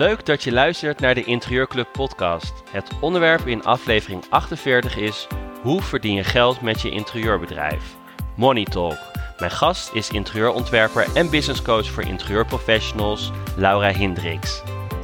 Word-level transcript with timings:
Leuk 0.00 0.26
dat 0.26 0.42
je 0.42 0.52
luistert 0.52 1.00
naar 1.00 1.14
de 1.14 1.24
Interieurclub 1.24 1.88
podcast. 1.92 2.62
Het 2.70 2.90
onderwerp 3.00 3.46
in 3.46 3.64
aflevering 3.64 4.22
48 4.28 4.96
is 4.96 5.26
hoe 5.62 5.82
verdien 5.82 6.14
je 6.14 6.24
geld 6.24 6.60
met 6.60 6.80
je 6.80 6.90
interieurbedrijf? 6.90 7.96
Money 8.36 8.64
Talk. 8.64 8.98
Mijn 9.38 9.50
gast 9.50 9.94
is 9.94 10.10
interieurontwerper 10.10 11.06
en 11.14 11.30
businesscoach 11.30 11.86
voor 11.86 12.02
interieurprofessionals 12.02 13.30
Laura 13.56 13.92
Hendricks. 13.92 14.62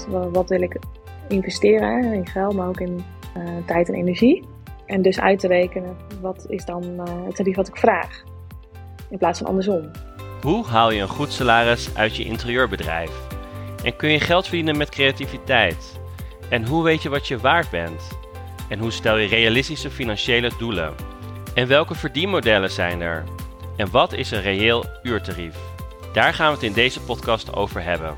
Wat 0.09 0.49
wil 0.49 0.63
ik 0.63 0.79
investeren 1.29 2.13
in 2.13 2.27
geld, 2.27 2.55
maar 2.55 2.69
ook 2.69 2.81
in 2.81 3.05
uh, 3.37 3.67
tijd 3.67 3.89
en 3.89 3.95
energie? 3.95 4.45
En 4.87 5.03
dus 5.03 5.21
uit 5.21 5.39
te 5.39 5.49
rekenen 5.49 5.97
wat 6.21 6.47
is 6.49 6.65
dan 6.65 6.85
uh, 6.85 7.05
het 7.27 7.37
tarief 7.37 7.57
wat 7.57 7.69
ik 7.69 7.77
vraag, 7.77 8.23
in 9.11 9.19
plaats 9.19 9.39
van 9.39 9.49
andersom. 9.49 9.91
Hoe 10.43 10.67
haal 10.67 10.91
je 10.91 11.01
een 11.01 11.09
goed 11.09 11.33
salaris 11.33 11.97
uit 11.97 12.17
je 12.17 12.25
interieurbedrijf? 12.25 13.36
En 13.87 13.97
kun 13.97 14.11
je 14.11 14.21
geld 14.21 14.47
verdienen 14.47 14.77
met 14.77 14.89
creativiteit? 14.89 16.01
En 16.49 16.67
hoe 16.67 16.85
weet 16.85 17.03
je 17.03 17.09
wat 17.09 17.29
je 17.29 17.39
waard 17.39 17.71
bent? 17.71 18.19
En 18.69 18.79
hoe 18.79 18.91
stel 18.91 19.17
je 19.17 19.29
realistische 19.29 19.91
financiële 19.91 20.51
doelen? 20.59 20.95
En 21.55 21.67
welke 21.67 21.95
verdienmodellen 21.95 22.71
zijn 22.71 23.01
er? 23.01 23.25
En 23.77 23.91
wat 23.91 24.13
is 24.13 24.31
een 24.31 24.43
reëel 24.43 24.85
uurtarief? 25.03 25.57
Daar 26.13 26.35
gaan 26.35 26.47
we 26.47 26.55
het 26.55 26.63
in 26.63 26.73
deze 26.73 27.01
podcast 27.01 27.55
over 27.55 27.83
hebben. 27.83 28.15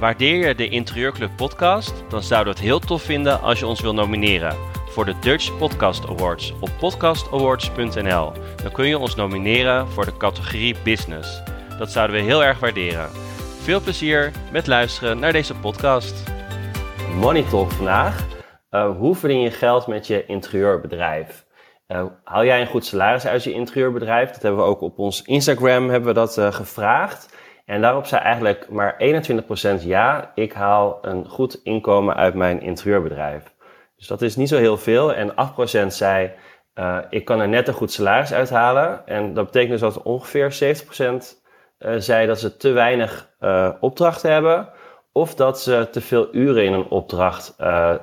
Waardeer 0.00 0.48
je 0.48 0.54
de 0.54 0.68
Interieurclub 0.68 1.30
podcast? 1.36 2.04
Dan 2.08 2.22
zouden 2.22 2.52
we 2.52 2.58
het 2.60 2.68
heel 2.68 2.78
tof 2.78 3.02
vinden 3.02 3.40
als 3.40 3.58
je 3.58 3.66
ons 3.66 3.80
wil 3.80 3.94
nomineren 3.94 4.56
voor 4.88 5.04
de 5.04 5.14
Dutch 5.20 5.58
Podcast 5.58 6.06
Awards 6.06 6.52
op 6.60 6.70
podcastawards.nl. 6.78 8.32
Dan 8.62 8.72
kun 8.72 8.86
je 8.86 8.98
ons 8.98 9.14
nomineren 9.14 9.88
voor 9.88 10.04
de 10.04 10.16
categorie 10.16 10.76
Business. 10.84 11.42
Dat 11.78 11.92
zouden 11.92 12.16
we 12.16 12.22
heel 12.22 12.44
erg 12.44 12.58
waarderen. 12.58 13.33
Veel 13.64 13.80
plezier 13.80 14.32
met 14.52 14.66
luisteren 14.66 15.18
naar 15.18 15.32
deze 15.32 15.54
podcast. 15.54 16.30
Money 17.14 17.42
Talk 17.42 17.70
vandaag. 17.70 18.26
Uh, 18.70 18.96
hoe 18.96 19.14
verdien 19.14 19.40
je 19.40 19.50
geld 19.50 19.86
met 19.86 20.06
je 20.06 20.26
interieurbedrijf? 20.26 21.46
Uh, 21.88 22.04
haal 22.24 22.44
jij 22.44 22.60
een 22.60 22.66
goed 22.66 22.84
salaris 22.84 23.26
uit 23.26 23.44
je 23.44 23.52
interieurbedrijf? 23.52 24.30
Dat 24.30 24.42
hebben 24.42 24.60
we 24.60 24.66
ook 24.66 24.80
op 24.80 24.98
ons 24.98 25.22
Instagram 25.22 25.88
hebben 25.88 26.08
we 26.08 26.14
dat 26.14 26.38
uh, 26.38 26.52
gevraagd. 26.52 27.36
En 27.64 27.80
daarop 27.80 28.06
zei 28.06 28.22
eigenlijk 28.22 28.68
maar 28.70 28.96
21% 29.80 29.82
ja, 29.84 30.32
ik 30.34 30.52
haal 30.52 30.98
een 31.02 31.28
goed 31.28 31.60
inkomen 31.62 32.16
uit 32.16 32.34
mijn 32.34 32.60
interieurbedrijf. 32.60 33.54
Dus 33.96 34.06
dat 34.06 34.22
is 34.22 34.36
niet 34.36 34.48
zo 34.48 34.58
heel 34.58 34.76
veel. 34.76 35.14
En 35.14 35.32
8% 35.84 35.86
zei, 35.86 36.30
ik 37.10 37.24
kan 37.24 37.40
er 37.40 37.48
net 37.48 37.68
een 37.68 37.74
goed 37.74 37.92
salaris 37.92 38.32
uithalen. 38.32 39.06
En 39.06 39.34
dat 39.34 39.44
betekent 39.44 39.70
dus 39.70 39.80
dat 39.80 40.02
ongeveer 40.02 40.52
70% 40.52 40.96
uh, 41.00 41.18
zei 41.98 42.26
dat 42.26 42.40
ze 42.40 42.56
te 42.56 42.70
weinig 42.70 43.28
uh, 43.40 43.70
opdrachten 43.80 44.32
hebben. 44.32 44.68
Of 45.12 45.34
dat 45.34 45.60
ze 45.60 45.88
te 45.90 46.00
veel 46.00 46.28
uren 46.32 46.64
in 46.64 46.72
een 46.72 46.88
opdracht 46.88 47.56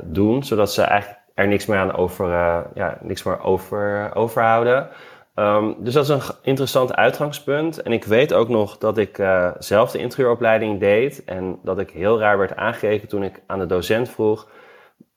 doen, 0.03 0.43
zodat 0.43 0.73
ze 0.73 0.81
eigenlijk 0.81 1.21
er 1.33 1.47
niks 1.47 1.65
meer 1.65 1.77
aan 1.77 1.95
over, 1.95 2.29
ja, 2.73 2.97
niks 3.01 3.23
meer 3.23 3.41
over, 3.43 4.11
overhouden. 4.15 4.87
Um, 5.35 5.75
dus 5.79 5.93
dat 5.93 6.03
is 6.03 6.09
een 6.09 6.21
interessant 6.41 6.95
uitgangspunt. 6.95 7.81
En 7.81 7.91
ik 7.91 8.03
weet 8.03 8.33
ook 8.33 8.49
nog 8.49 8.77
dat 8.77 8.97
ik 8.97 9.23
zelf 9.59 9.91
de 9.91 9.97
interieuropleiding 9.97 10.79
deed. 10.79 11.23
En 11.23 11.59
dat 11.63 11.79
ik 11.79 11.89
heel 11.89 12.19
raar 12.19 12.37
werd 12.37 12.55
aangekeken 12.55 13.07
toen 13.07 13.23
ik 13.23 13.41
aan 13.47 13.59
de 13.59 13.65
docent 13.65 14.09
vroeg: 14.09 14.47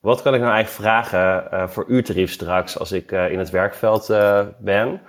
wat 0.01 0.21
kan 0.21 0.33
ik 0.33 0.41
nou 0.41 0.53
eigenlijk 0.53 0.89
vragen 0.89 1.69
voor 1.69 1.85
uurtarief 1.87 2.31
straks 2.31 2.79
als 2.79 2.91
ik 2.91 3.11
in 3.11 3.39
het 3.39 3.49
werkveld 3.49 4.13
ben? 4.57 5.01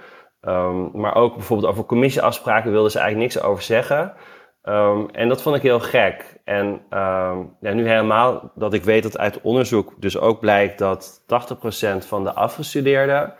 Um, 0.46 0.90
maar 0.94 1.14
ook 1.14 1.34
bijvoorbeeld 1.34 1.68
over 1.70 1.84
commissieafspraken 1.84 2.70
wilden 2.70 2.90
ze 2.90 2.98
eigenlijk 2.98 3.32
niks 3.32 3.46
over 3.46 3.62
zeggen. 3.62 4.12
Um, 4.62 5.10
en 5.10 5.28
dat 5.28 5.42
vond 5.42 5.56
ik 5.56 5.62
heel 5.62 5.80
gek. 5.80 6.40
En 6.44 6.66
um, 6.66 7.56
ja, 7.60 7.72
nu 7.72 7.88
helemaal 7.88 8.52
dat 8.54 8.74
ik 8.74 8.84
weet 8.84 9.02
dat 9.02 9.18
uit 9.18 9.40
onderzoek 9.40 9.94
dus 9.98 10.18
ook 10.18 10.40
blijkt 10.40 10.78
dat 10.78 11.22
80% 11.22 12.06
van 12.06 12.24
de 12.24 12.32
afgestudeerden 12.32 13.34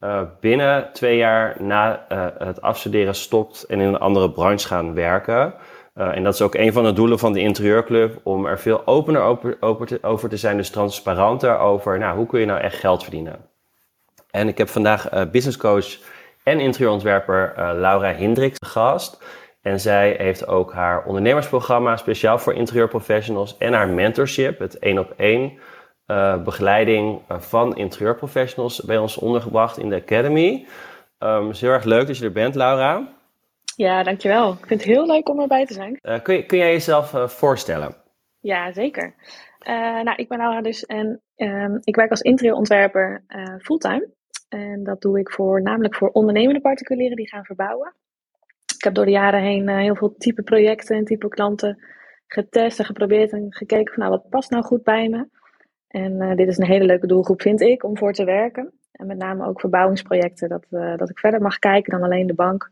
uh, 0.00 0.22
binnen 0.40 0.92
twee 0.92 1.16
jaar 1.16 1.56
na 1.62 2.06
uh, 2.12 2.26
het 2.38 2.62
afstuderen 2.62 3.14
stopt 3.14 3.64
en 3.64 3.80
in 3.80 3.86
een 3.86 3.98
andere 3.98 4.30
branche 4.30 4.66
gaan 4.66 4.94
werken. 4.94 5.54
Uh, 5.94 6.16
en 6.16 6.22
dat 6.22 6.34
is 6.34 6.42
ook 6.42 6.54
een 6.54 6.72
van 6.72 6.84
de 6.84 6.92
doelen 6.92 7.18
van 7.18 7.32
de 7.32 7.40
interieurclub, 7.40 8.20
om 8.22 8.46
er 8.46 8.58
veel 8.58 8.86
opener 8.86 9.22
over, 9.22 9.56
over, 9.60 9.86
te, 9.86 9.98
over 10.02 10.28
te 10.28 10.36
zijn, 10.36 10.56
dus 10.56 10.70
transparanter 10.70 11.58
over, 11.58 11.98
nou, 11.98 12.16
hoe 12.16 12.26
kun 12.26 12.40
je 12.40 12.46
nou 12.46 12.60
echt 12.60 12.78
geld 12.78 13.02
verdienen? 13.02 13.48
En 14.30 14.48
ik 14.48 14.58
heb 14.58 14.68
vandaag 14.68 15.30
businesscoach 15.30 15.98
en 16.50 16.60
interieurontwerper 16.60 17.52
Laura 17.56 18.12
Hendricks 18.12 18.58
gast. 18.66 19.24
En 19.62 19.80
zij 19.80 20.14
heeft 20.18 20.46
ook 20.46 20.72
haar 20.72 21.04
ondernemersprogramma 21.04 21.96
speciaal 21.96 22.38
voor 22.38 22.54
interieurprofessionals 22.54 23.58
en 23.58 23.72
haar 23.72 23.88
mentorship, 23.88 24.58
het 24.58 24.78
één 24.78 24.98
op 24.98 25.12
één 25.16 25.58
uh, 26.06 26.42
begeleiding 26.42 27.20
uh, 27.30 27.38
van 27.40 27.76
interieurprofessionals 27.76 28.84
bij 28.84 28.98
ons 28.98 29.16
ondergebracht 29.16 29.78
in 29.78 29.88
de 29.88 29.96
Academy. 29.96 30.66
Um, 31.18 31.46
het 31.46 31.54
is 31.54 31.60
heel 31.60 31.70
erg 31.70 31.84
leuk 31.84 32.06
dat 32.06 32.18
je 32.18 32.24
er 32.24 32.32
bent, 32.32 32.54
Laura. 32.54 33.08
Ja, 33.76 34.02
dankjewel. 34.02 34.52
Ik 34.52 34.66
vind 34.66 34.84
het 34.84 34.90
heel 34.90 35.06
leuk 35.06 35.28
om 35.28 35.40
erbij 35.40 35.66
te 35.66 35.72
zijn. 35.72 35.98
Uh, 36.02 36.22
kun, 36.22 36.34
je, 36.34 36.46
kun 36.46 36.58
jij 36.58 36.72
jezelf 36.72 37.14
voorstellen? 37.32 37.94
Ja, 38.40 38.72
zeker. 38.72 39.14
nou, 40.02 40.12
ik 40.16 40.28
ben 40.28 40.38
Laura 40.38 40.60
dus 40.60 40.86
en 40.86 41.20
um, 41.36 41.78
ik 41.84 41.96
werk 41.96 42.10
als 42.10 42.20
interieurontwerper 42.20 43.24
fulltime. 43.58 44.08
En 44.50 44.84
dat 44.84 45.00
doe 45.00 45.18
ik 45.18 45.30
voornamelijk 45.30 45.94
voor 45.94 46.08
ondernemende 46.08 46.60
particulieren 46.60 47.16
die 47.16 47.28
gaan 47.28 47.44
verbouwen. 47.44 47.94
Ik 48.76 48.84
heb 48.84 48.94
door 48.94 49.04
de 49.04 49.10
jaren 49.10 49.40
heen 49.40 49.68
heel 49.68 49.96
veel 49.96 50.14
type 50.18 50.42
projecten 50.42 50.96
en 50.96 51.04
type 51.04 51.28
klanten 51.28 51.84
getest 52.26 52.78
en 52.78 52.84
geprobeerd 52.84 53.32
en 53.32 53.46
gekeken 53.48 53.94
van 53.94 54.02
nou, 54.02 54.10
wat 54.10 54.28
past 54.28 54.50
nou 54.50 54.64
goed 54.64 54.82
bij 54.82 55.08
me. 55.08 55.28
En 55.88 56.12
uh, 56.12 56.34
dit 56.34 56.48
is 56.48 56.58
een 56.58 56.66
hele 56.66 56.84
leuke 56.84 57.06
doelgroep, 57.06 57.42
vind 57.42 57.60
ik, 57.60 57.84
om 57.84 57.98
voor 57.98 58.12
te 58.12 58.24
werken. 58.24 58.72
En 58.92 59.06
met 59.06 59.18
name 59.18 59.46
ook 59.46 59.60
verbouwingsprojecten, 59.60 60.48
dat, 60.48 60.66
uh, 60.70 60.96
dat 60.96 61.10
ik 61.10 61.18
verder 61.18 61.42
mag 61.42 61.58
kijken 61.58 61.92
dan 61.92 62.02
alleen 62.02 62.26
de 62.26 62.34
bank 62.34 62.70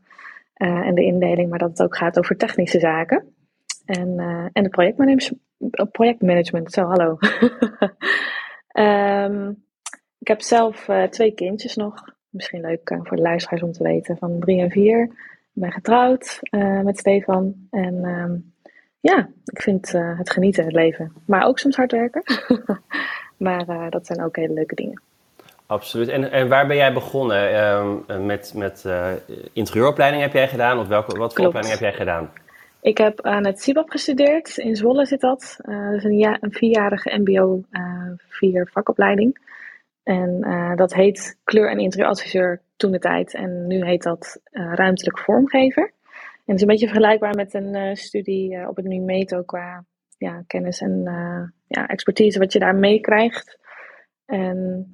en 0.54 0.94
de 0.94 1.04
indeling, 1.04 1.50
maar 1.50 1.58
dat 1.58 1.68
het 1.68 1.82
ook 1.82 1.96
gaat 1.96 2.18
over 2.18 2.36
technische 2.36 2.78
zaken. 2.78 3.34
En, 3.84 4.18
en 4.52 4.62
de 4.62 4.68
projectmanagement, 4.68 5.40
projectmanagement 5.92 6.72
zo 6.72 6.82
hallo. 6.82 7.18
um, 8.72 9.62
ik 10.18 10.28
heb 10.28 10.42
zelf 10.42 10.88
twee 11.10 11.30
kindjes 11.34 11.76
nog. 11.76 12.04
Misschien 12.28 12.60
leuk 12.60 12.98
voor 13.02 13.16
de 13.16 13.22
luisteraars 13.22 13.62
om 13.62 13.72
te 13.72 13.82
weten, 13.82 14.16
van 14.16 14.40
drie 14.40 14.60
en 14.60 14.70
vier. 14.70 15.02
Ik 15.54 15.62
ben 15.64 15.72
getrouwd 15.72 16.40
met 16.82 16.98
Stefan. 16.98 17.54
En 17.70 17.94
um, 18.04 18.52
ja, 19.00 19.28
ik 19.44 19.62
vind 19.62 19.92
het 19.92 20.30
genieten, 20.30 20.64
het 20.64 20.72
leven. 20.72 21.12
Maar 21.26 21.46
ook 21.46 21.58
soms 21.58 21.76
hard 21.76 21.92
werken. 21.92 22.22
maar 23.36 23.90
dat 23.90 24.06
zijn 24.06 24.22
ook 24.22 24.36
hele 24.36 24.52
leuke 24.52 24.74
dingen. 24.74 25.02
Absoluut. 25.66 26.08
En, 26.08 26.30
en 26.30 26.48
waar 26.48 26.66
ben 26.66 26.76
jij 26.76 26.92
begonnen? 26.92 27.52
Uh, 27.52 28.18
met 28.26 28.52
met 28.54 28.84
interieuropleiding 29.52 30.22
heb 30.22 30.32
jij 30.32 30.48
gedaan? 30.48 30.78
Of 30.78 30.88
welke, 30.88 31.18
wat 31.18 31.34
voor 31.34 31.46
opleiding 31.46 31.74
heb 31.74 31.88
jij 31.90 31.98
gedaan? 31.98 32.30
Ik 32.80 32.98
heb 32.98 33.20
aan 33.20 33.46
het 33.46 33.60
CIBAP 33.60 33.90
gestudeerd. 33.90 34.56
In 34.56 34.76
Zwolle 34.76 35.06
zit 35.06 35.20
dat. 35.20 35.56
dat 35.62 35.94
is 35.94 36.04
een, 36.04 36.18
ja, 36.18 36.36
een 36.40 36.52
vierjarige 36.52 37.18
mbo 37.18 37.62
vier 38.28 38.68
vakopleiding. 38.72 39.38
En 40.08 40.40
dat 40.76 40.94
heet 40.94 41.38
kleur- 41.44 41.70
en 41.70 41.78
interieuradviseur 41.78 42.60
toen 42.76 42.90
de 42.90 42.98
tijd. 42.98 43.34
En 43.34 43.66
nu 43.66 43.84
heet 43.84 44.02
dat 44.02 44.40
ruimtelijk 44.52 45.18
vormgever. 45.18 45.82
En 45.82 46.44
het 46.44 46.54
is 46.54 46.60
een 46.60 46.66
beetje 46.66 46.86
vergelijkbaar 46.86 47.34
met 47.34 47.54
een 47.54 47.74
uh, 47.74 47.94
studie 47.94 48.68
op 48.68 48.76
het 48.76 48.84
NUMETO 48.84 49.42
qua 49.42 49.84
ja, 50.18 50.42
kennis 50.46 50.80
en 50.80 51.02
ja, 51.66 51.86
expertise 51.86 52.38
wat 52.38 52.52
je 52.52 52.58
daar 52.58 52.74
meekrijgt. 52.74 53.58
En 54.26 54.86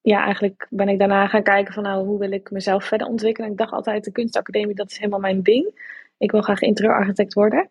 ja, 0.00 0.24
eigenlijk 0.24 0.66
ben 0.70 0.88
ik 0.88 0.98
daarna 0.98 1.26
gaan 1.26 1.42
kijken 1.42 1.74
van 1.74 1.82
nou, 1.82 2.06
hoe 2.06 2.18
wil 2.18 2.32
ik 2.32 2.50
mezelf 2.50 2.84
verder 2.84 3.06
ontwikkelen. 3.06 3.50
Ik 3.50 3.56
dacht 3.56 3.72
altijd, 3.72 4.04
de 4.04 4.12
kunstacademie, 4.12 4.74
dat 4.74 4.90
is 4.90 4.98
helemaal 4.98 5.20
mijn 5.20 5.42
ding. 5.42 5.88
Ik 6.18 6.30
wil 6.30 6.42
graag 6.42 6.60
interieurarchitect 6.60 7.34
worden. 7.34 7.68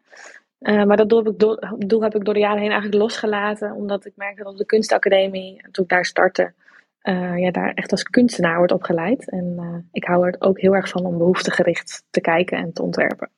maar 0.60 0.98
dat 0.98 1.10
doel 1.10 1.24
heb, 1.24 1.34
ik 1.80 1.90
doel 1.90 2.04
heb 2.04 2.16
ik 2.16 2.26
door 2.26 2.34
de 2.34 2.40
jaren 2.40 2.62
heen 2.62 2.72
eigenlijk 2.72 3.02
losgelaten. 3.02 3.72
Omdat 3.72 4.06
ik 4.06 4.14
merkte 4.16 4.44
dat 4.44 4.52
op 4.52 4.58
de 4.58 4.66
kunstacademie, 4.66 5.62
toen 5.72 5.84
ik 5.84 5.90
daar 5.90 6.06
startte, 6.06 6.54
uh, 7.04 7.38
ja, 7.38 7.52
daar 7.52 7.74
echt 7.74 7.92
als 7.92 8.04
kunstenaar 8.04 8.58
wordt 8.58 8.72
opgeleid. 8.72 9.30
En 9.30 9.56
uh, 9.60 9.76
ik 9.92 10.04
hou 10.04 10.28
er 10.28 10.36
ook 10.40 10.60
heel 10.60 10.76
erg 10.76 10.90
van 10.90 11.06
om 11.06 11.18
behoeftegericht 11.18 12.04
te 12.10 12.22
kijken 12.22 12.58
en 12.58 12.74
te 12.74 12.84
ontwerpen. 12.84 13.30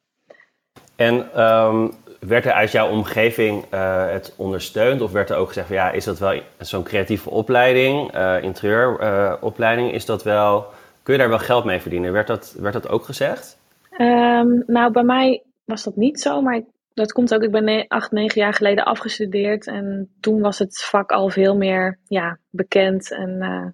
En 0.95 1.41
um, 1.41 1.91
werd 2.19 2.45
er 2.45 2.51
uit 2.51 2.71
jouw 2.71 2.89
omgeving 2.89 3.63
uh, 3.73 4.11
het 4.11 4.33
ondersteund? 4.37 5.01
Of 5.01 5.11
werd 5.11 5.29
er 5.29 5.35
ook 5.35 5.47
gezegd 5.47 5.67
van 5.67 5.75
ja, 5.75 5.91
is 5.91 6.05
dat 6.05 6.19
wel 6.19 6.41
zo'n 6.57 6.83
creatieve 6.83 7.29
opleiding, 7.29 8.11
interieuropleiding, 8.41 9.91
is 9.91 10.05
dat 10.05 10.23
wel, 10.23 10.65
kun 11.03 11.13
je 11.13 11.19
daar 11.19 11.29
wel 11.29 11.39
geld 11.39 11.65
mee 11.65 11.79
verdienen? 11.79 12.11
Werd 12.11 12.27
dat, 12.27 12.55
werd 12.59 12.73
dat 12.73 12.89
ook 12.89 13.03
gezegd? 13.03 13.57
Um, 13.97 14.63
nou, 14.67 14.91
bij 14.91 15.03
mij 15.03 15.43
was 15.65 15.83
dat 15.83 15.95
niet 15.95 16.19
zo, 16.19 16.41
maar 16.41 16.55
ik 16.55 16.65
dat 16.93 17.11
komt 17.11 17.33
ook, 17.33 17.43
ik 17.43 17.51
ben 17.51 17.87
acht, 17.87 18.11
negen 18.11 18.41
jaar 18.41 18.53
geleden 18.53 18.85
afgestudeerd 18.85 19.67
en 19.67 20.09
toen 20.19 20.41
was 20.41 20.59
het 20.59 20.83
vak 20.83 21.11
al 21.11 21.29
veel 21.29 21.55
meer 21.55 21.99
ja, 22.07 22.37
bekend 22.49 23.11
en 23.11 23.29
uh, 23.29 23.65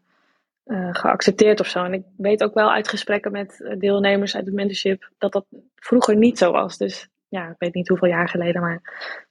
uh, 0.78 0.90
geaccepteerd 0.92 1.60
of 1.60 1.68
zo. 1.68 1.84
En 1.84 1.94
ik 1.94 2.04
weet 2.18 2.44
ook 2.44 2.54
wel 2.54 2.72
uit 2.72 2.88
gesprekken 2.88 3.32
met 3.32 3.76
deelnemers 3.78 4.36
uit 4.36 4.46
het 4.46 4.56
mentorship 4.56 5.10
dat 5.18 5.32
dat 5.32 5.46
vroeger 5.76 6.16
niet 6.16 6.38
zo 6.38 6.52
was. 6.52 6.78
Dus 6.78 7.10
ja, 7.28 7.50
ik 7.50 7.56
weet 7.58 7.74
niet 7.74 7.88
hoeveel 7.88 8.08
jaar 8.08 8.30
geleden, 8.30 8.62
maar 8.62 8.82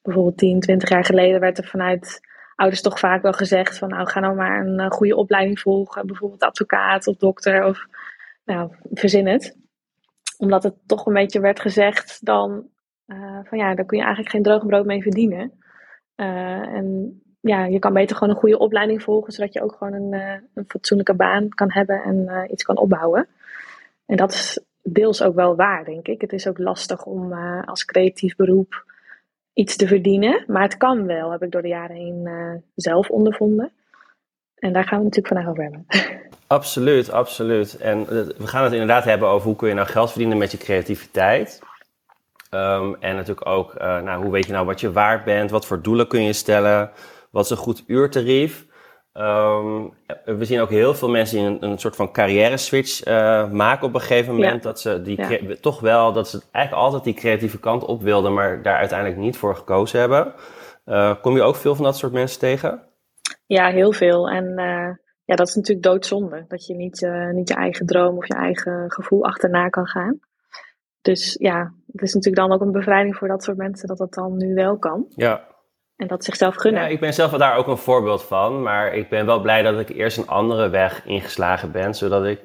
bijvoorbeeld 0.03 0.39
10, 0.39 0.61
20 0.61 0.89
jaar 0.89 1.05
geleden 1.05 1.41
werd 1.41 1.59
er 1.59 1.67
vanuit 1.67 2.21
ouders 2.55 2.83
toch 2.83 2.99
vaak 2.99 3.23
wel 3.23 3.33
gezegd 3.33 3.79
van 3.79 3.89
nou 3.89 4.09
ga 4.09 4.21
nou 4.21 4.35
maar 4.35 4.67
een 4.67 4.79
eh, 4.79 4.91
goede 4.91 5.17
opleiding 5.17 5.61
volgen, 5.61 6.07
bijvoorbeeld 6.07 6.43
advocaat 6.43 7.07
of 7.07 7.17
dokter 7.17 7.65
of 7.65 7.87
nou, 8.45 8.71
verzin 8.91 9.27
het. 9.27 9.57
Omdat 10.39 10.63
het 10.63 10.75
toch 10.87 11.07
een 11.07 11.13
beetje 11.13 11.41
werd 11.41 11.61
gezegd 11.61 12.25
dan 12.25 12.69
uh, 13.07 13.39
van 13.45 13.59
ja, 13.59 13.75
daar 13.75 13.85
kun 13.85 13.99
je 13.99 14.05
eigenlijk 14.05 14.35
geen 14.35 14.43
droog 14.43 14.67
brood 14.67 14.87
mee 14.87 15.03
verdienen. 15.03 15.53
Uh, 16.17 16.75
en 16.75 17.21
ja, 17.41 17.65
je 17.65 17.79
kan 17.79 17.93
beter 17.93 18.17
gewoon 18.17 18.35
een 18.35 18.41
goede 18.41 18.59
opleiding 18.59 19.03
volgen, 19.03 19.33
zodat 19.33 19.53
je 19.53 19.63
ook 19.63 19.77
gewoon 19.79 19.93
een, 19.93 20.13
een 20.55 20.65
fatsoenlijke 20.69 21.15
baan 21.15 21.49
kan 21.49 21.73
hebben 21.73 22.03
en 22.03 22.47
iets 22.51 22.63
kan 22.63 22.77
opbouwen. 22.77 23.29
En 24.07 24.17
dat 24.17 24.33
is 24.33 24.61
deels 24.83 25.23
ook 25.23 25.35
wel 25.35 25.57
waar, 25.57 25.85
denk 25.85 26.07
ik. 26.07 26.21
Het 26.21 26.33
is 26.33 26.47
ook 26.49 26.59
lastig 26.59 27.05
om 27.05 27.33
als 27.65 27.85
creatief 27.85 28.37
beroep 28.37 28.85
iets 29.53 29.77
te 29.77 29.87
verdienen. 29.87 30.45
Maar 30.47 30.63
het 30.63 30.77
kan 30.77 31.07
wel, 31.07 31.31
heb 31.31 31.43
ik 31.43 31.51
door 31.51 31.63
de 31.63 31.69
jaren 31.69 31.97
heen 31.97 32.29
zelf 32.75 33.11
ondervonden. 33.11 33.73
En 34.55 34.73
daar 34.73 34.85
gaan 34.85 34.99
we 34.99 35.05
natuurlijk 35.05 35.35
vandaag 35.35 35.51
over 35.51 35.63
hebben. 35.63 35.87
Absoluut, 36.47 37.11
absoluut. 37.11 37.77
En 37.77 38.07
we 38.07 38.47
gaan 38.47 38.65
het 38.65 38.73
inderdaad 38.73 39.05
hebben 39.05 39.29
over 39.29 39.47
hoe 39.47 39.57
kun 39.57 39.69
je 39.69 39.75
nou 39.75 39.87
geld 39.87 40.11
verdienen 40.11 40.39
met 40.39 40.51
je 40.51 40.59
creativiteit. 40.59 41.61
Um, 42.57 42.97
en 43.01 43.15
natuurlijk 43.15 43.47
ook, 43.47 43.75
uh, 43.75 44.01
nou, 44.01 44.23
hoe 44.23 44.33
weet 44.33 44.47
je 44.47 44.53
nou 44.53 44.67
wat 44.67 44.81
je 44.81 44.93
waard 44.93 45.25
bent? 45.25 45.51
Wat 45.51 45.67
voor 45.67 45.83
doelen 45.83 46.09
kun 46.09 46.23
je 46.23 46.33
stellen? 46.33 46.91
Wat 47.31 47.45
is 47.45 47.51
een 47.51 47.57
goed 47.57 47.85
uurtarief? 47.87 48.67
Um, 49.13 49.95
we 50.25 50.45
zien 50.45 50.61
ook 50.61 50.71
heel 50.71 50.95
veel 50.95 51.09
mensen 51.09 51.39
die 51.39 51.47
een, 51.47 51.71
een 51.71 51.79
soort 51.79 51.97
van 51.97 52.13
carrière 52.13 52.57
switch 52.57 53.07
uh, 53.07 53.51
maken 53.51 53.87
op 53.87 53.95
een 53.95 54.01
gegeven 54.01 54.35
moment. 54.35 54.63
Dat 54.63 54.81
ze 54.81 55.03
die 55.03 55.21
ja. 55.21 55.55
toch 55.61 55.81
wel, 55.81 56.13
dat 56.13 56.29
ze 56.29 56.43
eigenlijk 56.51 56.85
altijd 56.85 57.05
die 57.05 57.15
creatieve 57.15 57.59
kant 57.59 57.85
op 57.85 58.03
wilden, 58.03 58.35
maar 58.35 58.63
daar 58.63 58.77
uiteindelijk 58.77 59.21
niet 59.21 59.37
voor 59.37 59.57
gekozen 59.57 60.01
hebben. 60.01 60.33
Uh, 60.87 61.15
kom 61.23 61.35
je 61.35 61.43
ook 61.43 61.57
veel 61.57 61.75
van 61.75 61.85
dat 61.85 61.97
soort 61.97 62.13
mensen 62.13 62.39
tegen? 62.39 62.83
Ja, 63.47 63.69
heel 63.71 63.93
veel. 63.93 64.29
En 64.29 64.45
uh, 64.45 64.91
ja, 65.25 65.35
dat 65.35 65.49
is 65.49 65.55
natuurlijk 65.55 65.87
doodzonde. 65.87 66.45
Dat 66.49 66.67
je 66.67 66.75
niet, 66.75 67.09
niet 67.33 67.49
je 67.49 67.55
eigen 67.55 67.87
droom 67.87 68.17
of 68.17 68.27
je 68.27 68.35
eigen 68.35 68.85
gevoel 68.93 69.25
achterna 69.25 69.69
kan 69.69 69.87
gaan. 69.87 70.21
Dus 71.01 71.37
ja, 71.39 71.73
het 72.01 72.09
is 72.09 72.15
natuurlijk 72.15 72.49
dan 72.49 72.53
ook 72.53 72.67
een 72.67 72.73
bevrijding 72.73 73.17
voor 73.17 73.29
dat 73.29 73.43
soort 73.43 73.57
mensen 73.57 73.89
dat 73.89 73.99
dat 73.99 74.15
dan 74.15 74.37
nu 74.37 74.55
wel 74.55 74.79
kan. 74.79 75.05
Ja. 75.09 75.55
En 75.97 76.07
dat 76.07 76.25
zichzelf 76.25 76.55
gunnen. 76.55 76.83
Ja, 76.83 76.89
ik 76.89 77.01
ben 77.01 77.15
zelf 77.15 77.31
daar 77.31 77.57
ook 77.57 77.67
een 77.67 77.77
voorbeeld 77.77 78.23
van. 78.23 78.63
Maar 78.63 78.95
ik 78.95 79.09
ben 79.09 79.27
wel 79.27 79.41
blij 79.41 79.63
dat 79.63 79.81
ik 79.81 79.89
eerst 79.89 80.19
een 80.19 80.29
andere 80.29 80.69
weg 80.69 81.07
ingeslagen 81.07 81.73
ben. 81.73 81.95
Zodat 81.95 82.25
ik 82.25 82.41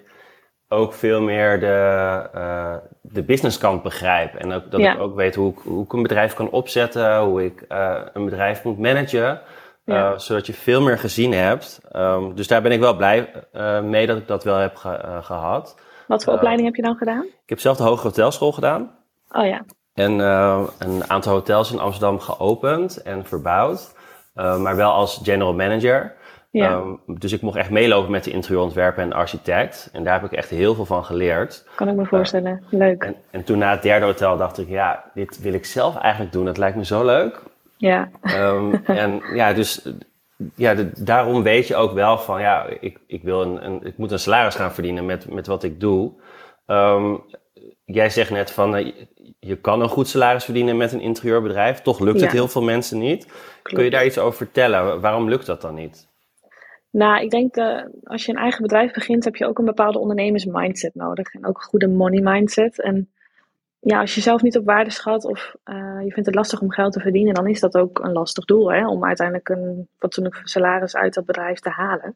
ook 0.68 0.94
veel 0.94 1.22
meer 1.22 1.60
de, 1.60 2.30
uh, 2.36 2.76
de 3.02 3.24
businesskant 3.24 3.84
begrijp. 3.84 4.36
En 4.36 4.52
ook, 4.52 4.72
dat 4.72 4.80
ja. 4.80 4.94
ik 4.94 5.00
ook 5.00 5.16
weet 5.16 5.36
hoe 5.36 5.52
ik, 5.52 5.58
hoe 5.58 5.84
ik 5.84 5.94
een 5.94 6.02
bedrijf 6.02 6.34
kan 6.34 6.50
opzetten. 6.50 7.20
Hoe 7.20 7.46
ik 7.46 7.66
uh, 7.70 8.02
een 8.14 8.26
bedrijf 8.26 8.64
moet 8.64 8.80
managen. 8.80 9.42
Uh, 9.86 9.96
ja. 9.96 10.18
zodat 10.18 10.46
je 10.46 10.54
veel 10.54 10.82
meer 10.82 10.98
gezien 10.98 11.32
hebt. 11.32 11.82
Um, 11.96 12.36
dus 12.36 12.48
daar 12.48 12.62
ben 12.62 12.72
ik 12.72 12.80
wel 12.80 12.96
blij 12.96 13.46
mee 13.84 14.08
dat 14.08 14.18
ik 14.18 14.28
dat 14.28 14.44
wel 14.44 14.56
heb 14.56 14.76
ge 14.76 15.20
gehad. 15.22 15.80
Wat 16.08 16.24
voor 16.24 16.34
opleiding 16.34 16.68
heb 16.68 16.76
je 16.76 16.82
dan 16.82 16.96
gedaan? 16.96 17.24
Ik 17.24 17.50
heb 17.50 17.60
zelf 17.60 17.78
de 17.78 17.84
Hoge 17.84 18.08
Hotelschool 18.08 18.52
gedaan. 18.52 19.00
Oh 19.32 19.46
ja. 19.46 19.66
En 19.94 20.20
uh, 20.20 20.68
een 20.80 21.10
aantal 21.10 21.34
hotels 21.34 21.72
in 21.72 21.80
Amsterdam 21.80 22.20
geopend 22.20 23.02
en 23.02 23.26
verbouwd. 23.26 23.94
Uh, 24.36 24.58
maar 24.58 24.76
wel 24.76 24.92
als 24.92 25.20
general 25.24 25.54
manager. 25.54 26.16
Ja. 26.52 26.72
Um, 26.72 27.00
dus 27.06 27.32
ik 27.32 27.42
mocht 27.42 27.58
echt 27.58 27.70
meelopen 27.70 28.12
met 28.12 28.24
de 28.24 28.32
interieurontwerper 28.32 29.04
en 29.04 29.14
architect. 29.14 29.90
En 29.94 30.04
daar 30.04 30.22
heb 30.22 30.32
ik 30.32 30.38
echt 30.38 30.50
heel 30.50 30.76
veel 30.76 30.86
van 30.86 31.06
geleerd. 31.06 31.68
Kan 31.76 31.88
ik 31.90 31.96
me 31.96 32.06
voorstellen. 32.06 32.64
Uh, 32.70 32.80
leuk. 32.80 33.04
En, 33.04 33.16
en, 33.32 33.44
toen 33.44 33.58
na 33.58 33.72
het 33.72 33.82
derde 33.82 34.06
hotel 34.06 34.38
dacht 34.38 34.58
ik, 34.58 34.70
ja, 34.70 35.12
dit 35.14 35.42
wil 35.42 35.54
ik 35.54 35.66
zelf 35.66 35.98
eigenlijk 35.98 36.34
doen. 36.34 36.46
Het 36.46 36.58
lijkt 36.58 36.78
me 36.78 36.86
zo 36.86 37.06
leuk. 37.06 37.44
Ja. 37.78 38.10
Um, 38.24 38.74
en 38.86 39.22
ja, 39.40 39.54
dus 39.54 39.90
ja, 40.56 40.74
de, 40.74 41.04
daarom 41.04 41.44
weet 41.44 41.68
je 41.68 41.76
ook 41.76 41.94
wel 41.94 42.18
van, 42.18 42.42
ja, 42.42 42.66
ik, 42.80 43.00
ik, 43.08 43.24
wil 43.24 43.42
een, 43.42 43.66
een, 43.66 43.86
ik 43.86 43.98
moet 43.98 44.12
een 44.12 44.20
salaris 44.20 44.56
gaan 44.56 44.74
verdienen 44.74 45.06
met, 45.06 45.30
met 45.30 45.48
wat 45.48 45.64
ik 45.64 45.80
doe. 45.80 46.12
Um, 46.68 47.24
jij 47.94 48.10
zegt 48.10 48.30
net 48.30 48.52
van, 48.52 48.94
je 49.40 49.56
kan 49.56 49.82
een 49.82 49.90
goed 49.90 50.08
salaris 50.08 50.44
verdienen 50.44 50.78
met 50.78 50.92
een 50.92 51.02
interieurbedrijf. 51.02 51.82
Toch 51.82 52.00
lukt 52.00 52.20
ja. 52.20 52.24
het 52.24 52.34
heel 52.34 52.48
veel 52.48 52.62
mensen 52.62 52.98
niet. 53.00 53.26
Klopt. 53.26 53.76
Kun 53.76 53.84
je 53.84 53.90
daar 53.90 54.06
iets 54.06 54.18
over 54.18 54.38
vertellen? 54.38 55.02
Waarom 55.02 55.30
lukt 55.30 55.46
dat 55.46 55.62
dan 55.62 55.76
niet? 55.76 56.10
Nou, 56.90 57.24
ik 57.24 57.30
denk 57.30 57.58
uh, 57.58 57.82
als 58.04 58.26
je 58.26 58.32
een 58.32 58.38
eigen 58.38 58.62
bedrijf 58.62 58.94
begint, 58.94 59.24
heb 59.24 59.36
je 59.36 59.48
ook 59.48 59.60
een 59.60 59.66
bepaalde 59.66 60.00
ondernemersmindset 60.00 60.96
nodig. 60.96 61.34
En 61.34 61.46
ook 61.46 61.58
een 61.58 61.64
goede 61.64 61.88
money 61.88 62.22
mindset. 62.22 62.82
En 62.82 63.10
ja, 63.80 64.00
als 64.00 64.16
je 64.16 64.22
zelf 64.22 64.42
niet 64.42 64.58
op 64.58 64.66
waarde 64.66 64.90
schat 64.90 65.26
of 65.26 65.56
uh, 65.66 65.76
je 66.04 66.12
vindt 66.12 66.26
het 66.26 66.36
lastig 66.36 66.62
om 66.62 66.72
geld 66.72 66.94
te 66.94 67.00
verdienen, 67.00 67.34
dan 67.34 67.48
is 67.48 67.60
dat 67.60 67.78
ook 67.78 68.00
een 68.00 68.12
lastig 68.12 68.46
doel. 68.46 68.72
Hè? 68.72 68.88
Om 68.88 69.06
uiteindelijk 69.06 69.50
een 69.50 69.88
fatsoenlijk 70.00 70.42
salaris 70.44 70.96
uit 70.96 71.14
dat 71.14 71.26
bedrijf 71.26 71.60
te 71.60 71.70
halen. 71.70 72.16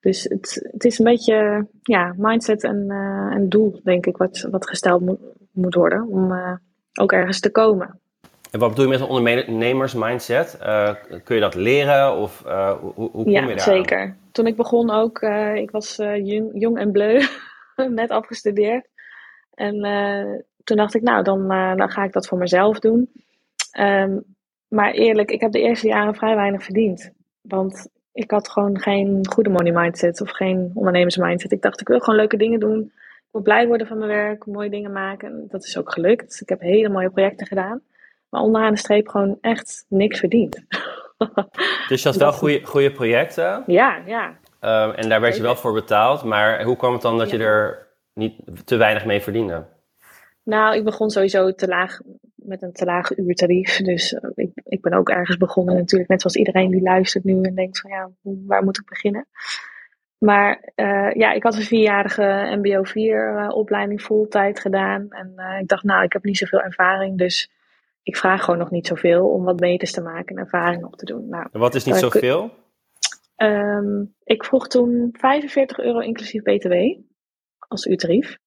Dus 0.00 0.22
het, 0.22 0.68
het 0.72 0.84
is 0.84 0.98
een 0.98 1.04
beetje 1.04 1.66
ja, 1.82 2.14
mindset 2.16 2.64
en, 2.64 2.84
uh, 2.88 3.34
en 3.34 3.48
doel, 3.48 3.80
denk 3.84 4.06
ik, 4.06 4.16
wat, 4.16 4.46
wat 4.50 4.68
gesteld 4.68 5.00
moet, 5.00 5.18
moet 5.50 5.74
worden 5.74 6.06
om 6.08 6.32
uh, 6.32 6.54
ook 7.00 7.12
ergens 7.12 7.40
te 7.40 7.50
komen. 7.50 8.00
En 8.50 8.58
wat 8.60 8.68
bedoel 8.68 8.84
je 8.84 8.90
met 8.90 9.00
een 9.00 9.06
ondernemersmindset? 9.06 10.58
Uh, 10.62 10.94
kun 11.24 11.34
je 11.34 11.40
dat 11.40 11.54
leren 11.54 12.16
of 12.16 12.42
hoe, 12.80 12.92
hoe 12.94 13.10
kom 13.10 13.30
ja, 13.30 13.40
je 13.40 13.46
daar? 13.46 13.60
zeker. 13.60 14.16
Toen 14.32 14.46
ik 14.46 14.56
begon 14.56 14.90
ook, 14.90 15.22
ik 15.54 15.70
was 15.70 15.96
jong, 15.96 16.50
jong, 16.54 16.78
en 16.78 16.92
bleu, 16.92 17.26
net 17.88 18.10
afgestudeerd. 18.10 18.88
En 19.54 19.74
toen 20.64 20.76
dacht 20.76 20.94
ik, 20.94 21.02
nou, 21.02 21.22
dan, 21.22 21.48
dan 21.76 21.90
ga 21.90 22.04
ik 22.04 22.12
dat 22.12 22.26
voor 22.26 22.38
mezelf 22.38 22.78
doen. 22.78 23.10
Um, 23.78 24.24
maar 24.68 24.92
eerlijk, 24.92 25.30
ik 25.30 25.40
heb 25.40 25.52
de 25.52 25.60
eerste 25.60 25.86
jaren 25.86 26.14
vrij 26.14 26.34
weinig 26.34 26.64
verdiend. 26.64 27.10
Want 27.40 27.88
ik 28.18 28.30
had 28.30 28.48
gewoon 28.48 28.80
geen 28.80 29.26
goede 29.30 29.50
money 29.50 29.72
mindset 29.72 30.20
of 30.20 30.30
geen 30.30 30.70
ondernemersmindset. 30.74 31.52
Ik 31.52 31.62
dacht, 31.62 31.80
ik 31.80 31.88
wil 31.88 31.98
gewoon 31.98 32.18
leuke 32.18 32.36
dingen 32.36 32.60
doen. 32.60 32.80
Ik 33.16 33.28
wil 33.32 33.42
blij 33.42 33.66
worden 33.66 33.86
van 33.86 33.98
mijn 33.98 34.10
werk, 34.10 34.46
mooie 34.46 34.70
dingen 34.70 34.92
maken. 34.92 35.28
En 35.28 35.46
dat 35.48 35.64
is 35.64 35.78
ook 35.78 35.92
gelukt. 35.92 36.40
Ik 36.40 36.48
heb 36.48 36.60
hele 36.60 36.88
mooie 36.88 37.10
projecten 37.10 37.46
gedaan. 37.46 37.80
Maar 38.28 38.40
onderaan 38.40 38.72
de 38.72 38.78
streep 38.78 39.08
gewoon 39.08 39.38
echt 39.40 39.84
niks 39.88 40.18
verdiend. 40.18 40.56
Dus 41.88 42.02
je 42.02 42.08
had 42.08 42.18
wel 42.18 42.32
goede, 42.32 42.64
goede 42.64 42.92
projecten? 42.92 43.62
Ja, 43.66 44.02
ja. 44.06 44.26
Um, 44.60 44.94
en 44.94 45.08
daar 45.08 45.20
werd 45.20 45.36
je 45.36 45.42
wel 45.42 45.56
voor 45.56 45.72
betaald. 45.72 46.24
Maar 46.24 46.62
hoe 46.62 46.76
kwam 46.76 46.92
het 46.92 47.02
dan 47.02 47.18
dat 47.18 47.30
ja. 47.30 47.36
je 47.36 47.44
er 47.44 47.86
niet 48.14 48.34
te 48.64 48.76
weinig 48.76 49.04
mee 49.04 49.20
verdiende? 49.20 49.64
Nou, 50.48 50.76
ik 50.76 50.84
begon 50.84 51.10
sowieso 51.10 51.52
te 51.52 51.68
laag 51.68 52.00
met 52.34 52.62
een 52.62 52.72
te 52.72 52.84
laag 52.84 53.16
uurtarief. 53.16 53.76
Dus 53.76 54.12
uh, 54.12 54.30
ik, 54.34 54.50
ik 54.64 54.80
ben 54.80 54.92
ook 54.92 55.08
ergens 55.08 55.36
begonnen 55.36 55.74
natuurlijk, 55.74 56.10
net 56.10 56.20
zoals 56.20 56.36
iedereen 56.36 56.70
die 56.70 56.82
luistert 56.82 57.24
nu 57.24 57.42
en 57.42 57.54
denkt 57.54 57.80
van 57.80 57.90
ja, 57.90 58.10
waar 58.22 58.64
moet 58.64 58.78
ik 58.78 58.88
beginnen? 58.88 59.26
Maar 60.18 60.72
uh, 60.76 61.12
ja, 61.12 61.32
ik 61.32 61.42
had 61.42 61.54
een 61.54 61.62
vierjarige 61.62 62.56
MBO 62.62 62.82
4 62.82 63.32
uh, 63.32 63.56
opleiding 63.56 64.00
fulltime 64.00 64.56
gedaan. 64.56 65.06
En 65.08 65.58
ik 65.60 65.68
dacht, 65.68 65.84
nou, 65.84 66.04
ik 66.04 66.12
heb 66.12 66.24
niet 66.24 66.36
zoveel 66.36 66.60
ervaring, 66.60 67.18
dus 67.18 67.50
ik 68.02 68.16
vraag 68.16 68.44
gewoon 68.44 68.58
nog 68.58 68.70
niet 68.70 68.86
zoveel 68.86 69.28
om 69.28 69.44
wat 69.44 69.56
beters 69.56 69.92
te 69.92 70.02
maken 70.02 70.36
en 70.36 70.42
ervaring 70.42 70.84
op 70.84 70.96
te 70.96 71.04
doen. 71.04 71.28
Nou, 71.28 71.48
en 71.52 71.60
wat 71.60 71.74
is 71.74 71.84
niet 71.84 71.96
zoveel? 71.96 72.50
Um, 73.36 74.14
ik 74.24 74.44
vroeg 74.44 74.68
toen 74.68 75.08
45 75.12 75.78
euro 75.78 75.98
inclusief 75.98 76.42
BTW 76.42 76.74
als 77.58 77.86
uurtarief. 77.86 78.38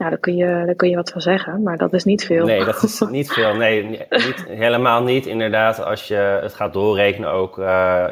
Nou, 0.00 0.12
daar 0.12 0.20
kun, 0.20 0.36
je, 0.36 0.46
daar 0.46 0.74
kun 0.74 0.88
je 0.88 0.96
wat 0.96 1.10
van 1.10 1.20
zeggen, 1.20 1.62
maar 1.62 1.76
dat 1.76 1.92
is 1.92 2.04
niet 2.04 2.24
veel. 2.24 2.46
Nee, 2.46 2.64
dat 2.64 2.82
is 2.82 3.00
niet 3.10 3.32
veel. 3.32 3.54
Nee, 3.54 3.84
niet, 3.84 4.44
helemaal 4.48 5.02
niet. 5.02 5.26
Inderdaad, 5.26 5.84
als 5.84 6.08
je 6.08 6.14
het 6.42 6.54
gaat 6.54 6.72
doorrekenen 6.72 7.30
ook 7.30 7.58
uh, 7.58 8.08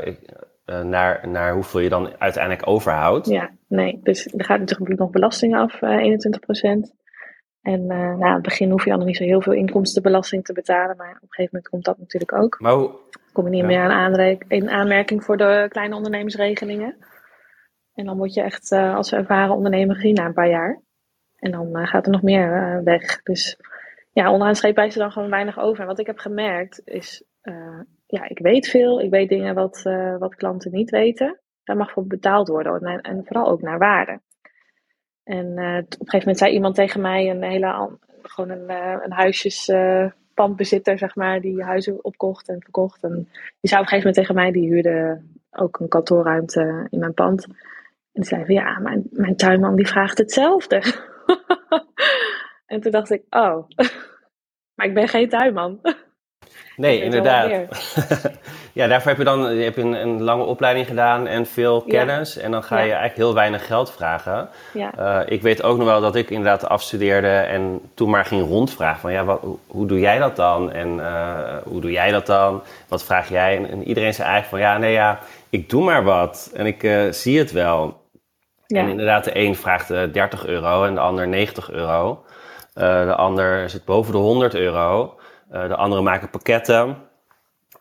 naar, 0.64 1.28
naar 1.28 1.54
hoeveel 1.54 1.80
je 1.80 1.88
dan 1.88 2.10
uiteindelijk 2.18 2.66
overhoudt. 2.66 3.26
Ja, 3.26 3.50
nee. 3.68 4.00
Dus 4.02 4.26
er 4.36 4.44
gaat 4.44 4.58
natuurlijk 4.58 5.00
nog 5.00 5.10
belasting 5.10 5.56
af, 5.56 5.82
uh, 5.82 5.90
21 5.90 6.40
procent. 6.40 6.94
En 7.62 7.80
uh, 7.80 7.88
nou, 7.88 8.22
aan 8.22 8.32
het 8.32 8.42
begin 8.42 8.70
hoef 8.70 8.84
je 8.84 8.90
dan 8.90 8.98
nog 8.98 9.08
niet 9.08 9.16
zo 9.16 9.24
heel 9.24 9.42
veel 9.42 9.52
inkomstenbelasting 9.52 10.44
te 10.44 10.52
betalen, 10.52 10.96
maar 10.96 11.10
op 11.10 11.22
een 11.22 11.28
gegeven 11.28 11.50
moment 11.52 11.68
komt 11.68 11.84
dat 11.84 11.98
natuurlijk 11.98 12.32
ook. 12.32 12.60
Maar 12.60 12.72
hoe, 12.72 12.90
kom 13.32 13.44
je 13.44 13.50
niet 13.50 13.60
ja. 13.60 13.66
meer 13.66 13.90
aan 13.90 14.38
in 14.48 14.70
aanmerking 14.70 15.24
voor 15.24 15.36
de 15.36 15.66
kleine 15.68 15.94
ondernemersregelingen. 15.94 16.96
En 17.94 18.04
dan 18.04 18.16
word 18.16 18.34
je 18.34 18.42
echt 18.42 18.72
als 18.72 19.12
ervaren 19.12 19.54
ondernemer 19.54 19.94
gezien 19.94 20.14
na 20.14 20.24
een 20.24 20.32
paar 20.32 20.50
jaar. 20.50 20.86
En 21.38 21.50
dan 21.50 21.78
uh, 21.78 21.86
gaat 21.86 22.06
er 22.06 22.12
nog 22.12 22.22
meer 22.22 22.76
uh, 22.76 22.82
weg. 22.84 23.22
Dus 23.22 23.58
ja, 24.12 24.32
onderaan 24.32 24.54
streep 24.54 24.74
blijft 24.74 24.94
er 24.94 25.00
dan 25.00 25.12
gewoon 25.12 25.30
weinig 25.30 25.58
over. 25.58 25.80
En 25.80 25.86
wat 25.86 25.98
ik 25.98 26.06
heb 26.06 26.18
gemerkt 26.18 26.82
is, 26.84 27.22
uh, 27.42 27.80
ja, 28.06 28.28
ik 28.28 28.38
weet 28.38 28.68
veel. 28.68 29.00
Ik 29.00 29.10
weet 29.10 29.28
dingen 29.28 29.54
wat, 29.54 29.82
wat 30.18 30.34
klanten 30.34 30.72
niet 30.72 30.90
weten. 30.90 31.38
Daar 31.64 31.76
mag 31.76 31.90
voor 31.90 32.06
betaald 32.06 32.48
worden. 32.48 32.82
En, 32.82 33.00
en 33.00 33.24
vooral 33.24 33.48
ook 33.48 33.62
naar 33.62 33.78
waarde. 33.78 34.20
En 35.24 35.46
op 35.46 35.56
een 35.58 35.86
gegeven 35.98 36.18
moment 36.18 36.38
zei 36.38 36.52
iemand 36.52 36.74
tegen 36.74 37.00
mij, 37.00 37.30
een 37.30 37.42
hele, 37.42 37.98
gewoon 38.22 38.50
een, 38.50 38.70
een 39.04 39.12
huisjespandbezitter, 39.12 40.98
zeg 40.98 41.14
maar, 41.14 41.40
die 41.40 41.62
huizen 41.62 42.04
opkocht 42.04 42.48
en 42.48 42.60
verkocht. 42.62 43.02
En 43.02 43.28
die 43.60 43.70
zei 43.70 43.80
op 43.80 43.86
een 43.86 43.98
gegeven 43.98 43.98
moment 43.98 44.14
tegen 44.14 44.34
mij, 44.34 44.52
die 44.52 44.68
huurde 44.68 45.20
ook 45.50 45.80
een 45.80 45.88
kantoorruimte 45.88 46.86
in 46.90 46.98
mijn 46.98 47.14
pand. 47.14 47.44
En 47.44 47.54
die 48.12 48.24
zei 48.24 48.44
van 48.44 48.54
ja, 48.54 48.78
mijn, 48.78 49.06
mijn 49.10 49.36
tuinman 49.36 49.76
die 49.76 49.88
vraagt 49.88 50.18
hetzelfde. 50.18 50.82
en 52.72 52.80
toen 52.80 52.92
dacht 52.92 53.10
ik, 53.10 53.22
oh, 53.30 53.68
Maar 54.78 54.86
ik 54.86 54.94
ben 54.94 55.08
geen 55.08 55.28
tuinman. 55.28 55.80
Nee, 56.76 57.02
inderdaad. 57.02 57.50
ja, 58.72 58.86
daarvoor 58.86 59.08
heb 59.10 59.18
je 59.18 59.24
dan 59.24 59.54
je 59.54 59.62
hebt 59.62 59.76
een, 59.76 59.92
een, 59.92 60.22
lange 60.22 60.44
opleiding 60.44 60.86
gedaan 60.86 61.26
en 61.26 61.46
veel 61.46 61.82
kennis. 61.82 62.36
En 62.36 62.50
dan 62.50 62.62
ga 62.62 62.76
je 62.76 62.82
eigenlijk 62.82 63.16
heel 63.16 63.34
weinig 63.34 63.66
geld 63.66 63.92
vragen. 63.92 64.48
Ja. 64.72 64.92
Uh, 64.98 65.20
ik 65.26 65.42
weet 65.42 65.62
ook 65.62 65.76
nog 65.76 65.86
wel 65.86 66.00
dat 66.00 66.14
ik 66.14 66.30
inderdaad 66.30 66.68
afstudeerde 66.68 67.28
en 67.28 67.80
toen 67.94 68.10
maar 68.10 68.24
ging 68.24 68.48
rondvragen. 68.48 69.00
Van 69.00 69.12
ja, 69.12 69.24
wat, 69.24 69.40
hoe 69.66 69.86
doe 69.86 70.00
jij 70.00 70.18
dat 70.18 70.36
dan? 70.36 70.72
En 70.72 70.88
uh, 70.96 71.56
hoe 71.64 71.80
doe 71.80 71.90
jij 71.90 72.10
dat 72.10 72.26
dan? 72.26 72.62
Wat 72.88 73.04
vraag 73.04 73.28
jij? 73.28 73.56
En, 73.56 73.70
en, 73.70 73.88
iedereen 73.88 74.14
zei 74.14 74.28
eigenlijk 74.28 74.62
van 74.62 74.72
ja, 74.72 74.78
nee 74.78 74.92
ja, 74.92 75.18
ik 75.50 75.70
doe 75.70 75.84
maar 75.84 76.04
wat. 76.04 76.50
En 76.54 76.66
ik 76.66 76.82
uh, 76.82 77.12
zie 77.12 77.38
het 77.38 77.52
wel. 77.52 78.06
Ja. 78.68 78.80
En 78.80 78.88
inderdaad, 78.88 79.24
de 79.24 79.38
een 79.38 79.54
vraagt 79.54 79.88
30 79.88 80.46
euro 80.46 80.84
en 80.84 80.94
de 80.94 81.00
ander 81.00 81.28
90 81.28 81.70
euro. 81.70 82.24
de 82.74 83.14
ander 83.14 83.70
zit 83.70 83.84
boven 83.84 84.12
de 84.12 84.18
100 84.18 84.54
euro. 84.54 85.18
Eh, 85.50 85.68
de 85.68 85.76
anderen 85.76 86.04
maken 86.04 86.30
pakketten. 86.30 86.96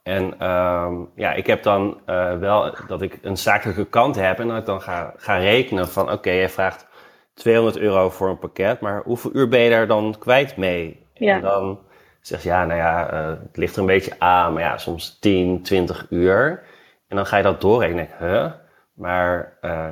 En 0.03 0.39
ehm, 0.39 0.93
ja, 1.15 1.33
ik 1.33 1.47
heb 1.47 1.63
dan 1.63 2.01
wel 2.39 2.75
dat 2.87 3.01
ik 3.01 3.19
een 3.21 3.37
zakelijke 3.37 3.85
kant 3.85 4.15
heb 4.15 4.39
en 4.39 4.47
dat 4.47 4.57
ik 4.57 4.65
dan 4.65 4.81
ga, 4.81 5.13
ga 5.17 5.37
rekenen 5.37 5.87
van 5.87 6.11
oké, 6.11 6.29
je 6.29 6.49
vraagt 6.49 6.87
200 7.33 7.77
euro 7.77 8.09
voor 8.09 8.29
een 8.29 8.39
pakket, 8.39 8.79
maar 8.79 9.01
hoeveel 9.03 9.31
uur 9.33 9.47
ben 9.47 9.59
je 9.59 9.69
daar 9.69 9.87
dan 9.87 10.15
kwijt 10.19 10.57
mee? 10.57 11.05
Ja. 11.13 11.35
En 11.35 11.41
dan 11.41 11.79
zeg 12.21 12.43
je 12.43 12.49
ja, 12.49 12.65
nou 12.65 12.79
ja, 12.79 13.09
het 13.43 13.57
ligt 13.57 13.75
er 13.75 13.81
een 13.81 13.87
beetje 13.87 14.15
aan, 14.17 14.53
maar 14.53 14.63
ja, 14.63 14.77
soms 14.77 15.19
10, 15.19 15.61
20 15.61 16.05
uur. 16.09 16.63
En 17.07 17.15
dan 17.15 17.25
ga 17.25 17.37
je 17.37 17.43
dat 17.43 17.61
doorrekenen. 17.61 18.07
Huh? 18.19 18.51
Maar 18.93 19.57
uh, 19.61 19.87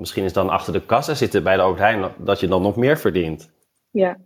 misschien 0.00 0.24
is 0.24 0.32
dan 0.32 0.48
achter 0.48 0.72
de 0.72 0.84
kassa 0.86 1.14
zitten 1.14 1.42
bij 1.42 1.56
de 1.56 1.62
Albert 1.62 1.80
Heijn 1.80 2.12
dat 2.18 2.40
je 2.40 2.48
dan 2.48 2.62
nog 2.62 2.76
meer 2.76 2.98
verdient. 2.98 3.52
Ja, 3.90 4.18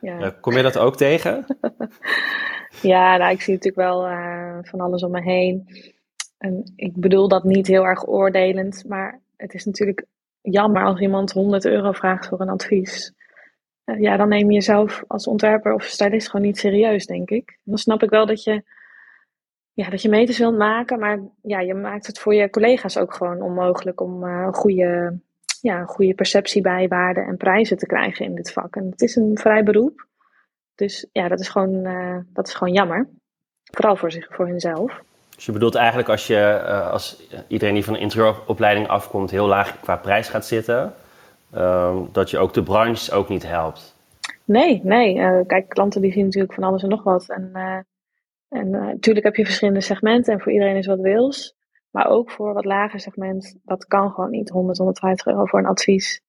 ja. 0.00 0.30
kom 0.30 0.56
je 0.56 0.62
dat 0.62 0.78
ook 0.78 0.96
tegen? 0.96 1.46
ja, 2.92 3.16
nou, 3.16 3.32
ik 3.32 3.42
zie 3.42 3.54
natuurlijk 3.54 3.88
wel 3.88 4.08
uh, 4.08 4.58
van 4.62 4.80
alles 4.80 5.02
om 5.02 5.10
me 5.10 5.22
heen. 5.22 5.68
En 6.38 6.72
ik 6.76 6.96
bedoel 6.96 7.28
dat 7.28 7.44
niet 7.44 7.66
heel 7.66 7.84
erg 7.84 8.06
oordelend, 8.06 8.84
maar 8.88 9.20
het 9.36 9.54
is 9.54 9.64
natuurlijk 9.64 10.06
jammer 10.40 10.84
als 10.84 11.00
iemand 11.00 11.32
100 11.32 11.64
euro 11.64 11.92
vraagt 11.92 12.26
voor 12.26 12.40
een 12.40 12.48
advies. 12.48 13.12
Uh, 13.84 14.00
ja, 14.00 14.16
dan 14.16 14.28
neem 14.28 14.48
je 14.48 14.54
jezelf 14.54 15.04
als 15.06 15.26
ontwerper 15.26 15.72
of 15.72 15.84
stylist 15.84 16.30
gewoon 16.30 16.46
niet 16.46 16.58
serieus, 16.58 17.06
denk 17.06 17.30
ik. 17.30 17.58
Dan 17.64 17.78
snap 17.78 18.02
ik 18.02 18.10
wel 18.10 18.26
dat 18.26 18.42
je, 18.42 18.62
ja, 19.76 19.90
dat 19.90 20.02
je 20.02 20.08
meters 20.08 20.38
wilt 20.38 20.56
maken, 20.56 20.98
maar 20.98 21.18
ja, 21.42 21.60
je 21.60 21.74
maakt 21.74 22.06
het 22.06 22.18
voor 22.18 22.34
je 22.34 22.50
collega's 22.50 22.96
ook 22.96 23.14
gewoon 23.14 23.42
onmogelijk 23.42 24.00
om 24.00 24.24
uh, 24.24 24.42
een 24.46 24.54
goede 24.54 25.18
ja, 25.60 25.84
goede 25.84 26.14
perceptie 26.14 26.62
bij 26.62 26.88
waarden 26.88 27.26
en 27.26 27.36
prijzen 27.36 27.76
te 27.76 27.86
krijgen 27.86 28.24
in 28.24 28.34
dit 28.34 28.52
vak. 28.52 28.76
En 28.76 28.90
het 28.90 29.00
is 29.00 29.16
een 29.16 29.38
vrij 29.38 29.62
beroep. 29.62 30.06
Dus 30.74 31.06
ja, 31.12 31.28
dat 31.28 31.40
is 31.40 31.48
gewoon, 31.48 31.86
uh, 31.86 32.16
dat 32.32 32.46
is 32.46 32.54
gewoon 32.54 32.72
jammer. 32.72 33.08
Vooral 33.62 33.96
voor, 33.96 34.10
zich, 34.10 34.26
voor 34.30 34.46
hunzelf. 34.46 35.02
Dus 35.34 35.46
je 35.46 35.52
bedoelt 35.52 35.74
eigenlijk 35.74 36.08
als, 36.08 36.26
je, 36.26 36.62
uh, 36.64 36.90
als 36.90 37.28
iedereen 37.48 37.74
die 37.74 37.84
van 37.84 37.94
een 37.94 38.00
interieuropleiding 38.00 38.88
afkomt 38.88 39.30
heel 39.30 39.46
laag 39.46 39.80
qua 39.80 39.96
prijs 39.96 40.28
gaat 40.28 40.46
zitten, 40.46 40.94
uh, 41.54 41.96
dat 42.12 42.30
je 42.30 42.38
ook 42.38 42.54
de 42.54 42.62
branche 42.62 43.12
ook 43.12 43.28
niet 43.28 43.46
helpt? 43.46 43.94
Nee, 44.44 44.80
nee. 44.84 45.44
Kijk, 45.46 45.68
klanten 45.68 46.00
die 46.00 46.12
zien 46.12 46.24
natuurlijk 46.24 46.54
van 46.54 46.64
alles 46.64 46.82
en 46.82 46.88
nog 46.88 47.02
wat. 47.02 47.28
En, 47.28 47.52
en 48.48 48.70
natuurlijk 48.70 49.24
heb 49.24 49.36
je 49.36 49.44
verschillende 49.44 49.80
segmenten 49.80 50.32
en 50.32 50.40
voor 50.40 50.52
iedereen 50.52 50.76
is 50.76 50.86
wat 50.86 51.00
wils. 51.00 51.56
Maar 51.90 52.08
ook 52.08 52.30
voor 52.30 52.54
wat 52.54 52.64
lager 52.64 53.00
segment, 53.00 53.56
dat 53.62 53.86
kan 53.86 54.10
gewoon 54.10 54.30
niet. 54.30 54.48
100, 54.48 54.78
150 54.78 55.26
euro 55.26 55.44
voor 55.44 55.58
een 55.58 55.66
advies 55.66 56.20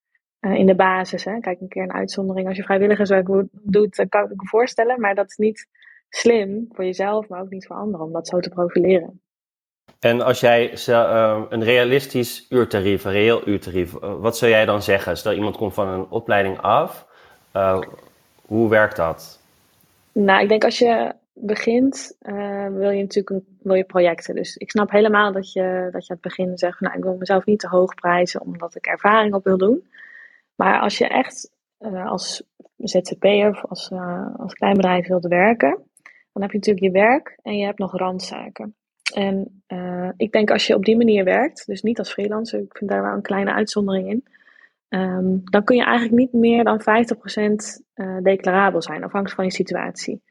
uh, 0.42 0.54
in 0.54 0.66
de 0.66 0.76
basis. 0.76 1.24
Hè. 1.26 1.40
Kijk, 1.40 1.62
een 1.62 1.68
keer 1.68 1.84
een 1.84 1.94
uitzondering. 1.94 2.48
Als 2.48 2.58
je 2.58 2.64
vrijwilligerswerk 2.64 3.28
doet, 3.52 3.96
dan 3.96 4.10
kan 4.10 4.24
ik 4.24 4.30
me 4.30 4.48
voorstellen. 4.48 5.00
Maar 5.00 5.16
dat 5.16 5.30
is 5.30 5.36
niet 5.36 5.68
slim 6.10 6.66
voor 6.72 6.86
jezelf, 6.86 7.28
maar 7.28 7.42
ook 7.42 7.50
niet 7.50 7.68
voor 7.68 7.76
anderen, 7.76 8.06
om 8.06 8.12
dat 8.12 8.28
zo 8.28 8.40
te 8.40 8.50
profileren. 8.50 9.22
En 10.00 10.22
als 10.22 10.40
jij 10.40 10.72
uh, 10.90 11.44
een 11.50 11.64
realistisch 11.64 12.46
uurtarief, 12.50 13.06
een 13.06 13.12
reëel 13.12 13.48
uurtarief, 13.48 13.94
uh, 13.94 14.20
wat 14.20 14.38
zou 14.38 14.52
jij 14.52 14.66
dan 14.66 14.82
zeggen? 14.82 15.18
Stel 15.18 15.34
iemand 15.34 15.58
komt 15.58 15.74
van 15.74 15.88
een 15.88 16.10
opleiding 16.10 16.62
af, 16.62 17.08
hoe 18.46 18.70
werkt 18.70 18.96
dat? 18.96 19.42
Nou, 20.12 20.42
ik 20.42 20.50
denk 20.50 20.64
als 20.64 20.80
je 20.80 21.14
begint, 21.42 22.18
uh, 22.22 22.68
wil 22.68 22.90
je 22.90 23.02
natuurlijk 23.02 23.30
een, 23.30 23.58
wil 23.62 23.76
je 23.76 23.84
projecten. 23.84 24.36
Dus 24.36 24.56
ik 24.56 24.72
snap 24.72 24.92
helemaal 24.92 25.32
dat 25.32 25.52
je, 25.52 25.90
dat 25.92 26.06
je 26.06 26.14
aan 26.14 26.20
het 26.22 26.36
begin 26.36 26.58
zegt, 26.58 26.80
nou 26.80 26.98
ik 26.98 27.04
wil 27.04 27.16
mezelf 27.18 27.46
niet 27.46 27.60
te 27.60 27.68
hoog 27.68 27.94
prijzen 27.94 28.42
omdat 28.42 28.76
ik 28.76 28.86
ervaring 28.86 29.34
op 29.34 29.44
wil 29.44 29.58
doen. 29.58 29.88
Maar 30.56 30.80
als 30.80 30.98
je 30.98 31.08
echt 31.08 31.52
uh, 31.80 32.08
als 32.08 32.44
ZZP'er 32.78 33.50
of 33.50 33.66
als, 33.66 33.90
uh, 33.90 34.36
als 34.38 34.54
klein 34.54 34.76
bedrijf 34.76 35.08
wilt 35.08 35.28
werken, 35.28 35.82
dan 36.34 36.42
heb 36.42 36.52
je 36.52 36.58
natuurlijk 36.58 36.86
je 36.86 36.92
werk 36.92 37.40
en 37.42 37.58
je 37.58 37.66
hebt 37.66 37.80
nog 37.80 37.98
randzaken. 37.98 38.76
En 39.14 39.64
ik 40.18 40.32
denk 40.32 40.52
als 40.52 40.68
je 40.68 40.76
op 40.76 40.86
die 40.86 40.98
manier 40.98 41.24
werkt, 41.24 41.66
dus 41.66 41.82
niet 41.82 42.00
als 42.00 42.14
freelancer, 42.14 42.60
ik 42.60 42.78
vind 42.78 42.90
daar 42.90 43.02
wel 43.02 43.14
een 43.14 43.22
kleine 43.22 43.54
uitzondering 43.54 44.10
in, 44.10 44.24
um, 45.00 45.42
dan 45.44 45.64
kun 45.64 45.76
je 45.76 45.84
eigenlijk 45.84 46.18
niet 46.18 46.34
meer 46.34 46.64
dan 46.64 46.82
50% 46.82 47.82
declarabel 48.24 48.82
zijn, 48.82 49.04
afhankelijk 49.04 49.36
van 49.36 49.46
je 49.46 49.52
situatie. 49.52 50.22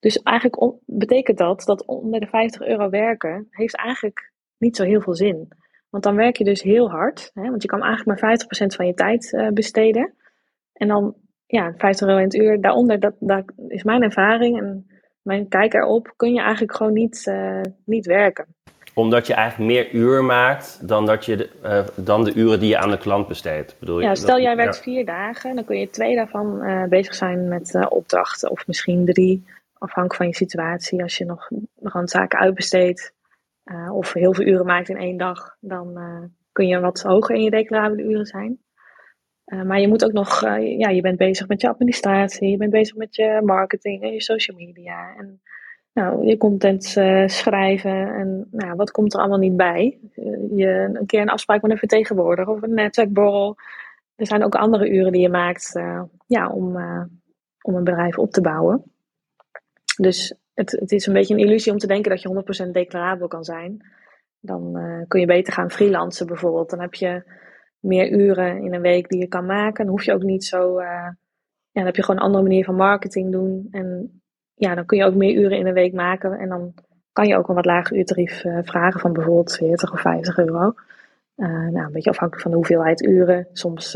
Dus 0.00 0.22
eigenlijk 0.22 0.74
betekent 0.86 1.38
dat 1.38 1.62
dat 1.64 1.86
onder 1.86 2.20
de 2.20 2.26
50 2.26 2.60
euro 2.60 2.90
werken 2.90 3.46
heeft 3.50 3.76
eigenlijk 3.76 4.32
niet 4.58 4.76
zo 4.76 4.84
heel 4.84 5.00
veel 5.00 5.14
zin. 5.14 5.48
Want 5.90 6.02
dan 6.02 6.16
werk 6.16 6.36
je 6.36 6.44
dus 6.44 6.62
heel 6.62 6.90
hard, 6.90 7.30
hè, 7.34 7.42
want 7.42 7.62
je 7.62 7.68
kan 7.68 7.82
eigenlijk 7.82 8.20
maar 8.20 8.38
50% 8.38 8.76
van 8.76 8.86
je 8.86 8.94
tijd 8.94 9.32
uh, 9.32 9.48
besteden. 9.48 10.14
En 10.72 10.88
dan, 10.88 11.14
ja, 11.46 11.74
50 11.76 12.08
euro 12.08 12.18
in 12.18 12.24
het 12.24 12.34
uur, 12.34 12.60
daaronder, 12.60 13.00
dat, 13.00 13.14
dat 13.18 13.44
is 13.68 13.82
mijn 13.82 14.02
ervaring 14.02 14.58
en 14.58 14.86
mijn 15.22 15.48
kijk 15.48 15.74
erop, 15.74 16.12
kun 16.16 16.32
je 16.32 16.40
eigenlijk 16.40 16.76
gewoon 16.76 16.92
niet, 16.92 17.26
uh, 17.26 17.60
niet 17.84 18.06
werken. 18.06 18.46
Omdat 18.94 19.26
je 19.26 19.34
eigenlijk 19.34 19.70
meer 19.70 19.90
uur 19.92 20.24
maakt 20.24 20.88
dan, 20.88 21.06
dat 21.06 21.24
je 21.24 21.36
de, 21.36 21.50
uh, 21.64 22.04
dan 22.04 22.24
de 22.24 22.34
uren 22.34 22.60
die 22.60 22.68
je 22.68 22.78
aan 22.78 22.90
de 22.90 22.98
klant 22.98 23.28
besteedt. 23.28 23.76
Bedoel 23.78 24.00
ja, 24.00 24.14
stel 24.14 24.40
jij 24.40 24.56
werkt 24.56 24.80
vier 24.80 25.04
dagen, 25.04 25.54
dan 25.54 25.64
kun 25.64 25.78
je 25.78 25.90
twee 25.90 26.14
daarvan 26.14 26.62
bezig 26.88 27.14
zijn 27.14 27.48
met 27.48 27.86
opdrachten, 27.88 28.50
of 28.50 28.66
misschien 28.66 29.04
drie 29.04 29.44
afhankelijk 29.80 30.14
van 30.14 30.26
je 30.26 30.34
situatie, 30.34 31.02
als 31.02 31.18
je 31.18 31.24
nog 31.24 31.50
randzaken 31.76 32.38
uitbesteedt 32.38 33.14
uh, 33.64 33.94
of 33.96 34.12
heel 34.12 34.34
veel 34.34 34.46
uren 34.46 34.66
maakt 34.66 34.88
in 34.88 34.96
één 34.96 35.16
dag, 35.16 35.56
dan 35.60 35.98
uh, 35.98 36.22
kun 36.52 36.66
je 36.66 36.80
wat 36.80 37.02
hoger 37.02 37.34
in 37.34 37.42
je 37.42 37.50
declarabele 37.50 38.02
uren 38.02 38.26
zijn. 38.26 38.58
Uh, 39.46 39.62
maar 39.62 39.80
je 39.80 39.88
moet 39.88 40.04
ook 40.04 40.12
nog, 40.12 40.40
ja, 40.60 40.88
je 40.88 41.00
bent 41.00 41.18
bezig 41.18 41.48
met 41.48 41.60
je 41.60 41.68
administratie, 41.68 42.50
je 42.50 42.56
bent 42.56 42.70
bezig 42.70 42.96
met 42.96 43.16
je 43.16 43.40
marketing 43.44 44.02
en 44.02 44.12
je 44.12 44.22
social 44.22 44.56
media 44.56 45.14
en 45.16 45.40
nou, 45.92 46.26
je 46.26 46.36
content 46.36 46.84
schrijven 47.26 48.14
en 48.14 48.48
nou, 48.50 48.74
wat 48.76 48.90
komt 48.90 49.14
er 49.14 49.20
allemaal 49.20 49.38
niet 49.38 49.56
bij? 49.56 49.98
je 50.54 50.90
een 50.92 51.06
keer 51.06 51.20
een 51.20 51.28
afspraak 51.28 51.62
met 51.62 51.70
een 51.70 51.78
vertegenwoordiger 51.78 52.52
of 52.52 52.62
een 52.62 52.74
netwerkborrel. 52.74 53.56
Er 54.16 54.26
zijn 54.26 54.44
ook 54.44 54.54
andere 54.54 54.90
uren 54.90 55.12
die 55.12 55.20
je 55.20 55.28
maakt 55.28 55.80
ja, 56.26 56.48
om, 56.48 56.76
om 57.62 57.74
een 57.74 57.84
bedrijf 57.84 58.18
op 58.18 58.30
te 58.30 58.40
bouwen. 58.40 58.84
Dus 60.00 60.34
het, 60.54 60.70
het 60.70 60.92
is 60.92 61.06
een 61.06 61.12
beetje 61.12 61.34
een 61.34 61.40
illusie 61.40 61.72
om 61.72 61.78
te 61.78 61.86
denken 61.86 62.10
dat 62.10 62.22
je 62.22 62.66
100% 62.66 62.70
declarabel 62.70 63.28
kan 63.28 63.44
zijn. 63.44 63.86
Dan 64.40 64.78
uh, 64.78 65.02
kun 65.08 65.20
je 65.20 65.26
beter 65.26 65.52
gaan 65.52 65.70
freelancen 65.70 66.26
bijvoorbeeld. 66.26 66.70
Dan 66.70 66.80
heb 66.80 66.94
je 66.94 67.22
meer 67.78 68.10
uren 68.10 68.62
in 68.62 68.74
een 68.74 68.80
week 68.80 69.08
die 69.08 69.18
je 69.18 69.26
kan 69.26 69.46
maken. 69.46 69.84
Dan 69.84 69.94
hoef 69.94 70.04
je 70.04 70.12
ook 70.12 70.22
niet 70.22 70.44
zo. 70.44 70.78
Uh, 70.78 70.86
ja, 70.86 71.16
dan 71.72 71.84
heb 71.84 71.96
je 71.96 72.02
gewoon 72.02 72.20
een 72.20 72.26
andere 72.26 72.42
manier 72.42 72.64
van 72.64 72.74
marketing 72.74 73.32
doen. 73.32 73.68
En 73.70 74.20
ja, 74.54 74.74
dan 74.74 74.86
kun 74.86 74.98
je 74.98 75.04
ook 75.04 75.14
meer 75.14 75.34
uren 75.34 75.58
in 75.58 75.66
een 75.66 75.74
week 75.74 75.92
maken. 75.92 76.38
En 76.38 76.48
dan 76.48 76.74
kan 77.12 77.26
je 77.26 77.36
ook 77.36 77.48
een 77.48 77.54
wat 77.54 77.64
lager 77.64 77.96
uurtarief 77.96 78.44
uh, 78.44 78.58
vragen 78.62 79.00
van 79.00 79.12
bijvoorbeeld 79.12 79.56
40 79.56 79.92
of 79.92 80.00
50 80.00 80.38
euro. 80.38 80.74
nou, 81.34 81.76
een 81.76 81.92
beetje 81.92 82.10
afhankelijk 82.10 82.42
van 82.42 82.50
de 82.50 82.56
hoeveelheid 82.56 83.02
uren. 83.02 83.48
Soms 83.52 83.90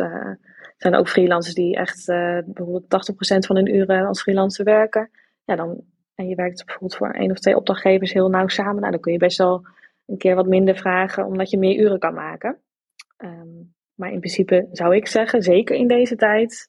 zijn 0.76 0.92
er 0.92 0.98
ook 0.98 1.08
freelancers 1.08 1.54
die 1.54 1.76
echt 1.76 2.06
bijvoorbeeld 2.46 2.84
80% 2.84 3.46
van 3.46 3.56
hun 3.56 3.74
uren 3.74 4.06
als 4.06 4.22
freelancer 4.22 4.64
werken. 4.64 5.10
Ja, 5.44 5.56
dan 5.56 5.84
en 6.14 6.28
je 6.28 6.34
werkt 6.34 6.64
bijvoorbeeld 6.64 6.96
voor 6.96 7.10
één 7.10 7.30
of 7.30 7.38
twee 7.38 7.56
opdrachtgevers 7.56 8.12
heel 8.12 8.28
nauw 8.28 8.48
samen, 8.48 8.80
nou, 8.80 8.90
dan 8.90 9.00
kun 9.00 9.12
je 9.12 9.18
best 9.18 9.38
wel 9.38 9.66
een 10.06 10.18
keer 10.18 10.34
wat 10.34 10.46
minder 10.46 10.76
vragen, 10.76 11.26
omdat 11.26 11.50
je 11.50 11.58
meer 11.58 11.78
uren 11.78 11.98
kan 11.98 12.14
maken. 12.14 12.58
Um, 13.18 13.74
maar 13.94 14.12
in 14.12 14.18
principe 14.18 14.68
zou 14.72 14.96
ik 14.96 15.06
zeggen, 15.06 15.42
zeker 15.42 15.76
in 15.76 15.88
deze 15.88 16.16
tijd, 16.16 16.68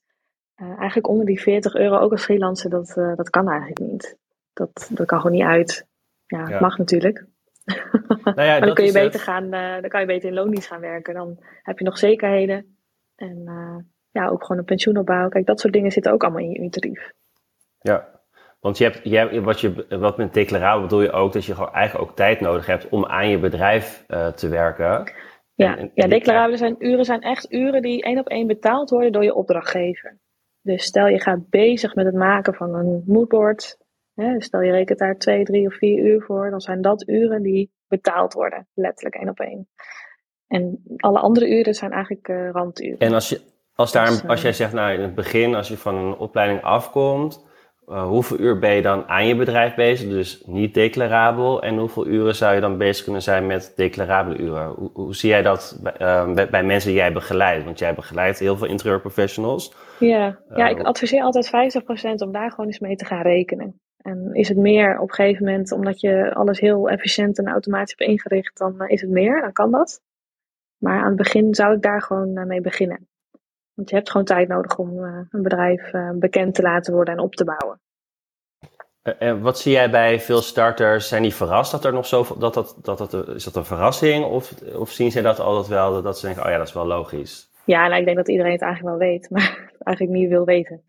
uh, 0.62 0.68
eigenlijk 0.78 1.08
onder 1.08 1.26
die 1.26 1.42
40 1.42 1.76
euro 1.76 1.98
ook 1.98 2.12
als 2.12 2.24
freelancer, 2.24 2.70
dat, 2.70 2.96
uh, 2.98 3.16
dat 3.16 3.30
kan 3.30 3.50
eigenlijk 3.50 3.80
niet. 3.80 4.18
Dat, 4.54 4.90
dat 4.94 5.08
kan 5.08 5.22
gewoon 5.22 5.36
niet 5.36 5.46
uit. 5.46 5.88
Ja, 6.26 6.48
ja. 6.48 6.60
mag 6.60 6.78
natuurlijk. 6.78 7.26
Nou 8.24 8.48
ja, 8.48 8.58
maar 8.58 8.66
dan 8.66 8.74
kun 8.76 8.86
je 8.86 8.92
beter 8.92 9.20
gaan, 9.20 9.44
uh, 9.44 9.82
dan 9.82 9.90
kan 9.90 10.00
je 10.00 10.06
beter 10.06 10.30
in 10.30 10.36
loondienst 10.36 10.68
gaan 10.68 10.80
werken. 10.80 11.14
Dan 11.14 11.38
heb 11.62 11.80
je 11.80 11.86
nog 11.86 11.98
zekerheden. 11.98 12.78
En 13.16 13.44
ja, 14.12 14.28
ook 14.28 14.42
gewoon 14.42 14.58
een 14.58 14.66
pensioenopbouw. 14.66 15.30
Kijk, 15.30 15.46
dat 15.46 15.60
soort 15.60 15.74
dingen 15.74 15.92
zitten 15.92 16.12
ook 16.12 16.24
allemaal 16.24 16.42
in 16.42 16.64
je 16.64 16.70
tarief. 16.70 17.12
Ja, 17.80 18.15
want 18.66 18.78
je 18.78 18.84
hebt, 18.84 19.00
je 19.04 19.42
wat, 19.42 19.60
je, 19.60 19.86
wat 19.90 20.18
met 20.18 20.34
declarabel 20.34 20.82
bedoel 20.82 21.02
je 21.02 21.12
ook 21.12 21.34
dat 21.34 21.46
je 21.46 21.54
gewoon 21.54 21.74
eigenlijk 21.74 22.10
ook 22.10 22.16
tijd 22.16 22.40
nodig 22.40 22.66
hebt 22.66 22.90
om 22.90 23.06
aan 23.06 23.30
je 23.30 23.40
bedrijf 23.40 24.06
uh, 24.08 24.28
te 24.28 24.48
werken. 24.48 25.12
Ja, 25.54 25.78
en, 25.78 25.78
en, 25.78 25.92
ja 25.94 26.08
declarabele 26.08 26.58
zijn, 26.58 26.76
uren 26.80 27.06
zijn 27.06 27.22
echt 27.22 27.52
uren 27.52 27.82
die 27.82 28.04
één 28.04 28.20
op 28.20 28.28
één 28.28 28.48
betaald 28.48 28.90
worden 28.90 29.12
door 29.12 29.24
je 29.24 29.34
opdrachtgever. 29.34 30.20
Dus 30.62 30.84
stel 30.84 31.08
je 31.08 31.22
gaat 31.22 31.50
bezig 31.50 31.96
met 31.96 32.06
het 32.06 32.16
maken 32.16 32.54
van 32.54 32.74
een 32.74 33.04
moodboard. 33.06 33.78
Hè, 34.14 34.42
stel 34.42 34.62
je 34.62 34.72
rekent 34.72 35.00
daar 35.00 35.18
twee, 35.18 35.44
drie 35.44 35.68
of 35.68 35.74
vier 35.74 36.06
uur 36.06 36.22
voor. 36.22 36.50
Dan 36.50 36.62
zijn 36.62 36.82
dat 36.82 37.08
uren 37.08 37.42
die 37.42 37.72
betaald 37.88 38.34
worden. 38.34 38.68
Letterlijk 38.74 39.16
één 39.16 39.30
op 39.30 39.40
één. 39.40 39.68
En 40.48 40.84
alle 40.98 41.20
andere 41.20 41.50
uren 41.50 41.74
zijn 41.74 41.92
eigenlijk 41.92 42.28
uh, 42.28 42.50
randuren. 42.52 43.00
En 43.00 43.14
als, 43.14 43.30
je, 43.30 43.42
als, 43.76 43.92
daar, 43.92 44.08
dus, 44.08 44.28
als 44.28 44.42
jij 44.42 44.54
zegt, 44.54 44.74
nou 44.74 44.94
in 44.94 45.02
het 45.02 45.16
begin, 45.16 45.56
als 45.56 45.68
je 45.68 45.78
van 45.78 45.96
een 45.96 46.18
opleiding 46.18 46.62
afkomt, 46.62 47.45
uh, 47.90 48.08
hoeveel 48.08 48.40
uur 48.40 48.60
ben 48.60 48.72
je 48.72 48.82
dan 48.82 49.08
aan 49.08 49.28
je 49.28 49.36
bedrijf 49.36 49.76
bezig, 49.76 50.10
dus 50.10 50.42
niet 50.46 50.74
declarabel? 50.74 51.62
En 51.62 51.78
hoeveel 51.78 52.08
uren 52.08 52.36
zou 52.36 52.56
je 52.56 52.62
dan 52.62 52.78
bezig 52.78 53.04
kunnen 53.04 53.22
zijn 53.22 53.46
met 53.46 53.74
declarabele 53.76 54.38
uren? 54.38 54.68
Hoe, 54.68 54.90
hoe 54.94 55.16
zie 55.16 55.30
jij 55.30 55.42
dat 55.42 55.80
bij, 55.84 55.94
uh, 56.02 56.50
bij, 56.50 56.64
mensen 56.64 56.90
die 56.90 57.00
jij 57.00 57.14
begeleidt? 57.14 57.66
Want 57.66 57.80
jij 57.80 57.94
begeleidt 57.94 58.40
heel 58.40 58.58
veel 58.58 58.68
interieurprofessionals. 58.68 59.74
Ja, 60.00 60.38
ja 60.56 60.68
ik 60.68 60.82
adviseer 60.82 61.22
altijd 61.22 61.48
50% 62.18 62.28
om 62.28 62.32
daar 62.32 62.50
gewoon 62.50 62.66
eens 62.66 62.80
mee 62.80 62.96
te 62.96 63.06
gaan 63.06 63.22
rekenen. 63.22 63.80
En 63.98 64.30
is 64.34 64.50
het 64.50 64.58
meer 64.58 65.00
op 65.00 65.10
een 65.10 65.16
gegeven 65.16 65.46
moment, 65.46 65.72
omdat 65.72 66.00
je 66.00 66.34
alles 66.34 66.60
heel 66.60 66.90
efficiënt 66.90 67.38
en 67.38 67.48
automatisch 67.48 67.96
hebt 67.98 68.12
ingericht, 68.12 68.58
dan 68.58 68.88
is 68.88 69.02
het 69.02 69.10
meer, 69.10 69.42
dan 69.42 69.52
kan 69.52 69.72
dat. 69.72 70.02
Maar 70.78 71.00
aan 71.00 71.08
het 71.08 71.16
begin 71.16 71.56
zou 71.56 71.76
ik 71.76 71.82
daar 71.82 72.02
gewoon 72.02 72.48
mee 72.48 72.62
beginnen. 72.62 73.08
Want 73.76 73.90
je 73.90 73.96
hebt 73.96 74.10
gewoon 74.12 74.26
tijd 74.26 74.48
nodig 74.48 74.78
om 74.78 75.00
uh, 75.00 75.20
een 75.30 75.42
bedrijf 75.42 75.94
uh, 75.94 76.12
bekend 76.14 76.56
te 76.56 76.62
laten 76.62 76.94
worden 76.94 77.14
en 77.14 77.20
op 77.20 77.36
te 77.36 77.44
bouwen. 77.44 77.80
En 79.02 79.42
wat 79.42 79.60
zie 79.60 79.72
jij 79.72 79.90
bij 79.90 80.20
veel 80.20 80.42
starters? 80.42 81.08
Zijn 81.08 81.22
die 81.22 81.34
verrast 81.34 81.72
dat 81.72 81.86
er 81.86 81.94
nog 81.94 82.06
zoveel. 82.06 82.38
Dat 82.40 82.54
dat, 82.54 82.78
dat, 82.82 82.98
dat, 82.98 83.28
is 83.28 83.44
dat 83.44 83.56
een 83.56 83.66
verrassing? 83.66 84.26
Of, 84.26 84.54
of 84.76 84.92
zien 84.92 85.12
zij 85.12 85.22
dat 85.22 85.40
altijd 85.40 85.68
wel? 85.68 86.02
Dat 86.02 86.20
ze 86.20 86.26
denken: 86.26 86.44
oh 86.44 86.50
ja, 86.50 86.58
dat 86.58 86.68
is 86.68 86.74
wel 86.74 86.86
logisch. 86.86 87.50
Ja, 87.66 87.88
nou, 87.88 88.00
ik 88.00 88.06
denk 88.06 88.18
dat 88.18 88.30
iedereen 88.30 88.52
het 88.52 88.62
eigenlijk 88.62 88.98
wel 88.98 89.08
weet, 89.08 89.30
maar 89.32 89.72
eigenlijk 89.80 90.18
niet 90.18 90.30
wil 90.30 90.46
weten. 90.46 90.84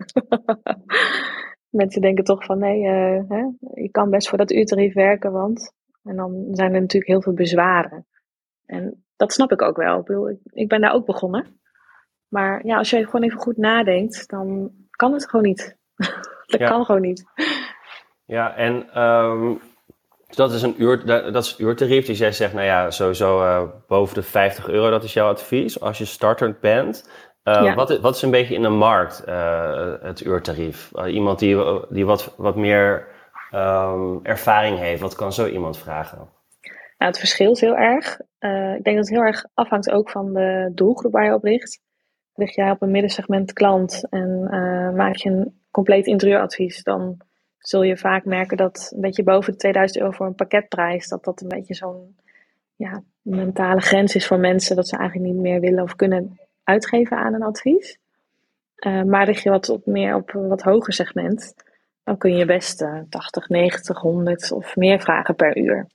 Mensen 1.80 2.00
denken 2.00 2.24
toch 2.24 2.44
van: 2.44 2.58
nee, 2.58 2.80
uh, 2.80 3.22
hè, 3.28 3.44
je 3.74 3.88
kan 3.90 4.10
best 4.10 4.28
voor 4.28 4.38
dat 4.38 4.52
uurtarief 4.52 4.94
werken, 4.94 5.32
want. 5.32 5.72
En 6.02 6.16
dan 6.16 6.46
zijn 6.50 6.74
er 6.74 6.80
natuurlijk 6.80 7.10
heel 7.10 7.22
veel 7.22 7.32
bezwaren. 7.32 8.06
En 8.66 9.04
dat 9.16 9.32
snap 9.32 9.52
ik 9.52 9.62
ook 9.62 9.76
wel. 9.76 9.98
Ik, 9.98 10.04
bedoel, 10.04 10.38
ik 10.44 10.68
ben 10.68 10.80
daar 10.80 10.94
ook 10.94 11.06
begonnen. 11.06 11.60
Maar 12.28 12.66
ja, 12.66 12.78
als 12.78 12.90
je 12.90 13.04
gewoon 13.04 13.23
even 13.23 13.38
goed 13.38 13.56
nadenkt, 13.56 14.28
dan 14.28 14.71
kan 14.90 15.12
het 15.12 15.28
gewoon 15.30 15.45
niet. 15.45 15.76
dat 16.47 16.68
kan 16.68 16.85
gewoon 16.85 17.00
niet. 17.00 17.25
Ja, 18.25 18.56
en 18.56 19.02
um, 19.02 19.61
dat 20.28 20.52
is 20.52 20.62
een 20.62 20.83
uur, 20.83 21.06
dat 21.06 21.45
is 21.45 21.50
het 21.50 21.59
uurtarief. 21.59 22.06
Dus 22.06 22.18
jij 22.18 22.33
zegt, 22.33 22.52
nou 22.52 22.66
ja, 22.66 22.90
sowieso 22.90 23.42
uh, 23.42 23.62
boven 23.87 24.14
de 24.14 24.23
50 24.23 24.68
euro, 24.68 24.90
dat 24.90 25.04
is 25.04 25.12
jouw 25.12 25.28
advies 25.28 25.80
als 25.80 25.99
je 25.99 26.04
starter 26.04 26.56
bent. 26.61 27.11
Uh, 27.45 27.54
ja. 27.62 27.75
wat, 27.75 27.99
wat, 27.99 28.14
is 28.14 28.23
een 28.23 28.30
beetje 28.30 28.54
in 28.54 28.62
de 28.62 28.68
markt 28.68 29.25
uh, 29.28 29.92
het 30.00 30.21
uurtarief? 30.21 30.90
iemand 31.06 31.38
die, 31.38 31.56
die 31.88 32.06
wat, 32.06 32.35
wat 32.37 32.56
meer 32.56 33.06
um, 33.54 34.21
ervaring 34.23 34.78
heeft, 34.78 35.00
wat 35.00 35.14
kan 35.14 35.33
zo 35.33 35.47
iemand 35.47 35.78
vragen? 35.78 36.18
Nou, 36.99 37.11
het 37.11 37.18
verschilt 37.18 37.61
heel 37.61 37.76
erg. 37.76 38.21
ik 38.76 38.85
denk 38.85 38.97
dat 38.97 38.97
het 38.97 39.09
heel 39.09 39.25
erg 39.25 39.45
afhangt 39.54 39.90
ook 39.90 40.11
van 40.11 40.33
de 40.33 40.71
doelgroep 40.75 41.12
waar 41.12 41.25
je 41.25 41.35
op 41.35 41.45
richt 41.45 41.80
richt 42.36 42.54
jij 42.54 42.70
op 42.70 42.82
een 42.82 42.90
middensegment 42.90 43.52
klant 43.52 44.06
en 44.10 44.48
uh, 44.50 44.90
maak 44.90 45.16
je 45.16 45.30
een 45.30 45.60
compleet 45.70 46.06
interieuradvies, 46.06 46.82
dan 46.82 47.16
zul 47.58 47.82
je 47.82 47.96
vaak 47.96 48.24
merken 48.24 48.56
dat 48.56 48.92
een 48.94 49.00
beetje 49.00 49.22
boven 49.22 49.52
de 49.52 49.58
2000 49.58 50.00
euro 50.00 50.12
voor 50.12 50.26
een 50.26 50.34
pakketprijs, 50.34 51.08
dat 51.08 51.24
dat 51.24 51.40
een 51.40 51.48
beetje 51.48 51.74
zo'n 51.74 52.16
ja, 52.76 53.02
mentale 53.22 53.80
grens 53.80 54.14
is 54.14 54.26
voor 54.26 54.38
mensen, 54.38 54.76
dat 54.76 54.88
ze 54.88 54.96
eigenlijk 54.96 55.32
niet 55.32 55.42
meer 55.42 55.60
willen 55.60 55.82
of 55.82 55.96
kunnen 55.96 56.38
uitgeven 56.64 57.16
aan 57.16 57.34
een 57.34 57.42
advies. 57.42 57.98
Uh, 58.86 59.02
maar 59.02 59.24
richt 59.24 59.42
je 59.42 59.50
wat 59.50 59.68
op 59.68 59.86
meer 59.86 60.14
op 60.14 60.34
een 60.34 60.48
wat 60.48 60.62
hoger 60.62 60.92
segment, 60.92 61.54
dan 62.04 62.16
kun 62.18 62.36
je 62.36 62.44
best 62.44 62.82
uh, 62.82 63.00
80, 63.08 63.48
90, 63.48 64.00
100 64.00 64.52
of 64.52 64.76
meer 64.76 65.00
vragen 65.00 65.34
per 65.34 65.56
uur. 65.56 65.86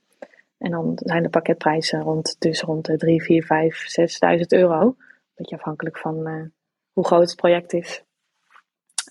En 0.58 0.70
dan 0.70 0.92
zijn 0.94 1.22
de 1.22 1.28
pakketprijzen 1.28 2.00
rond, 2.00 2.36
dus 2.38 2.60
rond 2.60 2.84
de 2.84 2.96
3, 2.96 3.22
4, 3.22 3.44
5, 3.44 3.76
6000 3.86 4.52
euro 4.52 4.96
beetje 5.34 5.56
afhankelijk 5.56 5.98
van 5.98 6.28
uh, 6.28 6.46
hoe 6.92 7.06
groot 7.06 7.28
het 7.28 7.36
project 7.36 7.72
is. 7.72 8.04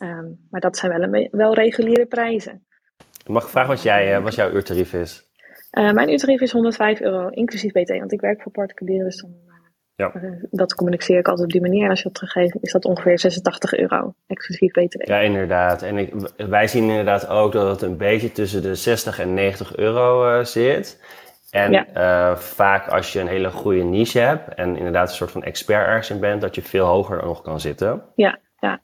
Um, 0.02 0.48
maar 0.50 0.62
dat 0.62 0.78
zijn 0.78 1.12
wel, 1.12 1.28
wel 1.32 1.54
reguliere 1.54 2.06
prijzen. 2.06 2.66
Mag 3.28 3.44
ik 3.44 3.50
vragen 3.50 3.70
wat, 3.70 3.82
jij, 3.82 4.18
uh, 4.18 4.24
wat 4.24 4.36
jouw 4.36 4.52
uurtarief 4.52 4.94
is? 4.94 5.30
Uh, 5.72 5.92
mijn 5.92 6.10
uurtarief 6.10 6.42
is 6.42 6.52
105 6.52 7.02
euro, 7.02 7.28
inclusief 7.28 7.72
BT, 7.72 7.90
want 7.90 8.12
ik 8.12 8.22
werk 8.22 8.42
voor 8.42 8.52
particulieren, 8.52 9.06
dus 9.06 9.22
dan, 9.22 9.34
ja. 9.96 10.12
dat 10.50 10.76
communiceer 10.76 11.20
ik 11.20 11.28
altijd 11.28 11.46
op 11.46 11.52
die 11.52 11.62
manier. 11.62 11.84
En 11.84 11.90
als 11.90 11.98
je 11.98 12.04
dat 12.04 12.14
teruggeeft, 12.14 12.58
is 12.62 12.72
dat 12.72 12.86
ongeveer 12.86 13.20
86 13.20 13.74
euro, 13.74 14.14
exclusief 14.28 14.72
BTW. 14.72 15.08
Ja, 15.08 15.20
inderdaad. 15.20 15.82
En 15.82 15.98
ik, 15.98 16.14
wij 16.38 16.68
zien 16.68 16.90
inderdaad 16.90 17.28
ook 17.28 17.52
dat 17.52 17.68
het 17.72 17.82
een 17.82 17.98
beetje 17.98 18.32
tussen 18.32 18.62
de 18.62 18.76
60 18.76 19.20
en 19.20 19.34
90 19.34 19.76
euro 19.76 20.44
zit. 20.44 21.00
En 21.52 21.88
uh, 21.98 22.36
vaak 22.36 22.88
als 22.88 23.14
je 23.14 23.20
een 23.20 23.28
hele 23.28 23.52
goede 23.52 23.84
niche 23.84 24.20
hebt 24.20 24.54
en 24.54 24.78
inderdaad 24.78 25.10
een 25.10 25.16
soort 25.16 25.32
van 25.32 25.44
expert 25.44 25.88
ergens 25.88 26.10
in 26.10 26.20
bent, 26.20 26.42
dat 26.42 26.56
je 26.56 26.62
veel 26.62 26.86
hoger 26.86 27.24
nog 27.24 27.42
kan 27.42 27.60
zitten. 27.60 28.04
Ja, 28.16 28.40
ja. 28.60 28.82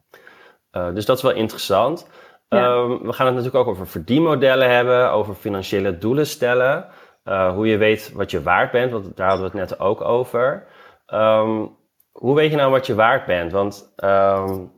Uh, 0.71 0.93
dus 0.93 1.05
dat 1.05 1.17
is 1.17 1.23
wel 1.23 1.31
interessant. 1.31 2.09
Ja. 2.49 2.65
Um, 2.65 3.01
we 3.01 3.13
gaan 3.13 3.25
het 3.25 3.35
natuurlijk 3.35 3.63
ook 3.63 3.73
over 3.73 3.87
verdienmodellen 3.87 4.69
hebben, 4.69 5.11
over 5.11 5.33
financiële 5.33 5.97
doelen 5.97 6.27
stellen. 6.27 6.85
Uh, 7.23 7.53
hoe 7.53 7.67
je 7.67 7.77
weet 7.77 8.11
wat 8.13 8.31
je 8.31 8.41
waard 8.41 8.71
bent, 8.71 8.91
want 8.91 9.17
daar 9.17 9.27
hadden 9.29 9.51
we 9.51 9.57
het 9.59 9.69
net 9.69 9.79
ook 9.79 10.01
over. 10.01 10.67
Um, 11.13 11.75
hoe 12.11 12.35
weet 12.35 12.51
je 12.51 12.57
nou 12.57 12.71
wat 12.71 12.85
je 12.85 12.95
waard 12.95 13.25
bent? 13.25 13.51
Want 13.51 13.93
um, 13.95 14.71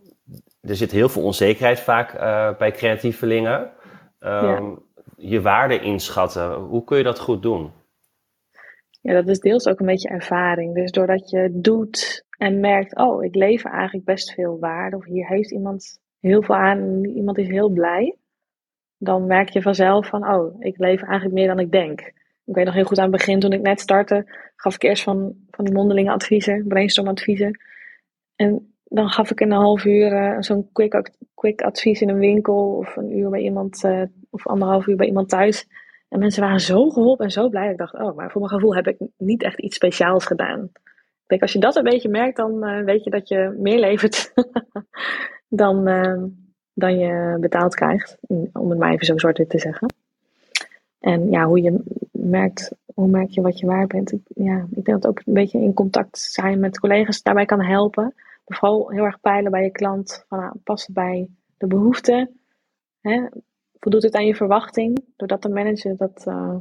er 0.62 0.76
zit 0.76 0.92
heel 0.92 1.10
veel 1.10 1.24
onzekerheid 1.24 1.80
vaak 1.80 2.20
bij 2.58 2.72
creatievelingen. 2.72 3.72
Ja. 4.20 4.62
Je 5.18 5.42
waarde 5.42 5.80
inschatten, 5.80 6.54
hoe 6.54 6.84
kun 6.84 6.98
je 6.98 7.04
dat 7.04 7.20
goed 7.20 7.42
doen? 7.42 7.72
Ja, 9.02 9.14
dat 9.14 9.28
is 9.28 9.40
deels 9.40 9.68
ook 9.68 9.80
een 9.80 9.86
beetje 9.86 10.10
ervaring. 10.10 10.76
Dus 10.76 10.92
doordat 10.92 11.30
je 11.30 11.50
doet 11.52 12.26
en 12.38 12.60
merkt, 12.60 12.96
oh, 12.96 13.24
ik 13.24 13.36
lever 13.36 13.72
eigenlijk 13.72 14.06
best 14.06 14.34
veel 14.34 14.60
waarde, 14.60 14.96
of 14.96 15.06
hier 15.06 15.28
heeft 15.28 15.52
iemand 15.52 16.00
heel 16.20 16.42
veel 16.42 16.56
aan 16.56 16.78
en 16.78 17.06
iemand 17.06 17.38
is 17.38 17.48
heel 17.48 17.70
blij, 17.70 18.16
dan 18.98 19.28
merk 19.28 19.50
je 19.50 19.62
vanzelf 19.62 20.08
van, 20.08 20.34
oh, 20.34 20.56
ik 20.60 20.78
lever 20.78 21.08
eigenlijk 21.08 21.38
meer 21.38 21.48
dan 21.48 21.60
ik 21.60 21.72
denk. 21.72 22.02
Ik 22.46 22.56
weet 22.56 22.66
nog 22.66 22.74
heel 22.74 22.84
goed 22.84 22.98
aan 22.98 23.12
het 23.12 23.18
begin, 23.18 23.40
toen 23.40 23.54
ik 23.54 23.62
net 23.62 23.80
startte, 23.80 24.26
gaf 24.56 24.76
ik 24.76 24.84
eerst 24.84 25.04
van, 25.04 25.36
van 25.52 25.66
die 25.66 25.74
mondelinge 25.74 26.12
adviezen, 26.12 26.68
brainstorm 26.68 27.08
adviezen. 27.08 27.60
En 28.36 28.74
dan 28.84 29.10
gaf 29.10 29.32
ik 29.32 29.40
in 29.40 29.52
een 29.52 29.58
half 29.58 29.86
uur 29.86 30.12
uh, 30.12 30.36
zo'n 30.40 30.70
quick, 30.72 31.12
quick 31.34 31.62
advies 31.62 32.02
in 32.02 32.10
een 32.10 32.20
winkel, 32.20 32.76
of 32.78 32.96
een 32.96 33.18
uur 33.18 33.30
bij 33.30 33.42
iemand, 33.42 33.84
uh, 33.84 34.04
of 34.30 34.48
anderhalf 34.48 34.88
uur 34.88 34.96
bij 34.96 35.08
iemand 35.08 35.30
thuis. 35.30 35.68
En 36.10 36.20
mensen 36.20 36.42
waren 36.42 36.60
zo 36.60 36.90
geholpen 36.90 37.26
en 37.26 37.32
zo 37.32 37.50
blij. 37.50 37.72
Ik 37.72 37.78
dacht, 37.78 37.94
oh, 37.94 38.16
maar 38.16 38.32
voor 38.32 38.42
mijn 38.42 38.54
gevoel 38.54 38.76
heb 38.76 38.88
ik 38.88 38.98
niet 39.18 39.44
echt 39.44 39.60
iets 39.60 39.76
speciaals 39.76 40.26
gedaan. 40.26 40.64
Ik 40.64 41.28
denk, 41.28 41.42
als 41.42 41.54
je 41.54 41.60
dat 41.60 41.76
een 41.76 41.84
beetje 41.84 42.10
merkt, 42.10 42.38
dan 42.38 42.68
uh, 42.68 42.84
weet 42.84 43.04
je 43.04 43.10
dat 43.10 43.28
je 43.28 43.56
meer 43.60 43.80
levert 43.80 44.34
dan, 45.48 45.90
uh, 45.90 46.24
dan 46.74 46.98
je 46.98 47.38
betaald 47.40 47.76
krijgt. 47.76 48.18
Om 48.54 48.70
het 48.70 48.80
maar 48.80 48.92
even 48.92 49.06
zo 49.06 49.18
zwart 49.18 49.50
te 49.50 49.60
zeggen. 49.60 49.94
En 51.00 51.30
ja, 51.30 51.46
hoe 51.46 51.62
je 51.62 51.84
merkt, 52.12 52.72
hoe 52.94 53.08
merk 53.08 53.30
je 53.30 53.42
wat 53.42 53.60
je 53.60 53.66
waard 53.66 53.88
bent. 53.88 54.12
Ik, 54.12 54.22
ja, 54.28 54.68
ik 54.76 54.86
denk 54.86 55.02
dat 55.02 55.08
ook 55.08 55.22
een 55.26 55.34
beetje 55.34 55.60
in 55.60 55.74
contact 55.74 56.20
zijn 56.20 56.60
met 56.60 56.80
collega's 56.80 57.22
daarbij 57.22 57.46
kan 57.46 57.62
helpen. 57.62 58.14
vooral 58.46 58.90
heel 58.90 59.04
erg 59.04 59.20
peilen 59.22 59.52
bij 59.52 59.64
je 59.64 59.72
klant. 59.72 60.26
Van, 60.28 60.40
nou, 60.40 60.54
past 60.64 60.94
bij 60.94 61.30
de 61.58 61.68
behoeften? 61.68 62.40
Voldoet 63.80 64.04
het 64.04 64.16
aan 64.16 64.26
je 64.26 64.36
verwachting? 64.36 65.06
Door 65.16 65.28
dat 65.28 65.42
te 65.42 65.50
managen, 65.50 65.98
dat, 65.98 66.26
uh, 66.28 66.56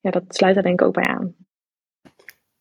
ja, 0.00 0.10
dat 0.10 0.22
sluit 0.28 0.54
daar 0.54 0.62
denk 0.62 0.80
ik 0.80 0.86
ook 0.86 0.94
bij 0.94 1.04
aan. 1.04 1.34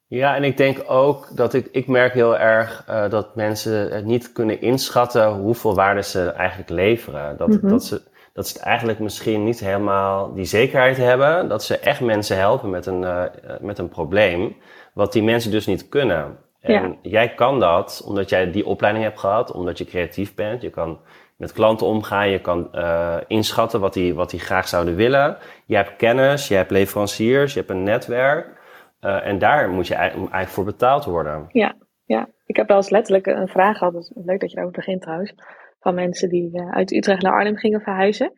Ja, 0.08 0.36
en 0.36 0.44
ik 0.44 0.58
denk 0.58 0.84
ook 0.88 1.36
dat 1.36 1.54
ik, 1.54 1.68
ik 1.72 1.88
merk 1.88 2.14
heel 2.14 2.38
erg 2.38 2.86
uh, 2.90 3.10
dat 3.10 3.36
mensen 3.36 3.92
het 3.92 4.06
niet 4.06 4.32
kunnen 4.32 4.62
inschatten 4.62 5.34
hoeveel 5.34 5.76
waarde 5.76 6.04
ze 6.04 6.30
eigenlijk 6.30 6.70
leveren. 6.70 7.38
Dat, 7.38 7.48
mm-hmm. 7.48 7.70
dat, 7.70 7.84
ze, 7.84 8.02
dat 8.34 8.48
ze 8.48 8.60
eigenlijk 8.60 9.00
misschien 9.00 9.44
niet 9.44 9.60
helemaal 9.60 10.34
die 10.34 10.46
zekerheid 10.46 10.98
hebben 10.98 11.50
dat 11.50 11.64
ze 11.64 11.78
echt 11.78 12.02
mensen 12.02 12.38
helpen 12.38 12.70
met 12.70 12.86
een, 12.86 13.02
uh, 13.02 13.24
met 13.62 13.78
een 13.78 13.90
probleem, 13.90 14.56
wat 14.94 15.14
die 15.14 15.24
mensen 15.24 15.52
dus 15.52 15.66
niet 15.66 15.90
kunnen. 15.90 16.38
En 16.60 16.74
ja. 16.74 16.96
jij 17.02 17.34
kan 17.34 17.60
dat 17.60 18.04
omdat 18.06 18.30
jij 18.30 18.52
die 18.52 18.66
opleiding 18.66 19.06
hebt 19.06 19.20
gehad, 19.20 19.52
omdat 19.52 19.78
je 19.78 19.86
creatief 19.86 20.36
bent. 20.36 20.62
Je 20.62 20.70
kan 20.70 21.00
met 21.36 21.52
klanten 21.52 21.88
omgaan. 21.88 22.30
Je 22.30 22.42
kan 22.42 22.70
uh, 22.74 23.18
inschatten 23.28 23.80
wat 23.80 23.94
die, 23.94 24.16
wat 24.16 24.30
die 24.30 24.40
graag 24.40 24.68
zouden 24.68 24.96
willen. 24.96 25.38
Je 25.66 25.76
hebt 25.76 25.96
kennis, 25.96 26.48
je 26.48 26.56
hebt 26.56 26.72
leveranciers, 26.72 27.54
je 27.54 27.60
hebt 27.60 27.72
een 27.72 27.84
netwerk. 27.84 28.64
Uh, 29.02 29.28
en 29.28 29.40
daar 29.40 29.70
moet 29.70 29.88
je 29.88 29.96
eigenlijk 29.96 30.48
voor 30.48 30.64
betaald 30.64 31.06
worden. 31.06 31.46
Ja, 31.52 31.76
ja. 32.06 32.30
ik 32.46 32.56
heb 32.56 32.68
wel 32.68 32.78
eens 32.78 32.90
letterlijk 32.90 33.26
een 33.26 33.48
vraag 33.48 33.78
gehad. 33.78 34.12
Leuk 34.16 34.40
dat 34.40 34.50
je 34.50 34.56
daarover 34.56 34.80
begint 34.80 35.02
trouwens. 35.02 35.36
Van 35.80 35.96
mensen 35.96 36.30
die 36.30 36.50
uh, 36.54 36.72
uit 36.72 36.92
Utrecht 36.92 37.22
naar 37.22 37.34
Arnhem 37.34 37.56
gingen 37.56 37.82
verhuizen. 37.82 38.34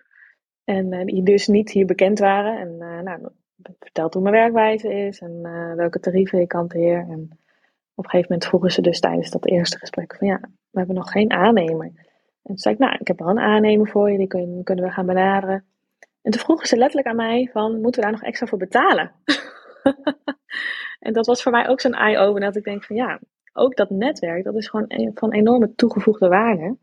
En 0.63 1.05
die 1.05 1.23
dus 1.23 1.47
niet 1.47 1.71
hier 1.71 1.85
bekend 1.85 2.19
waren. 2.19 2.59
En 2.59 2.77
nou, 3.03 3.29
verteld 3.79 4.13
hoe 4.13 4.23
mijn 4.23 4.35
werkwijze 4.35 4.93
is 4.93 5.19
en 5.19 5.41
welke 5.75 5.99
tarieven 5.99 6.39
ik 6.39 6.51
hanteer. 6.51 6.97
En 6.97 7.29
op 7.95 8.03
een 8.03 8.09
gegeven 8.09 8.31
moment 8.31 8.45
vroegen 8.45 8.71
ze 8.71 8.81
dus 8.81 8.99
tijdens 8.99 9.29
dat 9.29 9.47
eerste 9.47 9.77
gesprek 9.77 10.15
van 10.15 10.27
ja, 10.27 10.39
we 10.69 10.77
hebben 10.77 10.95
nog 10.95 11.11
geen 11.11 11.31
aannemer. 11.31 11.91
Toen 12.47 12.57
zei 12.57 12.73
ik, 12.73 12.79
nou, 12.79 12.97
ik 12.99 13.07
heb 13.07 13.19
wel 13.19 13.29
een 13.29 13.39
aannemer 13.39 13.87
voor 13.87 14.11
je, 14.11 14.17
die 14.17 14.27
kun, 14.27 14.61
kunnen 14.63 14.85
we 14.85 14.91
gaan 14.91 15.05
benaderen. 15.05 15.65
En 16.21 16.31
toen 16.31 16.41
vroegen 16.41 16.67
ze 16.67 16.77
letterlijk 16.77 17.07
aan 17.07 17.15
mij 17.15 17.49
van, 17.51 17.81
moeten 17.81 18.01
we 18.01 18.07
daar 18.07 18.11
nog 18.11 18.23
extra 18.23 18.47
voor 18.47 18.57
betalen? 18.57 19.11
en 20.99 21.13
dat 21.13 21.25
was 21.25 21.43
voor 21.43 21.51
mij 21.51 21.67
ook 21.67 21.81
zo'n 21.81 21.93
eye-opener, 21.93 22.47
dat 22.47 22.55
ik 22.55 22.63
denk 22.63 22.83
van 22.83 22.95
ja, 22.95 23.19
ook 23.53 23.75
dat 23.75 23.89
netwerk, 23.89 24.43
dat 24.43 24.55
is 24.55 24.67
gewoon 24.67 25.11
van 25.13 25.31
enorme 25.31 25.75
toegevoegde 25.75 26.27
waarde. 26.27 26.77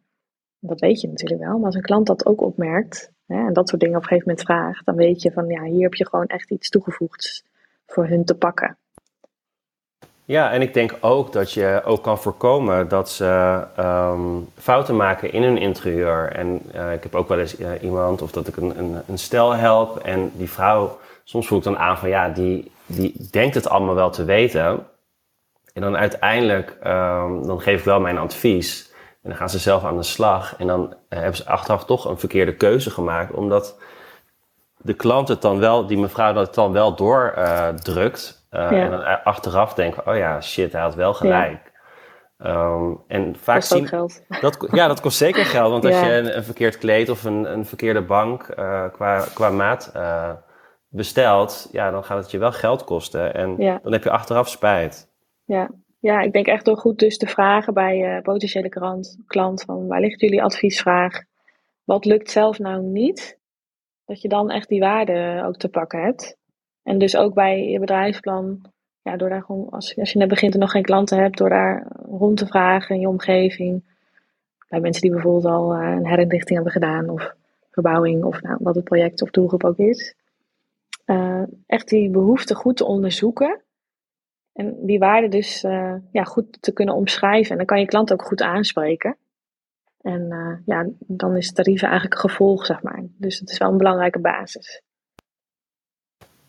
Dat 0.58 0.80
weet 0.80 1.00
je 1.00 1.08
natuurlijk 1.08 1.42
wel, 1.42 1.56
maar 1.56 1.66
als 1.66 1.74
een 1.74 1.82
klant 1.82 2.06
dat 2.06 2.26
ook 2.26 2.40
opmerkt 2.40 3.12
hè, 3.26 3.46
en 3.46 3.52
dat 3.52 3.68
soort 3.68 3.80
dingen 3.80 3.96
op 3.96 4.02
een 4.02 4.08
gegeven 4.08 4.28
moment 4.28 4.46
vraagt, 4.46 4.86
dan 4.86 4.96
weet 4.96 5.22
je 5.22 5.32
van 5.32 5.48
ja, 5.48 5.62
hier 5.62 5.82
heb 5.82 5.94
je 5.94 6.08
gewoon 6.08 6.26
echt 6.26 6.50
iets 6.50 6.68
toegevoegd 6.68 7.44
voor 7.86 8.06
hun 8.06 8.24
te 8.24 8.34
pakken. 8.34 8.78
Ja, 10.26 10.50
en 10.50 10.62
ik 10.62 10.74
denk 10.74 10.96
ook 11.00 11.32
dat 11.32 11.52
je 11.52 11.82
ook 11.84 12.02
kan 12.02 12.18
voorkomen 12.18 12.88
dat 12.88 13.10
ze 13.10 13.62
ehm, 13.76 14.20
fouten 14.58 14.96
maken 14.96 15.32
in 15.32 15.42
hun 15.42 15.58
interieur. 15.58 16.32
En 16.32 16.62
uh, 16.74 16.92
ik 16.92 17.02
heb 17.02 17.14
ook 17.14 17.28
wel 17.28 17.38
eens 17.38 17.58
uh, 17.58 17.82
iemand, 17.82 18.22
of 18.22 18.30
dat 18.30 18.48
ik 18.48 18.56
een, 18.56 18.78
een, 18.78 19.02
een, 19.06 19.18
stel 19.18 19.52
help. 19.52 19.98
En 19.98 20.32
die 20.34 20.50
vrouw, 20.50 20.98
soms 21.24 21.46
voel 21.46 21.58
ik 21.58 21.64
dan 21.64 21.78
aan 21.78 21.98
van 21.98 22.08
ja, 22.08 22.28
die, 22.28 22.70
die 22.86 23.28
denkt 23.30 23.54
het 23.54 23.68
allemaal 23.68 23.94
wel 23.94 24.10
te 24.10 24.24
weten. 24.24 24.86
En 25.72 25.82
dan 25.82 25.96
uiteindelijk, 25.96 26.76
um, 26.86 27.46
dan 27.46 27.60
geef 27.60 27.78
ik 27.78 27.84
wel 27.84 28.00
mijn 28.00 28.18
advies. 28.18 28.92
En 29.22 29.28
dan 29.30 29.38
gaan 29.38 29.50
ze 29.50 29.58
zelf 29.58 29.84
aan 29.84 29.96
de 29.96 30.02
slag. 30.02 30.56
En 30.58 30.66
dan 30.66 30.82
uh, 30.82 30.88
hebben 31.08 31.36
ze 31.36 31.46
achteraf 31.46 31.84
toch 31.84 32.04
een 32.04 32.18
verkeerde 32.18 32.54
keuze 32.54 32.90
gemaakt. 32.90 33.32
Omdat 33.32 33.78
de 34.76 34.94
klant 34.94 35.28
het 35.28 35.42
dan 35.42 35.58
wel, 35.58 35.86
die 35.86 35.98
mevrouw 35.98 36.32
dat 36.32 36.46
het 36.46 36.54
dan 36.54 36.72
wel 36.72 36.94
doordrukt. 36.94 38.43
Ja. 38.58 38.70
En 38.70 38.90
dan 38.90 39.24
achteraf 39.24 39.74
denken, 39.74 40.06
oh 40.06 40.16
ja, 40.16 40.40
shit, 40.40 40.72
hij 40.72 40.80
had 40.80 40.94
wel 40.94 41.14
gelijk. 41.14 41.72
Ja. 41.72 41.74
Um, 42.46 43.02
en 43.06 43.36
vaak 43.36 43.56
kost 43.56 43.68
zien, 43.68 43.86
geld. 43.86 44.22
Dat, 44.40 44.68
ja, 44.72 44.86
dat 44.88 45.00
kost 45.00 45.16
zeker 45.16 45.44
geld. 45.44 45.70
Want 45.70 45.84
als 45.84 46.00
je 46.00 46.12
een, 46.12 46.36
een, 46.36 46.44
verkeerd 46.44 46.78
kleed 46.78 47.08
of 47.08 47.24
een, 47.24 47.52
een 47.52 47.66
verkeerde 47.66 48.02
bank 48.02 48.48
uh, 48.58 48.92
qua, 48.92 49.24
qua 49.34 49.50
maat 49.50 49.92
uh, 49.96 50.30
bestelt, 50.88 51.68
ja, 51.72 51.90
dan 51.90 52.04
gaat 52.04 52.22
het 52.22 52.30
je 52.30 52.38
wel 52.38 52.52
geld 52.52 52.84
kosten. 52.84 53.34
En 53.34 53.56
dan 53.82 53.92
heb 53.92 54.02
je 54.02 54.10
achteraf 54.10 54.48
spijt. 54.48 55.12
Ja. 55.44 55.70
ja, 56.00 56.20
ik 56.20 56.32
denk 56.32 56.46
echt 56.46 56.64
door 56.64 56.76
goed 56.76 56.98
dus 56.98 57.18
te 57.18 57.26
vragen 57.26 57.74
bij 57.74 58.20
potentiële 58.22 58.68
klant, 58.68 59.18
klant 59.26 59.62
van 59.62 59.86
waar 59.86 60.00
ligt 60.00 60.20
jullie 60.20 60.42
adviesvraag? 60.42 61.22
Wat 61.84 62.04
lukt 62.04 62.30
zelf 62.30 62.58
nou 62.58 62.82
niet? 62.82 63.38
Dat 64.04 64.20
je 64.22 64.28
dan 64.28 64.50
echt 64.50 64.68
die 64.68 64.80
waarde 64.80 65.42
ook 65.46 65.56
te 65.56 65.68
pakken 65.68 66.02
hebt. 66.02 66.36
En 66.84 66.98
dus 66.98 67.16
ook 67.16 67.34
bij 67.34 67.68
je 67.68 67.78
bedrijfsplan, 67.78 68.60
ja, 69.02 69.16
door 69.16 69.28
daar 69.28 69.42
gewoon, 69.42 69.68
als, 69.70 69.98
als 69.98 70.12
je 70.12 70.18
net 70.18 70.28
begint 70.28 70.54
en 70.54 70.60
nog 70.60 70.70
geen 70.70 70.82
klanten 70.82 71.18
hebt, 71.18 71.38
door 71.38 71.48
daar 71.48 71.86
rond 72.08 72.36
te 72.36 72.46
vragen 72.46 72.94
in 72.94 73.00
je 73.00 73.08
omgeving. 73.08 73.82
Bij 74.68 74.80
mensen 74.80 75.02
die 75.02 75.10
bijvoorbeeld 75.10 75.44
al 75.44 75.74
uh, 75.74 75.90
een 75.90 76.06
herinrichting 76.06 76.54
hebben 76.54 76.72
gedaan, 76.72 77.08
of 77.08 77.34
verbouwing, 77.70 78.24
of 78.24 78.42
nou, 78.42 78.56
wat 78.60 78.74
het 78.74 78.84
project 78.84 79.22
of 79.22 79.30
doelgroep 79.30 79.64
ook 79.64 79.78
is. 79.78 80.14
Uh, 81.06 81.42
echt 81.66 81.88
die 81.88 82.10
behoefte 82.10 82.54
goed 82.54 82.76
te 82.76 82.84
onderzoeken. 82.84 83.60
En 84.52 84.76
die 84.86 84.98
waarde 84.98 85.28
dus 85.28 85.64
uh, 85.64 85.94
ja, 86.12 86.24
goed 86.24 86.62
te 86.62 86.72
kunnen 86.72 86.94
omschrijven. 86.94 87.50
En 87.50 87.56
dan 87.56 87.66
kan 87.66 87.80
je 87.80 87.86
klant 87.86 88.12
ook 88.12 88.22
goed 88.22 88.42
aanspreken. 88.42 89.16
En 90.00 90.62
ja, 90.64 90.88
dan 90.98 91.36
is 91.36 91.52
tarieven 91.52 91.88
eigenlijk 91.88 92.22
een 92.22 92.30
gevolg, 92.30 92.66
zeg 92.66 92.82
maar. 92.82 93.04
Dus 93.18 93.38
het 93.38 93.50
is 93.50 93.58
wel 93.58 93.70
een 93.70 93.76
belangrijke 93.76 94.18
basis. 94.18 94.82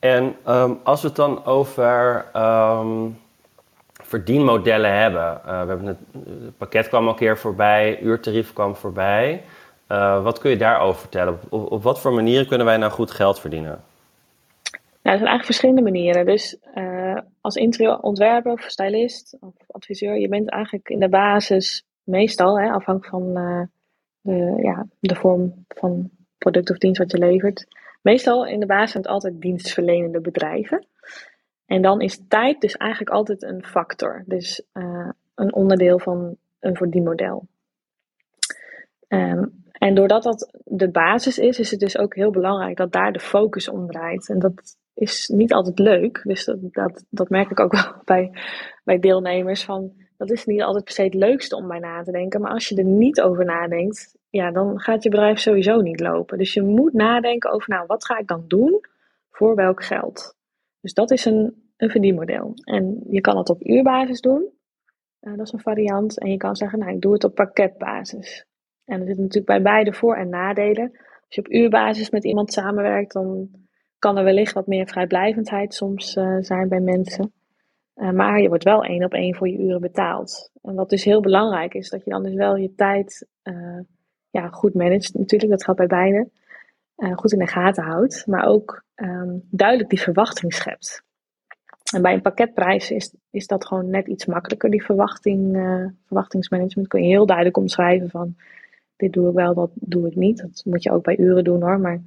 En 0.05 0.35
um, 0.47 0.79
als 0.83 1.01
we 1.01 1.07
het 1.07 1.15
dan 1.15 1.45
over 1.45 2.25
um, 2.35 3.17
verdienmodellen 4.03 4.97
hebben. 4.97 5.41
Uh, 5.45 5.61
we 5.61 5.67
hebben 5.67 5.85
het, 5.85 5.97
pakket 6.57 6.87
kwam 6.87 7.03
al 7.03 7.09
een 7.09 7.15
keer 7.15 7.37
voorbij, 7.37 7.99
uurtarief 8.01 8.53
kwam 8.53 8.75
voorbij. 8.75 9.43
Uh, 9.87 10.23
wat 10.23 10.39
kun 10.39 10.49
je 10.49 10.57
daarover 10.57 10.99
vertellen? 10.99 11.39
Op, 11.49 11.71
op, 11.71 11.83
wat 11.83 11.99
voor 11.99 12.13
manieren 12.13 12.47
kunnen 12.47 12.65
wij 12.65 12.77
nou 12.77 12.91
goed 12.91 13.11
geld 13.11 13.39
verdienen? 13.39 13.69
Nou, 13.71 15.17
er 15.17 15.23
zijn 15.23 15.29
eigenlijk 15.29 15.45
verschillende 15.45 15.81
manieren. 15.81 16.25
Dus 16.25 16.57
uh, 16.75 17.17
als 17.41 17.55
interieurontwerper 17.55 18.51
of 18.51 18.61
stylist 18.61 19.37
of 19.39 19.53
adviseur, 19.67 20.19
je 20.19 20.27
bent 20.27 20.49
eigenlijk 20.49 20.89
in 20.89 20.99
de 20.99 21.09
basis 21.09 21.83
meestal, 22.03 22.59
hè, 22.59 22.69
afhankelijk 22.69 23.05
van 23.09 23.33
de, 24.21 24.61
ja, 24.63 24.85
de 24.99 25.15
vorm 25.15 25.65
van 25.67 26.09
product 26.37 26.69
of 26.69 26.77
dienst 26.77 26.99
wat 26.99 27.11
je 27.11 27.17
levert, 27.17 27.67
Meestal 28.05 28.45
in 28.45 28.59
de 28.59 28.65
basis 28.65 28.91
zijn 28.91 29.03
het 29.03 29.11
altijd 29.11 29.41
dienstverlenende 29.41 30.21
bedrijven. 30.21 30.85
En 31.65 31.81
dan 31.81 32.01
is 32.01 32.21
tijd 32.27 32.61
dus 32.61 32.77
eigenlijk 32.77 33.11
altijd 33.11 33.43
een 33.43 33.65
factor. 33.65 34.23
Dus 34.25 34.63
uh, 34.73 35.09
een 35.35 35.53
onderdeel 35.53 35.99
van 35.99 36.35
een 36.59 36.75
verdienmodel. 36.75 37.47
Um, 39.07 39.63
en 39.71 39.95
doordat 39.95 40.23
dat 40.23 40.59
de 40.63 40.89
basis 40.89 41.37
is, 41.37 41.59
is 41.59 41.71
het 41.71 41.79
dus 41.79 41.97
ook 41.97 42.15
heel 42.15 42.31
belangrijk 42.31 42.77
dat 42.77 42.91
daar 42.91 43.11
de 43.11 43.19
focus 43.19 43.69
om 43.69 43.87
draait. 43.87 44.29
En 44.29 44.39
dat 44.39 44.77
is 44.93 45.27
niet 45.27 45.53
altijd 45.53 45.79
leuk. 45.79 46.21
Dus 46.23 46.45
dat, 46.45 46.57
dat, 46.61 47.05
dat 47.09 47.29
merk 47.29 47.51
ik 47.51 47.59
ook 47.59 47.71
wel 47.71 47.93
bij, 48.15 48.31
bij 48.83 48.99
deelnemers. 48.99 49.63
Van, 49.63 49.91
dat 50.17 50.31
is 50.31 50.45
niet 50.45 50.61
altijd 50.61 50.83
per 50.83 50.93
se 50.93 51.03
het 51.03 51.13
leukste 51.13 51.55
om 51.55 51.67
bij 51.67 51.79
na 51.79 52.03
te 52.03 52.11
denken. 52.11 52.41
Maar 52.41 52.51
als 52.51 52.69
je 52.69 52.75
er 52.75 52.83
niet 52.83 53.21
over 53.21 53.45
nadenkt, 53.45 54.15
ja, 54.35 54.51
dan 54.51 54.79
gaat 54.79 55.03
je 55.03 55.09
bedrijf 55.09 55.39
sowieso 55.39 55.81
niet 55.81 55.99
lopen. 55.99 56.37
Dus 56.37 56.53
je 56.53 56.61
moet 56.61 56.93
nadenken 56.93 57.51
over, 57.51 57.69
nou, 57.69 57.85
wat 57.87 58.05
ga 58.05 58.17
ik 58.17 58.27
dan 58.27 58.43
doen 58.47 58.85
voor 59.29 59.55
welk 59.55 59.83
geld? 59.83 60.35
Dus 60.81 60.93
dat 60.93 61.11
is 61.11 61.25
een, 61.25 61.71
een 61.77 61.89
verdienmodel. 61.89 62.51
En 62.63 63.03
je 63.09 63.21
kan 63.21 63.37
het 63.37 63.49
op 63.49 63.63
uurbasis 63.63 64.21
doen. 64.21 64.49
Uh, 65.21 65.37
dat 65.37 65.45
is 65.45 65.53
een 65.53 65.59
variant. 65.59 66.19
En 66.19 66.31
je 66.31 66.37
kan 66.37 66.55
zeggen, 66.55 66.79
nou, 66.79 66.91
ik 66.91 67.01
doe 67.01 67.13
het 67.13 67.23
op 67.23 67.35
pakketbasis. 67.35 68.45
En 68.85 68.99
er 68.99 69.05
zitten 69.05 69.23
natuurlijk 69.23 69.51
bij 69.51 69.61
beide 69.61 69.93
voor- 69.93 70.15
en 70.15 70.29
nadelen. 70.29 70.91
Als 71.25 71.35
je 71.35 71.41
op 71.41 71.51
uurbasis 71.51 72.09
met 72.09 72.23
iemand 72.23 72.53
samenwerkt, 72.53 73.13
dan 73.13 73.49
kan 73.99 74.17
er 74.17 74.23
wellicht 74.23 74.53
wat 74.53 74.67
meer 74.67 74.87
vrijblijvendheid 74.87 75.73
soms 75.73 76.15
uh, 76.15 76.37
zijn 76.39 76.69
bij 76.69 76.79
mensen. 76.79 77.33
Uh, 77.95 78.11
maar 78.11 78.41
je 78.41 78.47
wordt 78.47 78.63
wel 78.63 78.83
één 78.83 79.03
op 79.03 79.13
één 79.13 79.35
voor 79.35 79.49
je 79.49 79.57
uren 79.57 79.81
betaald. 79.81 80.51
En 80.61 80.75
wat 80.75 80.89
dus 80.89 81.03
heel 81.03 81.21
belangrijk 81.21 81.73
is, 81.73 81.89
dat 81.89 82.03
je 82.03 82.09
dan 82.11 82.23
dus 82.23 82.33
wel 82.33 82.55
je 82.55 82.75
tijd 82.75 83.27
ja, 84.35 84.47
goed 84.47 84.73
managt 84.73 85.13
natuurlijk, 85.13 85.51
dat 85.51 85.63
gaat 85.63 85.75
bij 85.75 85.87
beide. 85.87 86.29
Uh, 86.97 87.17
goed 87.17 87.33
in 87.33 87.39
de 87.39 87.47
gaten 87.47 87.83
houdt, 87.83 88.27
maar 88.27 88.45
ook 88.45 88.83
um, 88.95 89.43
duidelijk 89.49 89.89
die 89.89 90.01
verwachting 90.01 90.53
schept. 90.53 91.03
En 91.93 92.01
bij 92.01 92.13
een 92.13 92.21
pakketprijs 92.21 92.91
is, 92.91 93.13
is 93.29 93.47
dat 93.47 93.65
gewoon 93.65 93.89
net 93.89 94.07
iets 94.07 94.25
makkelijker, 94.25 94.69
die 94.69 94.83
verwachting, 94.83 95.55
uh, 95.55 95.85
verwachtingsmanagement. 96.05 96.87
Kun 96.87 97.01
je 97.01 97.07
heel 97.07 97.25
duidelijk 97.25 97.57
omschrijven 97.57 98.09
van 98.09 98.35
dit 98.95 99.13
doe 99.13 99.29
ik 99.29 99.35
wel, 99.35 99.53
dat 99.53 99.69
doe 99.73 100.07
ik 100.07 100.15
niet. 100.15 100.37
Dat 100.37 100.61
moet 100.65 100.83
je 100.83 100.91
ook 100.91 101.03
bij 101.03 101.17
uren 101.17 101.43
doen 101.43 101.61
hoor, 101.61 101.79
maar 101.79 102.01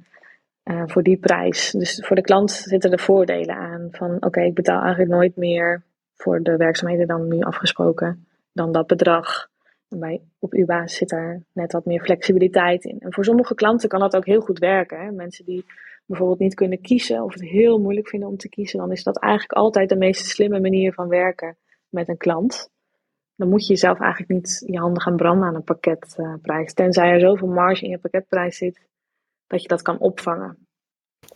uh, 0.63 0.83
voor 0.85 1.03
die 1.03 1.17
prijs. 1.17 1.71
Dus 1.71 2.05
voor 2.05 2.15
de 2.15 2.21
klant 2.21 2.51
zitten 2.51 2.91
er 2.91 2.99
voordelen 2.99 3.55
aan 3.55 3.87
van 3.91 4.15
oké, 4.19 4.41
ik 4.41 4.53
betaal 4.53 4.81
eigenlijk 4.81 5.11
nooit 5.11 5.35
meer 5.35 5.83
voor 6.15 6.43
de 6.43 6.57
werkzaamheden 6.57 7.07
dan 7.07 7.27
nu 7.27 7.41
afgesproken 7.41 8.27
dan 8.51 8.71
dat 8.71 8.87
bedrag. 8.87 9.48
Bij, 9.95 10.21
op 10.39 10.53
uw 10.53 10.65
basis 10.65 10.97
zit 10.97 11.09
daar 11.09 11.41
net 11.53 11.71
wat 11.71 11.85
meer 11.85 12.01
flexibiliteit 12.01 12.83
in. 12.85 12.99
En 12.99 13.13
voor 13.13 13.23
sommige 13.23 13.55
klanten 13.55 13.89
kan 13.89 13.99
dat 13.99 14.15
ook 14.15 14.25
heel 14.25 14.41
goed 14.41 14.59
werken. 14.59 14.99
Hè? 14.99 15.11
Mensen 15.11 15.45
die 15.45 15.65
bijvoorbeeld 16.05 16.39
niet 16.39 16.53
kunnen 16.53 16.81
kiezen 16.81 17.23
of 17.23 17.33
het 17.33 17.43
heel 17.43 17.79
moeilijk 17.79 18.07
vinden 18.07 18.29
om 18.29 18.37
te 18.37 18.49
kiezen, 18.49 18.79
dan 18.79 18.91
is 18.91 19.03
dat 19.03 19.19
eigenlijk 19.19 19.53
altijd 19.53 19.89
de 19.89 19.95
meest 19.95 20.25
slimme 20.25 20.59
manier 20.59 20.93
van 20.93 21.07
werken 21.07 21.57
met 21.89 22.07
een 22.07 22.17
klant. 22.17 22.69
Dan 23.35 23.49
moet 23.49 23.61
je 23.61 23.73
jezelf 23.73 23.99
eigenlijk 23.99 24.31
niet 24.31 24.63
je 24.65 24.79
handen 24.79 25.01
gaan 25.01 25.15
branden 25.15 25.47
aan 25.47 25.55
een 25.55 25.63
pakketprijs. 25.63 26.73
Tenzij 26.73 27.09
er 27.09 27.19
zoveel 27.19 27.47
marge 27.47 27.83
in 27.83 27.89
je 27.89 27.97
pakketprijs 27.97 28.57
zit 28.57 28.79
dat 29.47 29.61
je 29.61 29.67
dat 29.67 29.81
kan 29.81 29.99
opvangen. 29.99 30.67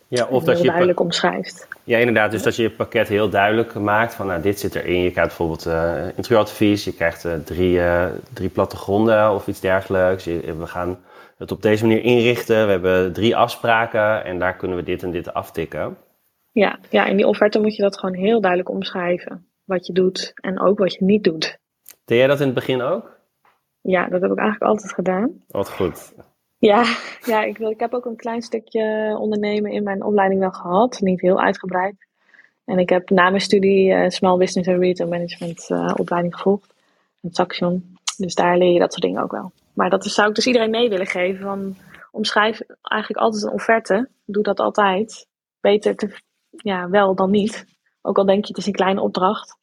Ja, 0.08 0.26
of 0.26 0.44
dat 0.44 0.60
je 0.60 0.66
duidelijk 0.66 1.00
omschrijft. 1.00 1.68
Ja, 1.84 1.98
inderdaad. 1.98 2.30
Dus 2.30 2.42
dat 2.42 2.56
je 2.56 2.62
je 2.62 2.70
pakket 2.70 3.08
heel 3.08 3.28
duidelijk 3.28 3.74
maakt 3.74 4.14
van 4.14 4.26
nou, 4.26 4.42
dit 4.42 4.60
zit 4.60 4.74
erin. 4.74 5.02
Je 5.02 5.10
krijgt 5.10 5.28
bijvoorbeeld 5.28 5.66
uh, 5.66 6.06
interieuradvies, 6.16 6.84
je 6.84 6.94
krijgt 6.94 7.24
uh, 7.24 7.32
drie, 7.34 7.76
uh, 7.76 8.06
drie 8.32 8.48
plattegronden 8.48 9.30
of 9.30 9.46
iets 9.46 9.60
dergelijks. 9.60 10.24
we 10.24 10.66
gaan 10.66 10.98
het 11.36 11.52
op 11.52 11.62
deze 11.62 11.86
manier 11.86 12.02
inrichten. 12.02 12.64
We 12.64 12.70
hebben 12.70 13.12
drie 13.12 13.36
afspraken 13.36 14.24
en 14.24 14.38
daar 14.38 14.56
kunnen 14.56 14.76
we 14.76 14.82
dit 14.82 15.02
en 15.02 15.10
dit 15.10 15.34
aftikken. 15.34 15.96
Ja, 16.52 16.78
ja, 16.90 17.06
in 17.06 17.16
die 17.16 17.26
offerte 17.26 17.60
moet 17.60 17.76
je 17.76 17.82
dat 17.82 17.98
gewoon 17.98 18.14
heel 18.14 18.40
duidelijk 18.40 18.70
omschrijven. 18.70 19.48
Wat 19.64 19.86
je 19.86 19.92
doet 19.92 20.32
en 20.34 20.60
ook 20.60 20.78
wat 20.78 20.94
je 20.94 21.04
niet 21.04 21.24
doet. 21.24 21.58
Deed 22.04 22.18
jij 22.18 22.26
dat 22.26 22.40
in 22.40 22.46
het 22.46 22.54
begin 22.54 22.82
ook? 22.82 23.18
Ja, 23.80 24.08
dat 24.08 24.20
heb 24.20 24.30
ik 24.30 24.38
eigenlijk 24.38 24.70
altijd 24.70 24.92
gedaan. 24.92 25.42
Wat 25.48 25.70
goed. 25.70 26.14
Ja, 26.64 26.96
ja 27.24 27.42
ik, 27.42 27.58
wil, 27.58 27.70
ik 27.70 27.80
heb 27.80 27.94
ook 27.94 28.04
een 28.04 28.16
klein 28.16 28.42
stukje 28.42 29.16
ondernemen 29.18 29.70
in 29.70 29.82
mijn 29.82 30.04
opleiding 30.04 30.40
wel 30.40 30.50
gehad. 30.50 31.00
Niet 31.00 31.20
heel 31.20 31.40
uitgebreid. 31.40 31.94
En 32.64 32.78
ik 32.78 32.88
heb 32.88 33.10
na 33.10 33.28
mijn 33.28 33.40
studie 33.40 33.88
uh, 33.88 34.08
Small 34.08 34.36
Business 34.36 34.68
and 34.68 34.78
Retail 34.78 35.08
Management 35.08 35.68
uh, 35.70 35.94
opleiding 35.96 36.36
gevolgd. 36.36 36.74
Het 37.20 37.36
Saxion. 37.36 37.96
Dus 38.16 38.34
daar 38.34 38.58
leer 38.58 38.72
je 38.72 38.78
dat 38.78 38.92
soort 38.92 39.04
dingen 39.04 39.22
ook 39.22 39.30
wel. 39.30 39.52
Maar 39.72 39.90
dat 39.90 40.04
zou 40.04 40.28
ik 40.28 40.34
dus 40.34 40.46
iedereen 40.46 40.70
mee 40.70 40.88
willen 40.88 41.06
geven. 41.06 41.42
Van, 41.42 41.76
omschrijf 42.10 42.60
eigenlijk 42.82 43.22
altijd 43.22 43.42
een 43.42 43.52
offerte. 43.52 44.08
Doe 44.24 44.42
dat 44.42 44.60
altijd. 44.60 45.26
Beter 45.60 45.96
te, 45.96 46.16
ja, 46.50 46.88
wel 46.88 47.14
dan 47.14 47.30
niet. 47.30 47.66
Ook 48.02 48.18
al 48.18 48.24
denk 48.24 48.44
je 48.44 48.48
het 48.48 48.58
is 48.58 48.66
een 48.66 48.72
kleine 48.72 49.00
opdracht. 49.00 49.56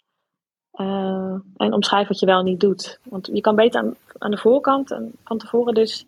en 1.57 1.73
omschrijf 1.73 2.07
wat 2.07 2.19
je 2.19 2.25
wel 2.25 2.43
niet 2.43 2.59
doet. 2.59 2.99
Want 3.03 3.29
je 3.33 3.41
kan 3.41 3.55
beter 3.55 3.81
aan, 3.81 3.95
aan 4.17 4.31
de 4.31 4.37
voorkant 4.37 4.91
en 4.91 5.11
van 5.23 5.37
tevoren 5.37 5.73
dus 5.73 6.05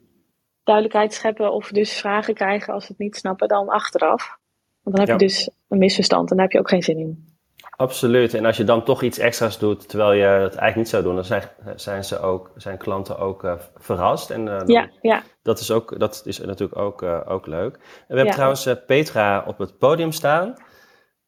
duidelijkheid 0.64 1.14
scheppen 1.14 1.54
of 1.54 1.70
dus 1.70 2.00
vragen 2.00 2.34
krijgen 2.34 2.74
als 2.74 2.86
ze 2.86 2.92
het 2.92 3.00
niet 3.00 3.16
snappen 3.16 3.48
dan 3.48 3.70
achteraf. 3.70 4.38
Want 4.82 4.96
dan 4.96 5.08
heb 5.08 5.20
je 5.20 5.26
dus 5.26 5.50
een 5.68 5.78
misverstand 5.78 6.30
en 6.30 6.36
daar 6.36 6.46
heb 6.46 6.54
je 6.54 6.60
ook 6.60 6.70
geen 6.70 6.84
zin 6.84 6.98
in. 6.98 7.32
Absoluut. 7.76 8.34
En 8.34 8.46
als 8.46 8.58
je 8.58 8.64
dan 8.64 8.84
toch 8.84 9.02
iets 9.02 9.18
extra's 9.18 9.60
doet 9.60 9.90
terwijl 9.90 10.14
je 10.14 10.24
het 10.24 10.56
eigenlijk 10.56 10.76
niet 10.76 10.90
zou 10.90 11.04
doen, 11.04 11.16
dan 11.16 11.26
zijn, 11.26 11.44
zijn, 11.76 12.04
ze 12.04 12.20
ook, 12.20 12.52
zijn 12.56 12.78
klanten 12.78 13.18
ook 13.18 13.44
uh, 13.44 13.54
verrast. 13.76 14.30
En 14.30 14.48
uh, 14.48 14.62
ja, 14.66 14.90
ja. 15.02 15.24
Dat, 15.42 15.60
is 15.60 15.72
ook, 15.72 16.00
dat 16.00 16.22
is 16.26 16.40
natuurlijk 16.40 16.80
ook, 16.80 17.02
uh, 17.02 17.20
ook 17.26 17.48
leuk. 17.48 17.74
En 17.76 17.82
we 18.08 18.16
hebben 18.16 18.34
trouwens 18.34 18.70
Petra 18.86 19.44
op 19.48 19.58
het 19.58 19.78
podium 19.78 20.12
staan. 20.12 20.54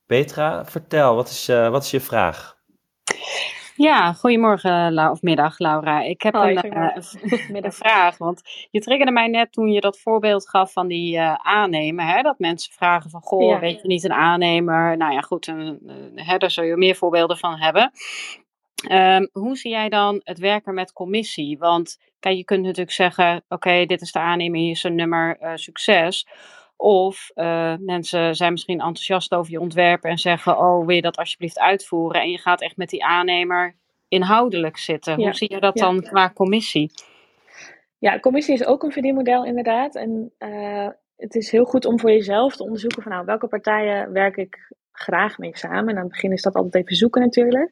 Petra, 0.06 0.66
vertel, 0.66 1.16
wat 1.16 1.30
is, 1.30 1.46
wat 1.48 1.84
is 1.84 1.92
je 1.92 2.00
vraag? 2.00 2.58
Ja, 3.78 4.14
goedemorgen 4.14 5.10
of 5.12 5.22
middag 5.22 5.60
Laura. 5.60 6.02
Ik 6.02 6.22
heb 6.22 6.34
een, 6.34 6.66
uh, 7.56 7.72
vraag, 7.84 8.18
want 8.18 8.42
je 8.72 8.80
triggerde 8.80 9.12
mij 9.12 9.28
net 9.28 9.52
toen 9.52 9.72
je 9.72 9.82
dat 9.82 10.00
voorbeeld 10.00 10.50
gaf 10.50 10.72
van 10.72 10.88
die 10.88 11.16
uh, 11.16 11.34
aannemer. 11.34 12.06
Hè, 12.06 12.22
dat 12.22 12.40
mensen 12.40 12.74
vragen 12.74 13.10
van, 13.10 13.22
goh, 13.22 13.60
weet 13.60 13.82
je 13.82 13.88
niet 13.88 14.04
een 14.04 14.14
aannemer? 14.14 14.98
Nou 14.98 15.14
ja, 15.14 15.22
goed, 15.22 15.48
een, 15.48 15.80
hè, 16.16 16.38
daar 16.38 16.52
zul 16.52 16.64
je 16.64 16.78
meer 16.78 16.96
voorbeelden 16.96 17.38
van 17.38 17.58
hebben. 17.58 17.92
Um, 18.92 19.30
hoe 19.32 19.58
zie 19.58 19.72
jij 19.72 19.90
dan 19.90 20.22
het 20.24 20.40
werken 20.40 20.74
met 20.74 20.94
commissie? 20.94 21.58
Want 21.58 22.00
kijk, 22.20 22.36
je 22.36 22.44
kunt 22.44 22.64
natuurlijk 22.64 22.92
zeggen, 22.92 23.44
oké, 23.50 23.86
dit 23.86 24.02
is 24.02 24.12
de 24.12 24.20
aannemer, 24.20 24.60
hier 24.60 24.72
is 24.72 24.84
een 24.84 24.96
nummer, 24.96 25.38
uh, 25.42 25.52
succes. 25.56 26.28
Of 26.78 27.32
uh, 27.36 27.74
mensen 27.80 28.36
zijn 28.36 28.52
misschien 28.52 28.80
enthousiast 28.80 29.34
over 29.34 29.52
je 29.52 29.60
ontwerpen 29.60 30.10
en 30.10 30.18
zeggen: 30.18 30.58
Oh, 30.58 30.86
wil 30.86 30.96
je 30.96 31.02
dat 31.02 31.18
alsjeblieft 31.18 31.60
uitvoeren? 31.60 32.22
En 32.22 32.30
je 32.30 32.38
gaat 32.38 32.62
echt 32.62 32.78
met 32.78 32.90
die 32.90 33.06
aannemer 33.06 33.76
inhoudelijk 34.08 34.78
zitten. 34.78 35.16
Hoe 35.16 35.34
zie 35.34 35.54
je 35.54 35.60
dat 35.60 35.76
dan 35.76 36.02
qua 36.02 36.32
commissie? 36.34 36.92
Ja, 37.98 38.20
commissie 38.20 38.54
is 38.54 38.66
ook 38.66 38.84
een 38.84 38.92
verdienmodel 38.92 39.46
inderdaad. 39.46 39.96
En 39.96 40.32
uh, 40.40 40.88
het 41.18 41.36
is 41.36 41.52
heel 41.52 41.66
goed 41.66 41.86
om 41.86 42.00
voor 42.00 42.12
jezelf 42.12 42.56
te 42.56 42.64
onderzoeken 42.64 43.02
van 43.02 43.12
nou, 43.12 43.26
welke 43.26 43.48
partijen 43.48 44.12
werk 44.12 44.38
ik 44.38 44.74
graag 44.92 45.38
mee 45.38 45.58
samen. 45.58 45.90
En 45.90 45.96
aan 45.96 46.04
het 46.04 46.12
begin 46.12 46.32
is 46.32 46.42
dat 46.42 46.56
altijd 46.56 46.84
even 46.84 46.96
zoeken 46.96 47.22
natuurlijk. 47.22 47.72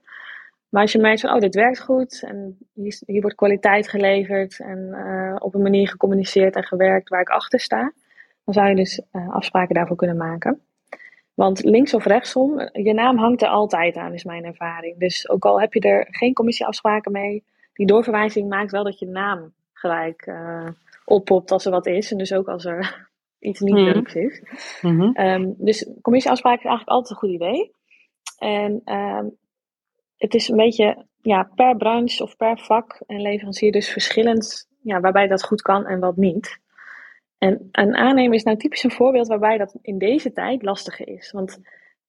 Maar 0.70 0.82
als 0.82 0.92
je 0.92 1.00
merkt 1.00 1.22
van, 1.22 1.34
oh, 1.34 1.40
dit 1.40 1.56
werkt 1.56 1.80
goed 1.80 2.24
en 2.24 2.58
hier, 2.74 3.02
hier 3.06 3.22
wordt 3.22 3.36
kwaliteit 3.36 3.90
geleverd 3.90 4.60
en 4.60 4.90
uh, 4.92 5.36
op 5.40 5.56
een 5.56 5.62
manier 5.62 5.88
gecommuniceerd 5.88 6.56
en 6.56 6.64
gewerkt 6.64 7.10
waar 7.10 7.22
ik 7.22 7.30
achter 7.30 7.60
sta, 7.60 7.94
dan 8.44 8.54
zou 8.54 8.68
je 8.68 8.76
dus 8.76 9.02
uh, 9.12 9.34
afspraken 9.34 9.76
daarvoor 9.76 9.96
kunnen 9.96 10.18
maken. 10.18 10.62
Want 11.34 11.64
links 11.64 11.94
of 11.94 12.06
rechtsom, 12.06 12.70
je 12.74 12.94
naam 12.94 13.18
hangt 13.18 13.42
er 13.42 13.48
altijd 13.48 13.96
aan, 13.96 14.14
is 14.14 14.24
mijn 14.24 14.46
ervaring. 14.46 14.98
Dus 15.00 15.30
ook 15.30 15.46
al 15.46 15.60
heb 15.60 15.74
je 15.74 15.80
er 15.80 16.08
geen 16.10 16.34
commissieafspraken 16.34 17.12
mee, 17.12 17.44
die 17.74 17.88
doorverwijzing 17.88 18.50
maakt 18.50 18.72
wel 18.72 18.84
dat 18.84 19.00
je 19.00 19.08
naam 19.08 19.54
gelijk 19.74 20.26
uh, 20.26 20.68
oppopt 21.06 21.52
als 21.52 21.66
er 21.66 21.72
wat 21.72 21.86
is. 21.86 22.12
En 22.12 22.18
dus 22.18 22.34
ook 22.34 22.48
als 22.48 22.66
er 22.66 23.10
iets 23.40 23.60
niet 23.60 23.76
mm 23.76 23.84
leuks 23.84 24.14
is. 24.14 24.44
Mm 24.82 25.00
-hmm. 25.00 25.26
um, 25.26 25.56
dus 25.58 25.90
commissieafspraken 26.02 26.64
is 26.64 26.70
eigenlijk 26.70 26.90
altijd 26.90 27.10
een 27.10 27.30
goed 27.30 27.42
idee. 27.42 27.72
En 28.38 28.82
um, 28.86 29.38
het 30.18 30.34
is 30.34 30.48
een 30.48 30.58
beetje 30.58 31.06
ja, 31.22 31.50
per 31.56 31.78
branche 31.78 32.24
of 32.24 32.36
per 32.36 32.60
vak 32.60 33.02
en 33.08 33.22
leverancier 33.22 33.72
dus 33.72 33.90
verschillend 33.90 34.68
ja, 34.82 35.00
waarbij 35.00 35.28
dat 35.28 35.44
goed 35.44 35.62
kan 35.62 35.86
en 35.86 36.00
wat 36.00 36.16
niet. 36.16 36.62
En 37.44 37.70
een 37.72 37.96
aannemer 37.96 38.36
is 38.36 38.44
nou 38.44 38.58
typisch 38.58 38.84
een 38.84 38.92
voorbeeld 38.92 39.28
waarbij 39.28 39.58
dat 39.58 39.76
in 39.82 39.98
deze 39.98 40.32
tijd 40.32 40.62
lastiger 40.62 41.08
is. 41.08 41.32
Want 41.32 41.60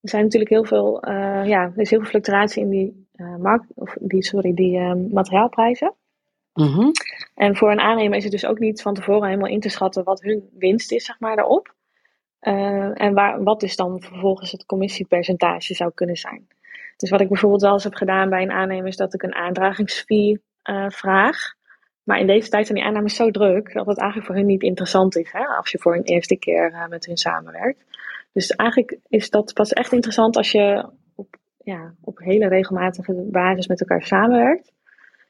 er 0.01 0.09
zijn 0.09 0.23
natuurlijk 0.23 0.51
heel 0.51 0.65
veel, 0.65 1.09
uh, 1.09 1.47
ja, 1.47 1.63
er 1.63 1.81
is 1.81 1.91
heel 1.91 2.01
veel 2.01 2.09
fluctuatie 2.09 2.63
in 2.63 2.69
die, 2.69 3.07
uh, 3.17 3.37
markt, 3.37 3.67
of 3.75 3.97
die, 4.01 4.25
sorry, 4.25 4.55
die 4.55 4.79
uh, 4.79 4.93
materiaalprijzen. 5.13 5.95
Mm 6.53 6.67
-hmm. 6.67 6.91
En 7.35 7.57
voor 7.57 7.71
een 7.71 7.81
aannemer 7.81 8.17
is 8.17 8.23
het 8.23 8.33
dus 8.33 8.47
ook 8.47 8.59
niet 8.59 8.83
van 8.83 8.95
tevoren 8.95 9.29
helemaal 9.29 9.51
in 9.51 9.61
te 9.61 9.69
schatten 9.69 10.05
wat 10.05 10.23
hun 10.23 10.49
winst 10.59 10.93
is, 10.93 11.05
zeg 11.05 11.21
maar, 11.21 11.37
daarop. 11.37 11.75
en 12.95 13.15
waar, 13.15 13.43
wat 13.43 13.61
dus 13.61 13.77
dan 13.77 14.01
vervolgens 14.01 14.53
het 14.53 14.67
commissiepercentage 14.67 15.75
zou 15.75 15.91
kunnen 15.95 16.17
zijn. 16.17 16.47
Dus 16.97 17.11
wat 17.11 17.21
ik 17.21 17.29
bijvoorbeeld 17.29 17.63
wel 17.63 17.73
eens 17.73 17.85
heb 17.85 17.95
gedaan 17.95 18.29
bij 18.31 18.43
een 18.43 18.53
aannemer 18.53 18.87
is 18.87 18.97
dat 18.97 19.15
ik 19.15 19.23
een 19.23 19.35
aandragingsfee 19.35 20.41
vraag. 20.89 21.55
Maar 22.05 22.19
in 22.19 22.27
deze 22.27 22.49
tijd 22.49 22.67
zijn 22.67 22.79
die 22.79 22.87
aannames 22.87 23.17
zo 23.17 23.31
druk 23.31 23.73
dat 23.73 23.87
het 23.87 23.99
eigenlijk 23.99 24.29
voor 24.29 24.37
hun 24.37 24.47
niet 24.47 24.63
interessant 24.63 25.17
is 25.17 25.33
hè, 25.33 25.45
als 25.45 25.71
je 25.71 25.79
voor 25.79 25.97
een 25.97 26.03
eerste 26.03 26.37
keer 26.37 26.71
uh, 26.71 26.87
met 26.87 27.07
hun 27.07 27.17
samenwerkt. 27.17 27.85
Dus 28.33 28.51
eigenlijk 28.51 28.99
is 29.09 29.31
dat 29.31 29.53
pas 29.55 29.73
echt 29.73 29.93
interessant 29.93 30.37
als 30.37 30.53
je 30.53 30.89
op, 31.15 31.37
ja, 31.59 31.95
op 32.01 32.19
hele 32.19 32.49
regelmatige 32.49 33.13
basis 33.31 33.67
met 33.67 33.81
elkaar 33.81 34.03
samenwerkt. 34.03 34.73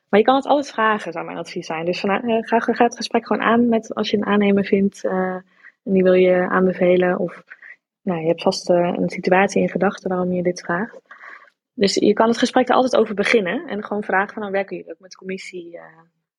Maar 0.09 0.21
je 0.21 0.27
kan 0.27 0.37
het 0.37 0.47
altijd 0.47 0.75
vragen, 0.75 1.13
zou 1.13 1.25
mijn 1.25 1.39
advies 1.39 1.67
zijn. 1.67 1.85
Dus 1.85 2.05
uh, 2.05 2.19
ga, 2.41 2.85
het 2.85 2.97
gesprek 2.97 3.27
gewoon 3.27 3.43
aan 3.43 3.69
met 3.69 3.95
als 3.95 4.11
je 4.11 4.17
een 4.17 4.27
aannemer 4.27 4.65
vindt 4.65 5.05
uh, 5.05 5.13
en 5.85 5.93
die 5.93 6.03
wil 6.03 6.13
je 6.13 6.49
aanbevelen. 6.49 7.19
Of 7.19 7.45
nou, 8.03 8.21
je 8.21 8.27
hebt 8.27 8.43
vast 8.43 8.69
een 8.69 9.09
situatie 9.09 9.63
in 9.63 9.69
gedachten 9.69 10.09
waarom 10.09 10.33
je 10.33 10.43
dit 10.43 10.61
vraagt. 10.61 11.01
Dus 11.75 11.95
je 11.95 12.13
kan 12.13 12.29
het 12.29 12.39
gesprek 12.39 12.69
er 12.69 12.75
altijd 12.75 12.97
over 12.97 13.15
beginnen 13.15 13.67
en 13.67 13.85
gewoon 13.85 14.03
vragen 14.03 14.33
van, 14.33 14.43
dan 14.43 14.53
nou, 14.53 14.53
werken 14.53 14.77
jullie 14.77 14.93
ook 14.93 15.01
met 15.01 15.11
de 15.11 15.17
commissie 15.17 15.79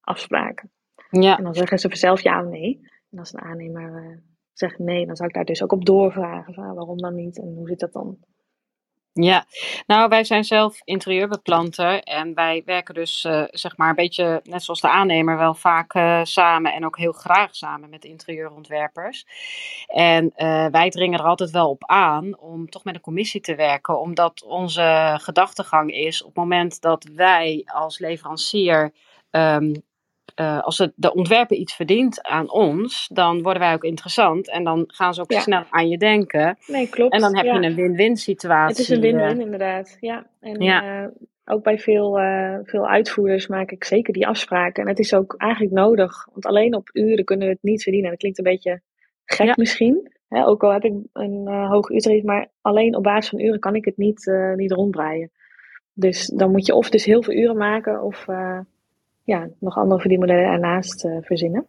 afspraken. 0.06 0.72
Ja. 1.10 1.38
En 1.38 1.44
dan 1.44 1.54
zeggen 1.54 1.80
ze 1.80 1.90
vanzelf 1.90 2.22
ja 2.22 2.44
of 2.44 2.50
nee. 2.50 2.90
En 3.12 3.20
als 3.20 3.34
een 3.34 3.42
aannemer 3.42 4.04
uh, 4.04 4.18
zegt 4.54 4.80
nee, 4.80 5.06
dan 5.06 5.16
zou 5.16 5.30
ik 5.30 5.36
daar 5.36 5.46
dus 5.46 5.64
ook 5.64 5.72
op 5.72 5.86
doorvragen. 5.86 6.54
Van, 6.54 6.64
ah, 6.64 6.76
waarom 6.76 6.98
dan 6.98 7.16
niet 7.16 7.38
en 7.38 7.54
hoe 7.56 7.68
zit 7.68 7.80
dat 7.80 7.94
dan? 7.94 8.18
Ja, 9.22 9.46
nou 9.88 10.10
wij 10.10 10.24
zijn 10.24 10.44
zelf 10.44 10.82
interieurbeplanter 10.84 12.04
en 12.04 12.34
wij 12.34 12.62
werken 12.66 12.94
dus 12.94 13.24
uh, 13.24 13.44
zeg 13.50 13.78
maar 13.78 13.90
een 13.90 13.96
beetje 13.96 14.42
net 14.44 14.64
zoals 14.64 14.82
de 14.82 14.90
aannemer 14.90 15.38
wel 15.38 15.54
vaak 15.54 15.94
uh, 15.94 16.24
samen 16.24 16.74
en 16.74 16.86
ook 16.86 16.98
heel 16.98 17.12
graag 17.12 17.56
samen 17.56 17.90
met 17.90 18.06
interieurontwerpers. 18.06 19.26
En 19.88 20.34
uh, 20.38 20.68
wij 20.68 20.90
dringen 20.90 21.20
er 21.20 21.26
altijd 21.26 21.52
wel 21.52 21.70
op 21.70 21.86
aan 21.86 22.40
om 22.40 22.70
toch 22.70 22.84
met 22.84 22.96
een 22.96 23.02
commissie 23.02 23.42
te 23.42 23.56
werken, 23.56 24.00
omdat 24.00 24.44
onze 24.44 25.18
gedachtegang 25.22 25.92
is 25.92 26.22
op 26.22 26.28
het 26.28 26.38
moment 26.38 26.82
dat 26.82 27.04
wij 27.04 27.64
als 27.66 28.00
leverancier 28.00 28.94
um, 29.32 29.84
uh, 30.42 30.62
als 30.62 30.78
het, 30.78 30.94
de 30.96 31.14
ontwerper 31.14 31.58
iets 31.58 31.76
verdient 31.76 32.24
aan 32.24 32.52
ons, 32.52 33.10
dan 33.14 33.42
worden 33.42 33.62
wij 33.62 33.74
ook 33.74 33.84
interessant. 33.84 34.50
En 34.50 34.64
dan 34.64 34.84
gaan 34.88 35.14
ze 35.14 35.22
ook 35.22 35.32
ja. 35.32 35.40
snel 35.40 35.64
aan 35.70 35.90
je 35.90 35.98
denken. 35.98 36.58
Nee, 36.68 36.90
klopt. 36.90 37.14
En 37.14 37.20
dan 37.20 37.36
heb 37.36 37.46
ja. 37.46 37.60
je 37.60 37.68
een 37.68 37.76
win-win 37.76 38.18
situatie. 38.18 38.76
Het 38.76 38.80
is 38.80 38.90
een 38.90 39.02
win-win, 39.02 39.36
uh, 39.36 39.44
inderdaad. 39.44 39.98
Ja. 40.00 40.28
En 40.40 40.62
ja. 40.62 41.04
Uh, 41.04 41.08
ook 41.46 41.64
bij 41.64 41.80
veel, 41.80 42.20
veel 42.64 42.88
uitvoerders 42.88 43.48
maak 43.48 43.72
ik 43.72 43.84
zeker 43.84 44.14
die 44.14 44.28
afspraken. 44.28 44.84
En 44.84 44.90
het 44.90 45.00
is 45.00 45.14
ook 45.14 45.36
eigenlijk 45.38 45.74
nodig. 45.74 46.28
Want 46.32 46.46
alleen 46.46 46.76
op 46.76 46.90
uren 46.94 47.26
kunnen 47.26 47.48
we 47.48 47.54
het 47.54 47.64
niet 47.64 47.84
verdienen. 47.84 48.10
Dat 48.10 48.20
klinkt 48.20 48.38
een 48.38 48.44
beetje 48.44 48.82
gek 49.26 49.58
misschien. 49.58 50.12
Hè, 50.28 50.46
ook 50.46 50.64
al 50.64 50.72
heb 50.72 50.84
ik 50.84 50.94
een 51.14 51.48
hoog 51.48 51.90
uurtarief, 51.90 52.24
maar 52.24 52.48
alleen 52.62 52.96
op 52.96 53.04
basis 53.04 53.30
van 53.30 53.40
uren 53.40 53.60
kan 53.60 53.76
ik 53.76 53.86
het 53.86 53.98
niet, 53.98 54.32
niet 54.56 54.72
rondbreien. 54.72 55.32
Dus 55.94 56.26
dan 56.26 56.52
moet 56.52 56.66
je 56.66 56.76
of 56.76 56.90
dus 56.90 57.06
heel 57.06 57.24
veel 57.24 57.34
uren 57.34 57.58
maken 57.58 58.04
of 58.04 58.26
ja, 59.26 59.50
nog 59.60 59.78
andere 59.78 60.00
verdienmodellen 60.00 60.52
ernaast 60.52 61.06
uh, 61.06 61.18
verzinnen. 61.22 61.66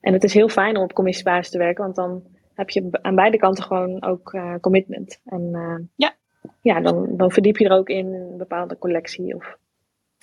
En 0.00 0.12
het 0.12 0.24
is 0.24 0.34
heel 0.34 0.48
fijn 0.48 0.76
om 0.76 0.82
op 0.82 0.92
commissiebasis 0.92 1.50
te 1.50 1.58
werken, 1.58 1.84
want 1.84 1.96
dan 1.96 2.22
heb 2.54 2.70
je 2.70 2.88
aan 3.02 3.14
beide 3.14 3.36
kanten 3.36 3.64
gewoon 3.64 4.02
ook 4.02 4.32
uh, 4.32 4.54
commitment. 4.60 5.20
En 5.24 5.50
uh, 5.52 5.78
ja, 5.96 6.14
ja 6.60 6.80
dan, 6.80 7.16
dan 7.16 7.30
verdiep 7.30 7.56
je 7.56 7.64
er 7.64 7.76
ook 7.76 7.88
in 7.88 8.14
een 8.14 8.36
bepaalde 8.36 8.78
collectie 8.78 9.34
of 9.34 9.58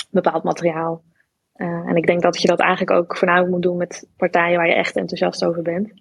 bepaald 0.09 0.43
materiaal. 0.43 1.03
en 1.53 1.95
ik 1.95 2.05
denk 2.05 2.21
dat 2.21 2.41
je 2.41 2.47
dat 2.47 2.59
eigenlijk 2.59 2.91
ook 2.91 3.17
voornamelijk 3.17 3.51
moet 3.51 3.61
doen 3.61 3.77
met 3.77 4.09
partijen 4.17 4.57
waar 4.57 4.67
je 4.67 4.73
echt 4.73 4.95
enthousiast 4.95 5.45
over 5.45 5.61
bent. 5.61 5.93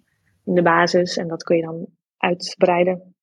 In 0.45 0.55
de 0.55 0.63
basis. 0.63 1.17
En 1.17 1.29
dat 1.29 1.43
kun 1.43 1.57
je 1.57 1.63
dan 1.63 1.87
uitbreiden. 2.17 3.15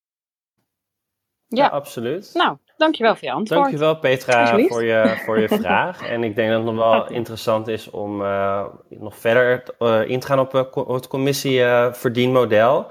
Ja, 1.47 1.63
ja 1.63 1.67
absoluut. 1.67 2.31
Nou, 2.33 2.57
Dankjewel 2.77 3.15
voor 3.15 3.27
je 3.27 3.33
antwoord. 3.33 3.61
Dankjewel 3.61 3.99
Petra 3.99 4.59
voor 4.59 4.83
je, 4.83 5.21
voor 5.25 5.39
je 5.39 5.47
vraag. 5.47 6.07
En 6.07 6.23
ik 6.23 6.35
denk 6.35 6.49
dat 6.49 6.57
het 6.57 6.75
nog 6.75 6.89
wel 6.89 7.07
interessant 7.19 7.67
is 7.67 7.89
om 7.89 8.21
uh, 8.21 8.65
nog 8.89 9.17
verder 9.17 9.63
uh, 9.79 10.09
in 10.09 10.19
te 10.19 10.27
gaan 10.27 10.39
op, 10.39 10.53
uh, 10.53 10.93
het 10.93 11.07
commissieverdienmodel. 11.07 12.87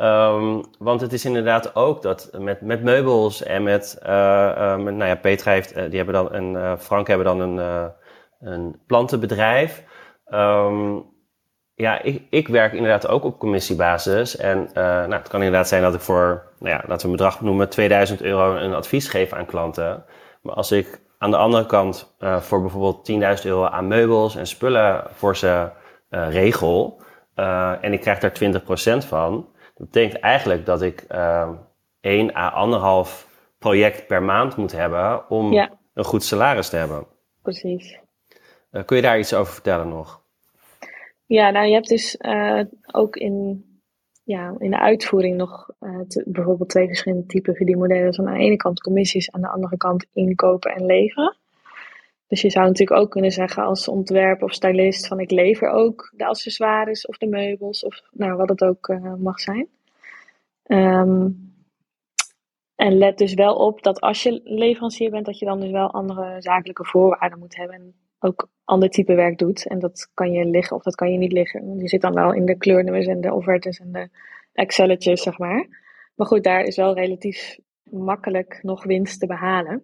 Um, 0.00 0.64
want 0.78 1.00
het 1.00 1.12
is 1.12 1.24
inderdaad 1.24 1.74
ook 1.74 2.02
dat 2.02 2.30
met, 2.38 2.60
met 2.60 2.82
meubels 2.82 3.42
en 3.42 3.62
met, 3.62 3.98
met 4.78 4.94
nou 4.94 5.04
ja, 5.04 5.14
Petra 5.14 5.52
heeft, 5.52 5.74
die 5.74 5.96
hebben 5.96 6.14
dan 6.14 6.34
een, 6.34 6.78
Frank 6.78 7.06
hebben 7.06 7.26
dan 7.26 7.40
een, 7.40 7.90
een 8.40 8.80
plantenbedrijf. 8.86 9.84
Um, 10.28 11.04
ja, 11.80 12.02
ik, 12.02 12.22
ik 12.30 12.48
werk 12.48 12.72
inderdaad 12.72 13.08
ook 13.08 13.24
op 13.24 13.38
commissiebasis. 13.38 14.36
En 14.36 14.58
uh, 14.68 14.74
nou, 14.74 15.12
het 15.12 15.28
kan 15.28 15.42
inderdaad 15.42 15.68
zijn 15.68 15.82
dat 15.82 15.94
ik 15.94 16.00
voor, 16.00 16.42
nou 16.58 16.74
ja, 16.74 16.82
laten 16.86 16.96
we 16.96 17.04
een 17.04 17.16
bedrag 17.16 17.40
noemen, 17.40 17.68
2000 17.68 18.22
euro 18.22 18.56
een 18.56 18.74
advies 18.74 19.08
geef 19.08 19.32
aan 19.32 19.46
klanten. 19.46 20.04
Maar 20.42 20.54
als 20.54 20.72
ik 20.72 21.00
aan 21.18 21.30
de 21.30 21.36
andere 21.36 21.66
kant 21.66 22.16
uh, 22.18 22.40
voor 22.40 22.60
bijvoorbeeld 22.60 23.38
10.000 23.40 23.46
euro 23.46 23.64
aan 23.64 23.88
meubels 23.88 24.36
en 24.36 24.46
spullen 24.46 25.04
voor 25.12 25.36
ze 25.36 25.68
uh, 26.10 26.32
regel 26.32 27.02
en 27.80 27.92
ik 27.92 28.00
krijg 28.00 28.18
daar 28.18 28.62
20% 29.02 29.06
van, 29.06 29.48
dat 29.74 29.90
betekent 29.90 30.20
eigenlijk 30.20 30.66
dat 30.66 30.82
ik 30.82 31.06
1 32.00 32.36
à 32.36 33.04
1,5 33.06 33.10
project 33.58 34.06
per 34.06 34.22
maand 34.22 34.56
moet 34.56 34.72
hebben 34.72 35.30
om 35.30 35.52
ja. 35.52 35.70
een 35.94 36.04
goed 36.04 36.24
salaris 36.24 36.68
te 36.68 36.76
hebben. 36.76 37.06
Precies. 37.42 37.98
Kun 38.84 38.96
je 38.96 39.02
daar 39.02 39.18
iets 39.18 39.34
over 39.34 39.52
vertellen 39.52 39.88
nog? 39.88 40.19
Ja, 41.30 41.50
nou 41.50 41.66
je 41.66 41.72
hebt 41.72 41.88
dus 41.88 42.16
uh, 42.20 42.62
ook 42.92 43.16
in, 43.16 43.64
ja, 44.24 44.54
in 44.58 44.70
de 44.70 44.78
uitvoering 44.78 45.36
nog 45.36 45.70
te, 46.08 46.24
bijvoorbeeld 46.26 46.68
twee 46.68 46.86
verschillende 46.86 47.26
typen 47.26 47.54
verdienmodellen. 47.54 48.06
Dus 48.06 48.18
aan 48.18 48.32
de 48.32 48.38
ene 48.38 48.56
kant 48.56 48.80
commissies, 48.80 49.30
aan 49.30 49.40
de 49.40 49.48
andere 49.48 49.76
kant 49.76 50.06
inkopen 50.12 50.74
en 50.74 50.86
leveren. 50.86 51.36
Dus 52.26 52.40
je 52.40 52.50
zou 52.50 52.66
natuurlijk 52.66 53.00
ook 53.00 53.10
kunnen 53.10 53.30
zeggen 53.30 53.64
als 53.64 53.88
ontwerper 53.88 54.44
of 54.44 54.52
stylist 54.52 55.06
van 55.06 55.20
ik 55.20 55.30
lever 55.30 55.68
ook 55.68 56.12
de 56.16 56.26
accessoires 56.26 57.06
of 57.06 57.18
de 57.18 57.26
meubels 57.26 57.84
of 57.84 58.02
nou, 58.10 58.36
wat 58.36 58.48
het 58.48 58.64
ook 58.64 58.88
uh, 58.88 59.14
mag 59.14 59.40
zijn. 59.40 59.68
Um, 60.66 61.54
en 62.76 62.98
let 62.98 63.18
dus 63.18 63.34
wel 63.34 63.54
op 63.54 63.82
dat 63.82 64.00
als 64.00 64.22
je 64.22 64.40
leverancier 64.44 65.10
bent, 65.10 65.26
dat 65.26 65.38
je 65.38 65.44
dan 65.44 65.60
dus 65.60 65.70
wel 65.70 65.90
andere 65.90 66.42
zakelijke 66.42 66.84
voorwaarden 66.84 67.38
moet 67.38 67.56
hebben. 67.56 67.76
En 67.76 67.94
ook 68.20 68.48
ander 68.64 68.90
type 68.90 69.14
werk 69.14 69.38
doet. 69.38 69.66
En 69.66 69.78
dat 69.78 70.10
kan 70.14 70.32
je 70.32 70.44
liggen 70.44 70.76
of 70.76 70.82
dat 70.82 70.94
kan 70.94 71.12
je 71.12 71.18
niet 71.18 71.32
liggen. 71.32 71.78
Je 71.78 71.88
zit 71.88 72.00
dan 72.00 72.14
wel 72.14 72.32
in 72.32 72.44
de 72.44 72.56
kleurnummers 72.56 73.06
en 73.06 73.20
de 73.20 73.34
offertes 73.34 73.78
en 73.78 73.92
de 73.92 74.08
Excelletjes, 74.52 75.22
zeg 75.22 75.38
maar. 75.38 75.66
Maar 76.14 76.26
goed, 76.26 76.44
daar 76.44 76.64
is 76.64 76.76
wel 76.76 76.94
relatief 76.94 77.58
makkelijk 77.82 78.58
nog 78.62 78.84
winst 78.84 79.20
te 79.20 79.26
behalen. 79.26 79.82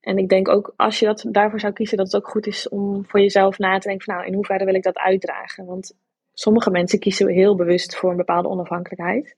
En 0.00 0.18
ik 0.18 0.28
denk 0.28 0.48
ook 0.48 0.72
als 0.76 0.98
je 0.98 1.06
dat 1.06 1.24
daarvoor 1.30 1.60
zou 1.60 1.72
kiezen, 1.72 1.96
dat 1.96 2.06
het 2.06 2.16
ook 2.16 2.28
goed 2.28 2.46
is 2.46 2.68
om 2.68 3.04
voor 3.06 3.20
jezelf 3.20 3.58
na 3.58 3.78
te 3.78 3.88
denken 3.88 4.04
van 4.04 4.14
nou, 4.14 4.26
in 4.26 4.34
hoeverre 4.34 4.64
wil 4.64 4.74
ik 4.74 4.82
dat 4.82 4.98
uitdragen? 4.98 5.66
Want 5.66 5.94
sommige 6.32 6.70
mensen 6.70 6.98
kiezen 6.98 7.28
heel 7.28 7.56
bewust 7.56 7.96
voor 7.96 8.10
een 8.10 8.16
bepaalde 8.16 8.48
onafhankelijkheid. 8.48 9.36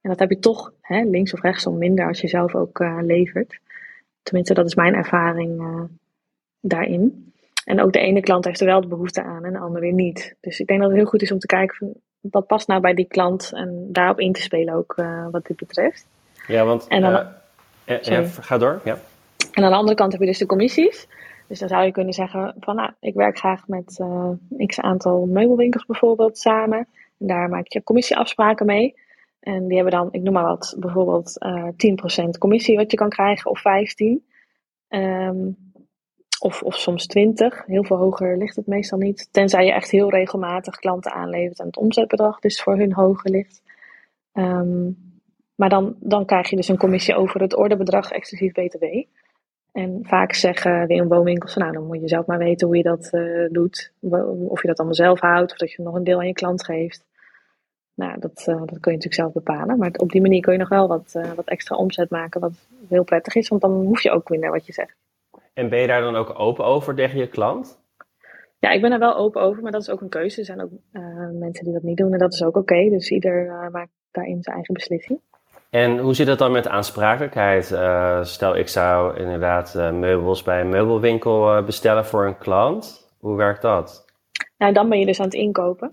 En 0.00 0.10
dat 0.10 0.18
heb 0.18 0.30
je 0.30 0.38
toch 0.38 0.72
hè, 0.80 1.02
links 1.02 1.32
of 1.32 1.42
rechtsom 1.42 1.78
minder 1.78 2.06
als 2.06 2.20
je 2.20 2.28
zelf 2.28 2.54
ook 2.54 2.80
uh, 2.80 2.98
levert. 3.02 3.60
Tenminste, 4.22 4.54
dat 4.54 4.66
is 4.66 4.74
mijn 4.74 4.94
ervaring 4.94 5.60
uh, 5.60 5.84
daarin. 6.60 7.32
En 7.68 7.82
ook 7.82 7.92
de 7.92 7.98
ene 7.98 8.20
klant 8.20 8.44
heeft 8.44 8.60
er 8.60 8.66
wel 8.66 8.80
de 8.80 8.86
behoefte 8.86 9.22
aan 9.22 9.44
en 9.44 9.52
de 9.52 9.58
andere 9.58 9.80
weer 9.80 9.92
niet. 9.92 10.34
Dus 10.40 10.60
ik 10.60 10.66
denk 10.66 10.80
dat 10.80 10.88
het 10.88 10.98
heel 10.98 11.08
goed 11.08 11.22
is 11.22 11.32
om 11.32 11.38
te 11.38 11.46
kijken 11.46 11.76
van, 11.76 11.92
wat 12.20 12.46
past 12.46 12.68
nou 12.68 12.80
bij 12.80 12.94
die 12.94 13.08
klant 13.08 13.50
en 13.52 13.88
daarop 13.92 14.20
in 14.20 14.32
te 14.32 14.42
spelen 14.42 14.74
ook 14.74 14.94
uh, 14.96 15.26
wat 15.30 15.46
dit 15.46 15.56
betreft. 15.56 16.06
Ja, 16.46 16.64
want 16.64 16.86
en 16.86 17.00
dan, 17.00 17.26
ja, 18.02 18.24
ga 18.24 18.58
door. 18.58 18.80
Ja. 18.84 18.98
En 19.52 19.64
aan 19.64 19.70
de 19.70 19.76
andere 19.76 19.96
kant 19.96 20.12
heb 20.12 20.20
je 20.20 20.26
dus 20.26 20.38
de 20.38 20.46
commissies. 20.46 21.08
Dus 21.46 21.58
dan 21.58 21.68
zou 21.68 21.84
je 21.84 21.90
kunnen 21.92 22.12
zeggen 22.12 22.54
van 22.60 22.76
nou, 22.76 22.90
ik 23.00 23.14
werk 23.14 23.38
graag 23.38 23.66
met 23.66 24.00
x 24.66 24.80
aantal 24.80 25.26
meubelwinkels 25.26 25.86
bijvoorbeeld 25.86 26.38
samen. 26.38 26.78
En 27.18 27.26
daar 27.26 27.48
maak 27.48 27.66
je 27.68 27.82
commissieafspraken 27.82 28.66
mee. 28.66 28.94
En 29.40 29.66
die 29.66 29.76
hebben 29.76 29.94
dan, 29.94 30.08
ik 30.10 30.22
noem 30.22 30.32
maar 30.32 30.44
wat, 30.44 30.76
bijvoorbeeld 30.78 31.44
uh, 31.46 31.68
eh, 31.76 32.24
10% 32.26 32.28
commissie 32.38 32.76
wat 32.76 32.90
je 32.90 32.96
kan 32.96 33.08
krijgen 33.08 33.50
of 33.50 33.60
15%. 33.60 33.62
Um, 34.88 35.00
ehm, 35.00 35.36
of, 36.40 36.62
of 36.62 36.74
soms 36.76 37.06
20. 37.06 37.66
Heel 37.66 37.84
veel 37.84 37.96
hoger 37.96 38.36
ligt 38.36 38.56
het 38.56 38.66
meestal 38.66 38.98
niet. 38.98 39.28
Tenzij 39.32 39.64
je 39.64 39.72
echt 39.72 39.90
heel 39.90 40.10
regelmatig 40.10 40.76
klanten 40.76 41.12
aanlevert 41.12 41.58
en 41.58 41.66
het 41.66 41.76
omzetbedrag 41.76 42.38
dus 42.40 42.62
voor 42.62 42.76
hun 42.76 42.92
hoger 42.92 43.30
ligt. 43.30 43.62
Um, 44.32 45.08
maar 45.54 45.68
dan, 45.68 45.96
dan 46.00 46.24
krijg 46.24 46.50
je 46.50 46.56
dus 46.56 46.68
een 46.68 46.76
commissie 46.76 47.14
over 47.14 47.40
het 47.40 47.56
orderbedrag 47.56 48.10
exclusief 48.10 48.52
BTW. 48.52 48.84
En 49.72 50.00
vaak 50.02 50.32
zeggen 50.32 50.88
de 50.88 50.94
inwoonwinkels 50.94 51.52
van 51.52 51.62
nou, 51.62 51.74
dan 51.74 51.86
moet 51.86 52.00
je 52.00 52.08
zelf 52.08 52.26
maar 52.26 52.38
weten 52.38 52.66
hoe 52.66 52.76
je 52.76 52.82
dat 52.82 53.08
uh, 53.12 53.48
doet. 53.50 53.92
Of 54.48 54.62
je 54.62 54.68
dat 54.68 54.78
allemaal 54.78 54.94
zelf 54.94 55.20
houdt 55.20 55.52
of 55.52 55.58
dat 55.58 55.72
je 55.72 55.82
nog 55.82 55.94
een 55.94 56.04
deel 56.04 56.18
aan 56.18 56.26
je 56.26 56.32
klant 56.32 56.64
geeft. 56.64 57.04
Nou, 57.94 58.20
dat, 58.20 58.44
uh, 58.48 58.56
dat 58.56 58.80
kun 58.80 58.92
je 58.92 58.98
natuurlijk 58.98 59.14
zelf 59.14 59.32
bepalen. 59.32 59.78
Maar 59.78 59.90
op 59.96 60.10
die 60.10 60.20
manier 60.20 60.40
kun 60.40 60.52
je 60.52 60.58
nog 60.58 60.68
wel 60.68 60.88
wat, 60.88 61.12
uh, 61.16 61.32
wat 61.32 61.48
extra 61.48 61.76
omzet 61.76 62.10
maken, 62.10 62.40
wat 62.40 62.68
heel 62.88 63.04
prettig 63.04 63.34
is, 63.34 63.48
want 63.48 63.60
dan 63.60 63.70
hoef 63.70 64.02
je 64.02 64.10
ook 64.10 64.28
minder 64.28 64.50
wat 64.50 64.66
je 64.66 64.72
zegt. 64.72 64.96
En 65.58 65.68
ben 65.68 65.80
je 65.80 65.86
daar 65.86 66.00
dan 66.00 66.16
ook 66.16 66.38
open 66.38 66.64
over 66.64 66.94
tegen 66.94 67.18
je 67.18 67.28
klant? 67.28 67.80
Ja, 68.58 68.70
ik 68.70 68.80
ben 68.80 68.92
er 68.92 68.98
wel 68.98 69.16
open 69.16 69.42
over, 69.42 69.62
maar 69.62 69.72
dat 69.72 69.80
is 69.80 69.90
ook 69.90 70.00
een 70.00 70.08
keuze. 70.08 70.38
Er 70.38 70.44
zijn 70.44 70.62
ook 70.62 70.70
uh, 70.92 71.02
mensen 71.32 71.64
die 71.64 71.72
dat 71.72 71.82
niet 71.82 71.96
doen 71.96 72.12
en 72.12 72.18
dat 72.18 72.32
is 72.32 72.42
ook 72.42 72.56
oké. 72.56 72.58
Okay. 72.58 72.88
Dus 72.88 73.10
ieder 73.10 73.68
maakt 73.72 73.90
daarin 74.10 74.42
zijn 74.42 74.54
eigen 74.54 74.74
beslissing. 74.74 75.20
En 75.70 75.98
hoe 75.98 76.14
zit 76.14 76.26
het 76.26 76.38
dan 76.38 76.52
met 76.52 76.68
aansprakelijkheid? 76.68 77.64
stel, 78.26 78.56
ik 78.56 78.68
zou 78.68 79.18
inderdaad 79.18 79.74
meubels 79.92 80.42
bij 80.42 80.60
een 80.60 80.68
meubelwinkel 80.68 81.62
bestellen 81.62 82.04
voor 82.04 82.26
een 82.26 82.38
klant. 82.38 83.12
Hoe 83.20 83.36
werkt 83.36 83.62
dat? 83.62 84.04
Nou, 84.58 84.72
dan 84.72 84.88
ben 84.88 84.98
je 84.98 85.06
dus 85.06 85.18
aan 85.18 85.24
het 85.24 85.34
inkopen 85.34 85.92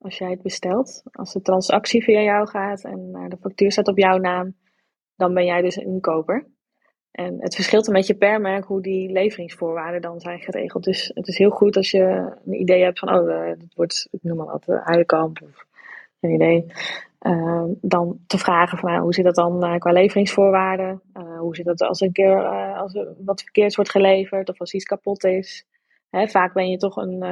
als 0.00 0.18
jij 0.18 0.30
het 0.30 0.42
bestelt. 0.42 1.02
Als 1.12 1.32
de 1.32 1.42
transactie 1.42 2.02
via 2.02 2.20
jou 2.20 2.48
gaat 2.48 2.84
en 2.84 3.26
de 3.28 3.36
factuur 3.40 3.72
staat 3.72 3.88
op 3.88 3.98
jouw 3.98 4.16
naam, 4.16 4.54
dan 5.16 5.34
ben 5.34 5.44
jij 5.44 5.62
dus 5.62 5.76
een 5.76 5.86
inkoper. 5.86 6.46
En 7.12 7.36
het 7.40 7.54
verschilt 7.54 7.86
een 7.86 7.92
beetje 7.92 8.14
per 8.14 8.40
merk 8.40 8.64
hoe 8.64 8.82
die 8.82 9.12
leveringsvoorwaarden 9.12 10.00
dan 10.00 10.20
zijn 10.20 10.40
geregeld. 10.40 10.84
Dus 10.84 11.10
het 11.14 11.28
is 11.28 11.38
heel 11.38 11.50
goed 11.50 11.76
als 11.76 11.90
je 11.90 12.32
een 12.46 12.60
idee 12.60 12.82
hebt 12.82 12.98
van, 12.98 13.14
oh, 13.14 13.28
uh, 13.28 13.46
het 13.46 13.74
wordt, 13.74 14.08
ik 14.10 14.22
noem 14.22 14.36
maar 14.36 14.46
wat, 14.46 14.68
uh, 14.68 14.86
Heidekamp 14.86 15.42
of 15.42 15.66
een 16.20 16.30
idee. 16.30 16.66
Uh, 17.20 17.64
dan 17.80 18.18
te 18.26 18.38
vragen 18.38 18.78
van, 18.78 18.90
nou, 18.90 19.02
hoe 19.02 19.14
zit 19.14 19.24
dat 19.24 19.34
dan 19.34 19.78
qua 19.78 19.92
leveringsvoorwaarden? 19.92 21.02
hoe 21.38 21.56
zit 21.56 21.64
dat 21.64 21.82
als 21.82 22.00
een 22.00 22.12
keer 22.12 22.44
als 22.76 23.04
wat 23.24 23.42
verkeerd 23.42 23.74
wordt 23.74 23.90
geleverd 23.90 24.48
of 24.48 24.60
als 24.60 24.74
iets 24.74 24.84
kapot 24.84 25.24
is? 25.24 25.66
Hè, 26.10 26.28
vaak 26.28 26.52
ben 26.52 26.70
je 26.70 26.76
toch 26.76 26.96
een, 26.96 27.22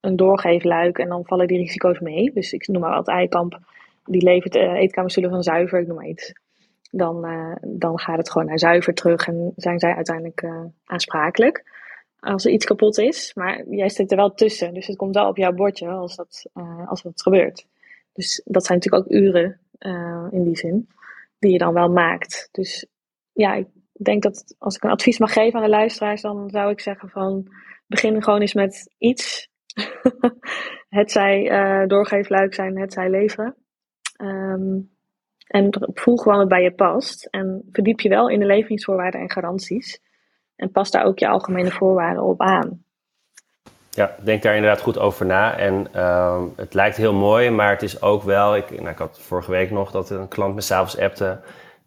een 0.00 0.16
doorgeefluik 0.16 0.98
en 0.98 1.08
dan 1.08 1.26
vallen 1.26 1.46
die 1.46 1.58
risico's 1.58 1.98
mee. 1.98 2.32
Dus 2.32 2.52
ik 2.52 2.66
noem 2.66 2.80
maar 2.80 2.94
wat 2.94 3.08
Eikamp, 3.08 3.58
die 4.04 4.22
levert 4.22 4.54
eetkamerstoelen 4.54 5.32
van 5.32 5.42
zuiver, 5.42 5.80
ik 5.80 5.86
noem 5.86 5.96
maar 5.96 6.06
iets. 6.06 6.32
Dan, 6.90 7.26
uh, 7.26 7.56
dan 7.60 7.98
gaat 7.98 8.16
het 8.16 8.30
gewoon 8.30 8.46
naar 8.46 8.58
zuiver 8.58 8.94
terug 8.94 9.26
en 9.26 9.52
zijn 9.56 9.78
zij 9.78 9.94
uiteindelijk 9.94 10.42
uh, 10.42 10.64
aansprakelijk 10.84 11.76
als 12.20 12.44
er 12.44 12.50
iets 12.50 12.64
kapot 12.64 12.98
is. 12.98 13.34
Maar 13.34 13.64
jij 13.68 13.88
zit 13.88 14.10
er 14.10 14.16
wel 14.16 14.34
tussen, 14.34 14.74
dus 14.74 14.86
het 14.86 14.96
komt 14.96 15.14
wel 15.14 15.28
op 15.28 15.36
jouw 15.36 15.52
bordje 15.52 15.88
als 15.88 16.16
dat, 16.16 16.50
als 16.86 17.02
dat 17.02 17.22
gebeurt. 17.22 17.66
Dus 18.12 18.42
dat 18.44 18.66
zijn 18.66 18.78
natuurlijk 18.78 19.04
ook 19.04 19.20
uren 19.20 19.60
in 20.30 20.44
die 20.44 20.56
zin, 20.56 20.88
die 21.38 21.52
je 21.52 21.58
dan 21.58 21.74
wel 21.74 21.88
maakt. 21.88 22.48
Dus 22.52 22.86
ja, 23.32 23.54
ik 23.54 23.66
denk 23.92 24.22
dat 24.22 24.54
als 24.58 24.76
ik 24.76 24.82
een 24.82 24.90
advies 24.90 25.18
mag 25.18 25.32
geven 25.32 25.58
aan 25.58 25.64
de 25.64 25.70
luisteraars, 25.70 26.22
dan 26.22 26.50
zou 26.50 26.70
ik 26.70 26.80
zeggen 26.80 27.08
van 27.08 27.52
begin 27.86 28.22
gewoon 28.22 28.40
eens 28.40 28.54
met 28.54 28.94
iets 28.98 29.48
het 30.88 31.10
zij 31.10 31.86
doorgeefluik 31.86 32.54
zijn, 32.54 32.78
het 32.78 32.92
zij 32.92 33.10
leveren. 33.10 33.56
Um, 34.22 34.97
en 35.48 35.90
voel 35.94 36.16
gewoon 36.16 36.38
wat 36.38 36.48
bij 36.48 36.62
je 36.62 36.72
past. 36.72 37.24
En 37.24 37.68
verdiep 37.72 38.00
je 38.00 38.08
wel 38.08 38.28
in 38.28 38.40
de 38.40 38.46
leveringsvoorwaarden 38.46 39.20
en 39.20 39.30
garanties. 39.30 40.00
En 40.56 40.70
pas 40.70 40.90
daar 40.90 41.04
ook 41.04 41.18
je 41.18 41.28
algemene 41.28 41.70
voorwaarden 41.70 42.22
op 42.22 42.40
aan. 42.40 42.82
Ja, 43.90 44.14
denk 44.22 44.42
daar 44.42 44.54
inderdaad 44.54 44.80
goed 44.80 44.98
over 44.98 45.26
na. 45.26 45.56
En 45.56 45.86
uh, 45.96 46.42
het 46.56 46.74
lijkt 46.74 46.96
heel 46.96 47.12
mooi, 47.12 47.50
maar 47.50 47.70
het 47.70 47.82
is 47.82 48.02
ook 48.02 48.22
wel. 48.22 48.56
Ik, 48.56 48.70
nou, 48.70 48.88
ik 48.88 48.98
had 48.98 49.18
vorige 49.20 49.50
week 49.50 49.70
nog 49.70 49.90
dat 49.90 50.10
een 50.10 50.28
klant 50.28 50.54
me 50.54 50.60
s'avonds 50.60 50.98
appte. 50.98 51.40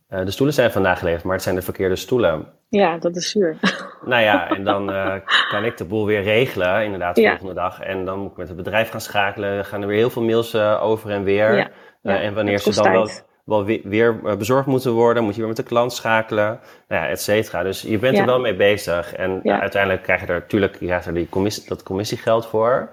Uh, 0.10 0.26
de 0.26 0.32
stoelen 0.32 0.56
zijn 0.56 0.72
vandaag 0.72 1.00
geleverd, 1.00 1.24
maar 1.24 1.34
het 1.34 1.44
zijn 1.44 1.56
de 1.56 1.62
verkeerde 1.62 1.96
stoelen. 1.96 2.48
Ja, 2.70 2.98
dat 2.98 3.16
is 3.16 3.32
zuur. 3.32 3.58
Nou 4.06 4.22
ja, 4.22 4.50
en 4.50 4.64
dan 4.64 4.90
uh, 4.90 5.16
kan 5.50 5.64
ik 5.64 5.78
de 5.78 5.86
boel 5.86 6.06
weer 6.06 6.24
regelen, 6.24 6.84
inderdaad, 6.84 7.16
de 7.16 7.28
volgende 7.28 7.54
dag. 7.54 7.80
En 7.80 8.06
dan 8.06 8.20
moet 8.20 8.32
ik 8.32 8.38
met 8.38 8.48
het 8.48 8.58
bedrijf 8.58 8.90
gaan 8.90 9.02
schakelen. 9.02 9.66
gaan 9.66 9.82
er 9.82 9.88
weer 9.88 9.98
heel 9.98 10.10
veel 10.10 10.22
mails 10.22 10.54
uh, 10.54 10.84
over 10.84 11.10
en 11.10 11.24
weer. 11.24 11.56
Ja. 11.56 11.70
En 12.02 12.34
wanneer 12.34 12.58
ze 12.58 12.74
dan 12.74 12.92
wel, 12.92 13.10
wel 13.52 13.66
weer, 13.66 13.82
weer, 13.84 14.38
bezorgd 14.38 14.68
moeten 14.68 14.92
worden, 14.92 15.24
moet 15.24 15.34
je 15.34 15.40
weer 15.40 15.48
met 15.48 15.58
de 15.58 15.64
klant 15.64 15.94
schakelen. 15.94 16.60
Nou 16.88 17.02
ja, 17.02 17.08
et 17.08 17.22
cetera. 17.22 17.64
Dus 17.64 17.82
je 17.82 17.98
bent 17.98 18.18
er 18.18 18.26
wel 18.26 18.40
mee 18.40 18.56
bezig. 18.56 19.14
En 19.14 19.42
uiteindelijk 19.44 20.04
krijg 20.04 20.22
je 20.22 20.28
er, 20.28 20.40
natuurlijk, 20.40 20.80
je 20.80 20.86
krijgt 20.86 21.06
er 21.06 21.14
die 21.14 21.30
commissie, 21.30 21.68
dat 21.68 21.84
commissiegeld 21.84 22.46
voor. 22.46 22.90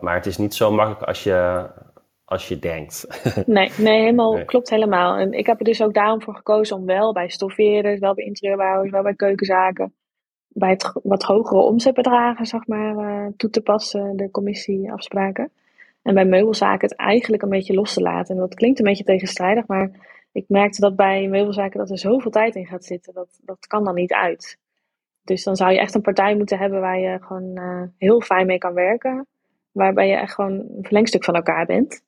maar 0.00 0.14
het 0.14 0.26
is 0.26 0.36
niet 0.36 0.54
zo 0.54 0.72
makkelijk 0.72 1.02
als 1.02 1.22
je 1.22 1.68
als 2.30 2.48
je 2.48 2.58
denkt. 2.58 3.06
Nee, 3.46 3.70
nee 3.78 4.00
helemaal, 4.00 4.44
klopt 4.44 4.70
helemaal. 4.70 5.16
En 5.16 5.32
ik 5.32 5.46
heb 5.46 5.58
er 5.58 5.64
dus 5.64 5.82
ook 5.82 5.94
daarom 5.94 6.22
voor 6.22 6.34
gekozen 6.34 6.76
om 6.76 6.86
wel 6.86 7.12
bij 7.12 7.28
stoffeerders, 7.28 8.00
wel 8.00 8.14
bij 8.14 8.24
interieurbouwers, 8.24 8.90
wel 8.90 9.02
bij 9.02 9.14
keukenzaken, 9.14 9.94
bij 10.48 10.70
het 10.70 10.92
wat 11.02 11.22
hogere 11.22 11.60
omzetbedragen, 11.60 12.46
zeg 12.46 12.66
maar, 12.66 12.94
uh, 12.94 13.26
toe 13.36 13.50
te 13.50 13.60
passen, 13.60 14.16
de 14.16 14.30
commissieafspraken. 14.30 15.50
En 16.02 16.14
bij 16.14 16.24
meubelzaken 16.24 16.88
het 16.88 16.98
eigenlijk 16.98 17.42
een 17.42 17.48
beetje 17.48 17.74
los 17.74 17.94
te 17.94 18.00
laten. 18.00 18.34
En 18.34 18.40
dat 18.40 18.54
klinkt 18.54 18.78
een 18.78 18.84
beetje 18.84 19.04
tegenstrijdig, 19.04 19.66
maar 19.66 19.90
ik 20.32 20.44
merkte 20.48 20.80
dat 20.80 20.96
bij 20.96 21.28
meubelzaken 21.28 21.78
dat 21.78 21.90
er 21.90 21.98
zoveel 21.98 22.30
tijd 22.30 22.54
in 22.54 22.66
gaat 22.66 22.84
zitten. 22.84 23.14
Dat, 23.14 23.40
dat 23.42 23.66
kan 23.66 23.84
dan 23.84 23.94
niet 23.94 24.12
uit. 24.12 24.58
Dus 25.24 25.44
dan 25.44 25.56
zou 25.56 25.72
je 25.72 25.78
echt 25.78 25.94
een 25.94 26.00
partij 26.00 26.36
moeten 26.36 26.58
hebben 26.58 26.80
waar 26.80 26.98
je 26.98 27.18
gewoon 27.20 27.58
uh, 27.58 27.82
heel 27.96 28.20
fijn 28.20 28.46
mee 28.46 28.58
kan 28.58 28.74
werken. 28.74 29.26
Waarbij 29.72 30.08
je 30.08 30.14
echt 30.14 30.34
gewoon 30.34 30.52
een 30.52 30.82
verlengstuk 30.82 31.24
van 31.24 31.34
elkaar 31.34 31.66
bent. 31.66 32.02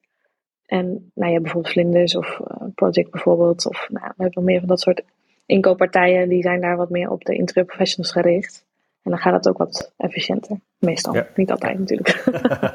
En 0.67 1.11
nou 1.15 1.33
ja, 1.33 1.41
bijvoorbeeld 1.41 1.73
Vlinders 1.73 2.17
of 2.17 2.39
uh, 2.39 2.69
Project 2.75 3.11
bijvoorbeeld. 3.11 3.67
Of 3.67 3.89
nou, 3.89 4.07
we 4.07 4.23
hebben 4.23 4.43
nog 4.43 4.45
meer 4.45 4.59
van 4.59 4.69
dat 4.69 4.81
soort 4.81 5.03
inkooppartijen. 5.47 6.29
Die 6.29 6.43
zijn 6.43 6.61
daar 6.61 6.77
wat 6.77 6.91
meer 6.91 7.11
op 7.11 7.25
de 7.25 7.35
interieur 7.35 7.67
professionals 7.67 8.13
gericht. 8.13 8.67
En 9.03 9.11
dan 9.11 9.19
gaat 9.19 9.33
het 9.33 9.49
ook 9.49 9.59
wat 9.59 9.93
efficiënter. 9.97 10.61
Meestal. 10.79 11.17
Niet 11.35 11.51
altijd 11.51 11.79
natuurlijk. 11.79 12.25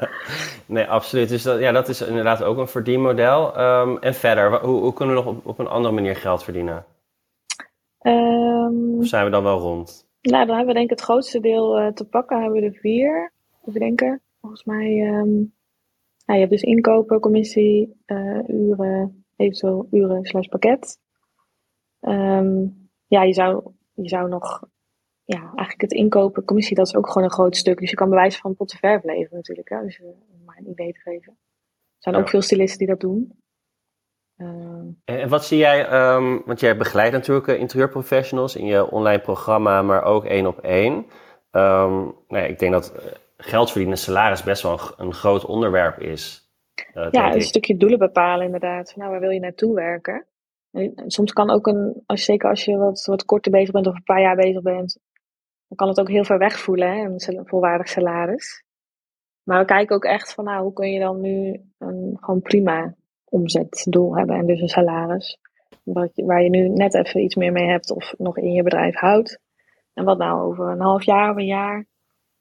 nee, 0.66 0.84
absoluut. 0.84 1.28
Dus 1.28 1.42
dat, 1.42 1.60
ja, 1.60 1.72
dat 1.72 1.88
is 1.88 2.00
inderdaad 2.02 2.42
ook 2.42 2.58
een 2.58 2.68
verdienmodel. 2.68 3.60
Um, 3.60 3.98
en 3.98 4.14
verder, 4.14 4.60
hoe, 4.60 4.80
hoe, 4.80 4.92
kunnen 4.92 5.16
we 5.16 5.22
nog 5.22 5.34
op, 5.34 5.46
op, 5.46 5.58
een 5.58 5.66
andere 5.66 5.94
manier 5.94 6.16
geld 6.16 6.44
verdienen? 6.44 6.84
Um, 8.02 8.98
of 8.98 9.06
zijn 9.06 9.24
we 9.24 9.30
dan 9.30 9.42
wel 9.42 9.58
rond? 9.58 10.06
Nou, 10.20 10.46
dan 10.46 10.56
hebben 10.56 10.74
we 10.74 10.80
denk 10.80 10.90
ik 10.90 10.98
het 10.98 11.08
grootste 11.08 11.40
deel 11.40 11.80
uh, 11.80 11.92
te 11.92 12.04
pakken. 12.04 12.40
Hebben 12.40 12.60
we 12.60 12.66
er 12.66 12.78
vier, 12.80 13.32
even 13.66 13.80
denken. 13.80 14.20
Volgens 14.40 14.64
mij, 14.64 15.00
um, 15.00 15.54
nou, 16.26 16.38
je 16.40 16.46
hebt 16.46 16.50
dus 16.50 16.62
inkopen, 16.62 17.20
commissie, 17.20 18.02
uh, 18.06 18.48
uren, 18.48 19.24
eventueel 19.36 19.86
uren 19.90 20.24
slash 20.24 20.46
pakket. 20.46 20.98
Ja, 23.08 23.22
je 23.22 23.32
zou, 23.32 23.62
je 23.94 24.08
zou 24.08 24.28
nog, 24.28 24.62
ja, 25.34 25.40
eigenlijk 25.40 25.80
het 25.80 25.92
inkopen, 25.92 26.44
commissie, 26.44 26.76
dat 26.76 26.86
is 26.86 26.96
ook 26.96 27.06
gewoon 27.06 27.24
een 27.24 27.34
groot 27.34 27.56
stuk. 27.56 27.78
Dus 27.78 27.90
je 27.90 27.96
kan 27.96 28.08
bewijs 28.08 28.38
van 28.38 28.56
pot 28.56 28.72
verf 28.72 29.04
leveren 29.04 29.36
natuurlijk, 29.36 29.68
hè, 29.68 29.82
dus, 29.82 30.00
om 30.00 30.44
maar 30.44 30.56
een 30.58 30.70
idee 30.70 30.92
te 30.92 31.00
geven. 31.00 31.32
Er 31.32 31.98
zijn 31.98 32.14
ook 32.14 32.28
veel 32.28 32.42
stylisten 32.42 32.78
die 32.78 32.88
dat 32.88 33.00
doen. 33.00 33.32
Uh, 34.36 35.18
en 35.20 35.28
wat 35.28 35.44
zie 35.44 35.58
jij, 35.58 36.12
um, 36.14 36.42
want 36.44 36.60
jij 36.60 36.76
begeleidt 36.76 37.12
natuurlijk 37.12 37.46
interieurprofessionals 37.46 38.56
in 38.56 38.66
je 38.66 38.90
online 38.90 39.22
programma, 39.22 39.82
maar 39.82 40.02
ook 40.02 40.24
één 40.24 40.46
op 40.46 40.58
één. 40.58 40.94
Um, 41.50 42.04
nou 42.28 42.42
ja, 42.42 42.44
ik 42.44 42.58
denk 42.58 42.72
dat 42.72 43.16
geld 43.36 43.70
verdienen, 43.70 43.98
salaris 43.98 44.42
best 44.42 44.62
wel 44.62 44.72
een, 44.72 45.06
een 45.06 45.14
groot 45.14 45.44
onderwerp 45.44 45.98
is. 45.98 46.50
Uh, 46.94 47.08
ja, 47.10 47.34
een 47.34 47.42
stukje 47.42 47.76
doelen 47.76 47.98
bepalen 47.98 48.44
inderdaad. 48.44 48.96
Nou, 48.96 49.10
waar 49.10 49.20
wil 49.20 49.30
je 49.30 49.40
naartoe 49.40 49.74
werken? 49.74 50.26
En 50.70 50.92
soms 51.06 51.32
kan 51.32 51.50
ook 51.50 51.66
een, 51.66 52.02
als, 52.06 52.24
zeker 52.24 52.48
als 52.48 52.64
je 52.64 52.76
wat, 52.76 53.04
wat 53.04 53.24
korter 53.24 53.52
bezig 53.52 53.70
bent 53.70 53.86
of 53.86 53.94
een 53.94 54.02
paar 54.02 54.20
jaar 54.20 54.36
bezig 54.36 54.62
bent, 54.62 54.98
dan 55.68 55.76
kan 55.76 55.88
het 55.88 56.00
ook 56.00 56.08
heel 56.08 56.24
ver 56.24 56.38
weg 56.38 56.58
voelen, 56.58 56.92
hè, 56.92 57.04
een 57.04 57.46
volwaardig 57.46 57.88
salaris. 57.88 58.64
Maar 59.42 59.58
we 59.58 59.64
kijken 59.64 59.96
ook 59.96 60.04
echt 60.04 60.34
van, 60.34 60.44
nou, 60.44 60.62
hoe 60.62 60.72
kun 60.72 60.92
je 60.92 61.00
dan 61.00 61.20
nu 61.20 61.60
een 61.78 62.16
gewoon 62.20 62.40
prima 62.40 62.94
omzetdoel 63.24 64.16
hebben 64.16 64.36
en 64.36 64.46
dus 64.46 64.60
een 64.60 64.68
salaris. 64.68 65.38
Waar 66.14 66.42
je 66.42 66.50
nu 66.50 66.68
net 66.68 66.94
even 66.94 67.20
iets 67.20 67.34
meer 67.34 67.52
mee 67.52 67.68
hebt 67.68 67.90
of 67.90 68.14
nog 68.18 68.38
in 68.38 68.52
je 68.52 68.62
bedrijf 68.62 68.94
houdt. 68.94 69.40
En 69.94 70.04
wat 70.04 70.18
nou 70.18 70.40
over 70.40 70.70
een 70.70 70.80
half 70.80 71.04
jaar 71.04 71.30
of 71.30 71.36
een 71.36 71.46
jaar? 71.46 71.86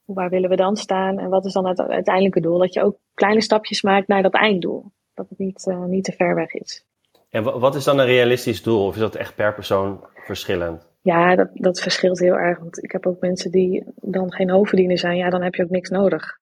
Waar 0.06 0.30
willen 0.30 0.50
we 0.50 0.56
dan 0.56 0.76
staan? 0.76 1.20
En 1.20 1.30
wat 1.30 1.46
is 1.46 1.54
dan 1.54 1.68
het 1.68 1.80
uiteindelijke 1.80 2.42
doel? 2.42 2.58
Dat 2.58 2.74
je 2.74 2.84
ook 2.84 2.98
kleine 3.14 3.42
stapjes 3.42 3.82
maakt 3.82 4.08
naar 4.08 4.22
dat 4.22 4.34
einddoel. 4.34 4.92
Dat 5.14 5.30
het 5.30 5.38
niet, 5.38 5.66
uh, 5.66 5.84
niet 5.84 6.04
te 6.04 6.12
ver 6.12 6.36
weg 6.36 6.54
is. 6.54 6.86
En 7.30 7.44
wat 7.60 7.76
is 7.76 7.84
dan 7.84 8.00
een 8.00 8.06
realistisch 8.06 8.64
doel? 8.64 8.86
Of 8.86 8.94
is 8.94 9.02
dat 9.02 9.16
echt 9.16 9.36
per 9.36 9.54
persoon 9.54 10.06
verschillend? 10.16 10.87
Ja, 11.08 11.36
dat, 11.36 11.49
dat 11.53 11.80
verschilt 11.80 12.20
heel 12.20 12.38
erg. 12.38 12.60
Want 12.60 12.84
ik 12.84 12.91
heb 12.91 13.05
ook 13.05 13.20
mensen 13.20 13.51
die 13.51 13.84
dan 13.95 14.34
geen 14.34 14.49
hoofdverdiener 14.49 14.97
zijn. 14.97 15.18
Ja, 15.18 15.30
dan 15.30 15.41
heb 15.41 15.55
je 15.55 15.64
ook 15.64 15.70
niks 15.70 15.89
nodig. 15.89 16.39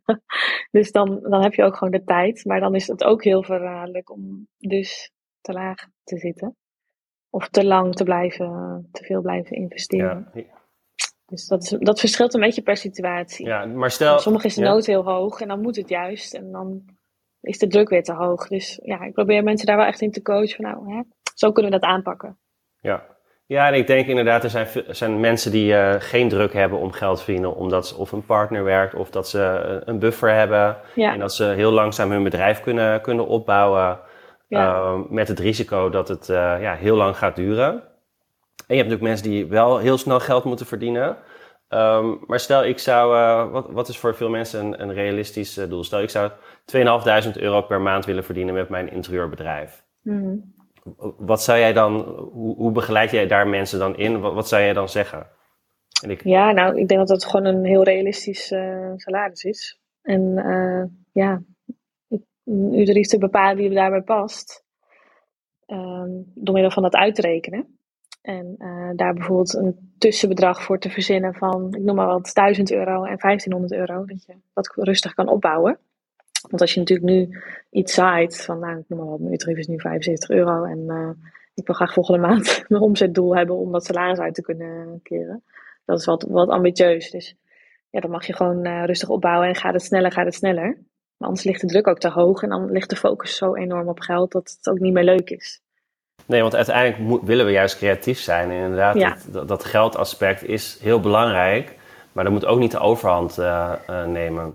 dus 0.76 0.92
dan, 0.92 1.20
dan 1.22 1.42
heb 1.42 1.54
je 1.54 1.64
ook 1.64 1.76
gewoon 1.76 1.92
de 1.92 2.04
tijd. 2.04 2.44
Maar 2.44 2.60
dan 2.60 2.74
is 2.74 2.86
het 2.86 3.04
ook 3.04 3.24
heel 3.24 3.42
verraderlijk 3.42 4.10
om 4.10 4.48
dus 4.58 5.12
te 5.40 5.52
laag 5.52 5.86
te 6.04 6.18
zitten. 6.18 6.56
Of 7.30 7.48
te 7.48 7.64
lang 7.64 7.94
te 7.94 8.04
blijven, 8.04 8.88
te 8.92 9.04
veel 9.04 9.20
blijven 9.20 9.56
investeren. 9.56 10.30
Ja. 10.34 10.42
Dus 11.26 11.46
dat, 11.46 11.62
is, 11.62 11.76
dat 11.78 12.00
verschilt 12.00 12.34
een 12.34 12.40
beetje 12.40 12.62
per 12.62 12.76
situatie. 12.76 13.46
Ja, 13.46 13.66
maar 13.66 13.90
stel... 13.90 14.18
Sommige 14.18 14.46
is 14.46 14.54
de 14.54 14.62
nood 14.62 14.86
heel 14.86 15.04
hoog 15.04 15.40
en 15.40 15.48
dan 15.48 15.60
moet 15.60 15.76
het 15.76 15.88
juist. 15.88 16.34
En 16.34 16.52
dan 16.52 16.84
is 17.40 17.58
de 17.58 17.66
druk 17.66 17.88
weer 17.88 18.02
te 18.02 18.14
hoog. 18.14 18.48
Dus 18.48 18.80
ja, 18.82 19.00
ik 19.00 19.12
probeer 19.12 19.42
mensen 19.42 19.66
daar 19.66 19.76
wel 19.76 19.86
echt 19.86 20.00
in 20.00 20.12
te 20.12 20.22
coachen. 20.22 20.56
Van, 20.56 20.64
nou, 20.64 20.94
hè, 20.94 21.02
zo 21.34 21.52
kunnen 21.52 21.72
we 21.72 21.78
dat 21.78 21.90
aanpakken. 21.90 22.38
Ja, 22.80 23.16
ja, 23.48 23.66
en 23.66 23.74
ik 23.74 23.86
denk 23.86 24.06
inderdaad, 24.06 24.44
er 24.44 24.50
zijn, 24.50 24.66
zijn 24.88 25.20
mensen 25.20 25.50
die 25.50 25.72
uh, 25.72 25.94
geen 25.98 26.28
druk 26.28 26.52
hebben 26.52 26.78
om 26.78 26.92
geld 26.92 27.16
te 27.16 27.24
verdienen, 27.24 27.54
omdat 27.54 27.86
ze 27.86 27.96
of 27.96 28.12
een 28.12 28.24
partner 28.24 28.64
werkt 28.64 28.94
of 28.94 29.10
dat 29.10 29.28
ze 29.28 29.62
uh, 29.66 29.76
een 29.84 29.98
buffer 29.98 30.34
hebben. 30.34 30.76
Ja. 30.94 31.12
En 31.12 31.18
dat 31.18 31.34
ze 31.34 31.44
heel 31.44 31.70
langzaam 31.70 32.10
hun 32.10 32.22
bedrijf 32.22 32.60
kunnen, 32.60 33.00
kunnen 33.00 33.26
opbouwen. 33.26 33.98
Ja. 34.48 34.74
Uh, 34.74 34.98
met 35.08 35.28
het 35.28 35.38
risico 35.38 35.88
dat 35.88 36.08
het 36.08 36.26
ja, 36.60 36.74
heel 36.74 36.96
lang 36.96 37.16
gaat 37.16 37.36
duren. 37.36 37.68
En 37.70 38.74
je 38.74 38.76
hebt 38.76 38.88
natuurlijk 38.88 39.02
mensen 39.02 39.30
die 39.30 39.46
wel 39.46 39.78
heel 39.78 39.98
snel 39.98 40.20
geld 40.20 40.44
moeten 40.44 40.66
verdienen. 40.66 41.16
Um, 41.68 42.18
maar 42.26 42.40
stel 42.40 42.64
ik 42.64 42.78
zou, 42.78 43.50
wat, 43.50 43.66
wat 43.70 43.88
is 43.88 43.98
voor 43.98 44.14
veel 44.14 44.28
mensen 44.28 44.64
een, 44.64 44.82
een 44.82 44.92
realistisch 44.92 45.54
doel? 45.54 45.84
Stel 45.84 46.02
ik 46.02 46.10
zou 46.10 46.30
2.500 46.76 47.32
euro 47.32 47.62
per 47.62 47.80
maand 47.80 48.04
willen 48.04 48.24
verdienen 48.24 48.54
met 48.54 48.68
mijn 48.68 48.92
interieurbedrijf. 48.92 49.84
Mm. 50.02 50.56
Wat 51.18 51.42
zou 51.42 51.58
jij 51.58 51.72
dan, 51.72 52.00
hoe, 52.32 52.56
hoe, 52.56 52.72
begeleid 52.72 53.10
jij 53.10 53.26
daar 53.26 53.48
mensen 53.48 53.78
dan 53.78 53.96
in? 53.96 54.20
Wat, 54.20 54.34
wat 54.34 54.48
zou 54.48 54.62
jij 54.62 54.72
dan 54.72 54.88
zeggen? 54.88 55.26
Ja, 56.22 56.52
nou, 56.52 56.78
ik 56.78 56.88
denk 56.88 57.00
dat 57.00 57.08
dat 57.08 57.24
gewoon 57.24 57.46
een 57.46 57.64
heel 57.64 57.82
realistisch 57.82 58.52
uh, 58.52 58.92
salaris 58.96 59.44
is. 59.44 59.80
En 60.02 60.20
uh, 60.36 60.84
ja, 61.12 61.42
u 62.44 62.84
de 62.84 63.00
te 63.00 63.18
bepalen 63.18 63.56
die 63.56 63.70
daarbij 63.70 64.02
past. 64.02 64.64
Uh, 65.66 66.04
door 66.34 66.54
middel 66.54 66.70
van 66.70 66.82
dat 66.82 66.94
uitrekenen. 66.94 67.78
En 68.22 68.54
uh, 68.58 68.90
daar 68.96 69.14
bijvoorbeeld 69.14 69.54
een 69.54 69.94
tussenbedrag 69.98 70.62
voor 70.62 70.78
te 70.78 70.90
verzinnen 70.90 71.34
van, 71.34 71.74
ik 71.74 71.82
noem 71.82 71.96
maar 71.96 72.06
wat, 72.06 72.30
1000 72.34 72.72
euro 72.72 73.04
en 73.04 73.18
1500 73.18 73.72
euro. 73.72 74.04
Dat 74.04 74.24
je 74.24 74.34
dat 74.52 74.72
rustig 74.74 75.14
kan 75.14 75.28
opbouwen. 75.28 75.78
Want 76.40 76.60
als 76.60 76.74
je 76.74 76.80
natuurlijk 76.80 77.08
nu 77.08 77.42
iets 77.70 77.94
zaait 77.94 78.44
van, 78.44 78.58
nou, 78.58 78.78
ik 78.78 78.84
noem 78.88 78.98
maar 78.98 79.08
wat, 79.08 79.18
mijn 79.18 79.32
uurtarief 79.32 79.58
is 79.58 79.66
nu 79.66 79.80
75 79.80 80.30
euro 80.30 80.64
en 80.64 80.78
uh, 80.86 81.10
ik 81.54 81.66
wil 81.66 81.74
graag 81.74 81.92
volgende 81.92 82.20
maand 82.20 82.64
mijn 82.68 82.82
omzetdoel 82.82 83.36
hebben 83.36 83.56
om 83.56 83.72
dat 83.72 83.84
salaris 83.84 84.18
uit 84.18 84.34
te 84.34 84.42
kunnen 84.42 85.00
keren. 85.02 85.44
Dat 85.84 85.98
is 85.98 86.04
wat, 86.04 86.26
wat 86.28 86.48
ambitieus. 86.48 87.10
Dus 87.10 87.36
ja, 87.90 88.00
dan 88.00 88.10
mag 88.10 88.26
je 88.26 88.34
gewoon 88.34 88.66
uh, 88.66 88.84
rustig 88.84 89.08
opbouwen 89.08 89.48
en 89.48 89.54
gaat 89.54 89.72
het 89.72 89.82
sneller, 89.82 90.12
gaat 90.12 90.24
het 90.24 90.34
sneller. 90.34 90.78
Maar 91.16 91.28
anders 91.28 91.46
ligt 91.46 91.60
de 91.60 91.66
druk 91.66 91.86
ook 91.86 91.98
te 91.98 92.08
hoog 92.08 92.42
en 92.42 92.48
dan 92.48 92.70
ligt 92.70 92.90
de 92.90 92.96
focus 92.96 93.36
zo 93.36 93.54
enorm 93.54 93.88
op 93.88 94.00
geld 94.00 94.32
dat 94.32 94.56
het 94.56 94.68
ook 94.68 94.78
niet 94.78 94.92
meer 94.92 95.04
leuk 95.04 95.30
is. 95.30 95.60
Nee, 96.26 96.40
want 96.40 96.54
uiteindelijk 96.54 97.22
willen 97.22 97.46
we 97.46 97.52
juist 97.52 97.76
creatief 97.76 98.18
zijn. 98.18 98.50
En 98.50 98.62
inderdaad, 98.62 98.96
ja. 98.96 99.16
dat, 99.30 99.48
dat, 99.48 99.64
geldaspect 99.64 100.44
is 100.44 100.78
heel 100.82 101.00
belangrijk, 101.00 101.76
maar 102.12 102.24
dat 102.24 102.32
moet 102.32 102.44
ook 102.46 102.58
niet 102.58 102.70
de 102.70 102.78
overhand 102.78 103.38
uh, 103.38 103.74
nemen. 104.06 104.54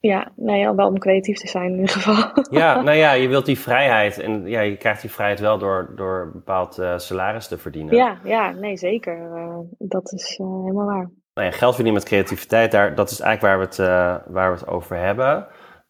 Ja, 0.00 0.32
nou 0.36 0.58
ja, 0.58 0.74
wel 0.74 0.86
om 0.86 0.98
creatief 0.98 1.38
te 1.38 1.48
zijn 1.48 1.72
in 1.72 1.78
ieder 1.78 1.88
geval. 1.88 2.44
Ja, 2.60 2.80
nou 2.80 2.96
ja, 2.96 3.12
je 3.12 3.28
wilt 3.28 3.46
die 3.46 3.58
vrijheid. 3.58 4.18
En 4.18 4.46
ja, 4.46 4.60
je 4.60 4.76
krijgt 4.76 5.00
die 5.00 5.10
vrijheid 5.10 5.40
wel 5.40 5.58
door, 5.58 5.92
door 5.96 6.20
een 6.20 6.32
bepaald 6.32 6.78
uh, 6.78 6.98
salaris 6.98 7.48
te 7.48 7.58
verdienen. 7.58 7.94
Ja, 7.94 8.18
ja 8.24 8.50
nee, 8.50 8.76
zeker. 8.76 9.18
Uh, 9.18 9.58
dat 9.78 10.12
is 10.12 10.38
uh, 10.38 10.46
helemaal 10.62 10.86
waar. 10.86 11.10
Nou 11.34 11.50
ja, 11.50 11.56
geld 11.56 11.74
verdienen 11.74 12.00
met 12.00 12.08
creativiteit, 12.08 12.70
daar, 12.70 12.94
dat 12.94 13.10
is 13.10 13.20
eigenlijk 13.20 13.54
waar 13.54 13.68
we 13.68 13.82
het, 13.82 14.32
waar 14.32 14.52
we 14.52 14.58
het 14.58 14.68
over 14.68 14.96
hebben. 14.96 15.36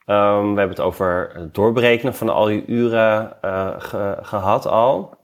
Um, 0.06 0.54
we 0.54 0.58
hebben 0.58 0.68
het 0.68 0.80
over 0.80 1.30
het 1.34 1.54
doorberekenen 1.54 2.14
van 2.14 2.28
al 2.28 2.48
je 2.48 2.66
uren 2.66 3.36
ge, 3.78 4.18
gehad 4.20 4.66
al. 4.66 5.16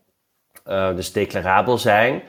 dus 0.95 1.13
declarabel 1.13 1.79
zijn. 1.79 2.23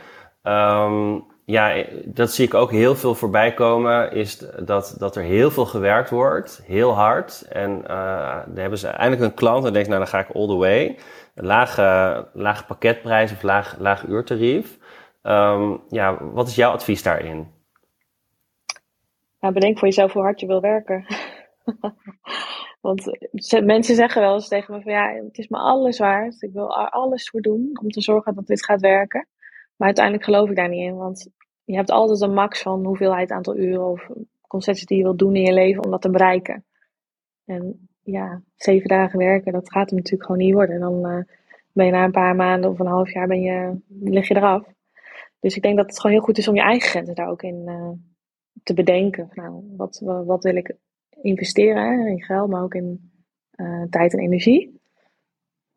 Um, 0.44 1.26
ja, 1.46 1.84
dat 2.06 2.32
zie 2.32 2.46
ik 2.46 2.54
ook 2.54 2.72
heel 2.72 2.96
veel 2.96 3.16
voorbij 3.16 3.54
komen, 3.54 4.12
is 4.12 4.38
dat, 4.60 4.96
dat 4.98 5.16
er 5.16 5.24
heel 5.24 5.52
veel 5.52 5.66
gewerkt 5.66 6.10
wordt, 6.10 6.62
heel 6.64 6.94
hard. 6.94 7.42
En 7.50 7.82
uh, 7.82 8.46
dan 8.46 8.58
hebben 8.58 8.80
ze 8.80 8.88
eindelijk 8.88 9.32
een 9.32 9.38
klant 9.38 9.66
en 9.66 9.74
denkt, 9.74 9.88
nou 9.88 10.00
dan 10.00 10.10
ga 10.10 10.20
ik 10.20 10.36
all 10.36 10.48
the 10.48 10.56
way. 10.56 10.98
Lage, 11.34 12.28
lage 12.34 12.66
pakketprijs 12.66 13.32
of 13.32 13.42
laag, 13.42 13.76
laag 13.80 14.04
uurtarief. 14.04 14.78
Um, 15.24 15.82
ja, 15.90 16.24
wat 16.24 16.48
is 16.48 16.56
jouw 16.56 16.72
advies 16.72 17.04
daarin? 17.04 17.48
Nou, 19.40 19.54
bedenk 19.54 19.78
voor 19.78 19.88
jezelf 19.88 20.14
hoe 20.14 20.22
hard 20.22 20.40
je 20.40 20.48
wil 20.48 20.62
werken. 20.62 21.06
Want 22.82 23.18
mensen 23.64 23.96
zeggen 23.96 24.22
wel 24.22 24.34
eens 24.34 24.48
tegen 24.48 24.74
me 24.74 24.82
van 24.82 24.92
ja, 24.92 25.14
het 25.14 25.38
is 25.38 25.48
me 25.48 25.58
alles 25.58 25.98
waard. 25.98 26.42
Ik 26.42 26.54
wil 26.54 26.78
er 26.78 26.90
alles 26.90 27.30
voor 27.30 27.42
doen 27.42 27.80
om 27.82 27.90
te 27.90 28.02
zorgen 28.02 28.36
dat 28.36 28.48
dit 28.48 28.66
gaat 28.66 28.82
werken. 28.82 29.28
Maar 29.76 29.88
uiteindelijk 29.88 30.26
geloof 30.26 30.50
ik 30.50 30.56
daar 30.56 30.70
niet 30.70 30.88
in, 30.88 30.96
want 30.96 31.30
je 31.64 31.76
hebt 31.76 31.92
altijd 31.92 32.22
een 32.22 32.34
max 32.34 32.62
van 32.62 32.86
hoeveelheid 32.86 33.32
aantal 33.32 33.58
uren 33.58 33.86
of 33.86 34.10
concessies 34.48 34.86
die 34.86 34.98
je 34.98 35.04
wilt 35.04 35.20
doen 35.20 35.36
in 35.36 35.42
je 35.42 35.54
leven 35.54 35.84
om 35.84 35.92
dat 35.92 36.02
te 36.02 36.10
bereiken. 36.10 36.66
En 37.46 37.88
ja, 38.04 38.42
zeven 38.56 38.88
dagen 38.88 39.20
werken, 39.20 39.52
dat 39.52 39.72
gaat 39.72 39.90
hem 39.90 39.98
natuurlijk 39.98 40.26
gewoon 40.26 40.46
niet 40.46 40.54
worden. 40.54 40.80
Dan 40.80 41.12
uh, 41.12 41.24
ben 41.72 41.86
je 41.86 41.92
na 41.92 42.04
een 42.04 42.12
paar 42.12 42.36
maanden 42.36 42.70
of 42.70 42.80
een 42.80 42.86
half 42.86 43.14
jaar 43.14 43.28
ben 43.28 43.42
je, 43.42 43.78
lig 44.00 44.28
je 44.28 44.36
eraf. 44.36 44.74
Dus 45.40 45.56
ik 45.56 45.62
denk 45.62 45.78
dat 45.78 45.86
het 45.86 46.00
gewoon 46.00 46.16
heel 46.16 46.26
goed 46.26 46.38
is 46.38 46.48
om 46.48 46.56
je 46.56 46.62
eigen 46.62 46.90
grenzen 46.90 47.16
daar 47.16 47.30
ook 47.30 47.44
in 47.44 47.64
uh, 47.66 47.90
te 48.64 48.74
bedenken. 48.74 49.30
Nou, 49.34 49.74
wat, 49.78 50.02
wat 50.26 50.44
wil 50.44 50.56
ik 50.56 50.76
investeren 51.22 52.08
in 52.08 52.24
geld, 52.24 52.50
maar 52.50 52.64
ook 52.64 52.76
in 52.76 53.12
uh, 53.56 53.84
tijd 53.90 54.14
en 54.14 54.20
energie. 54.20 54.80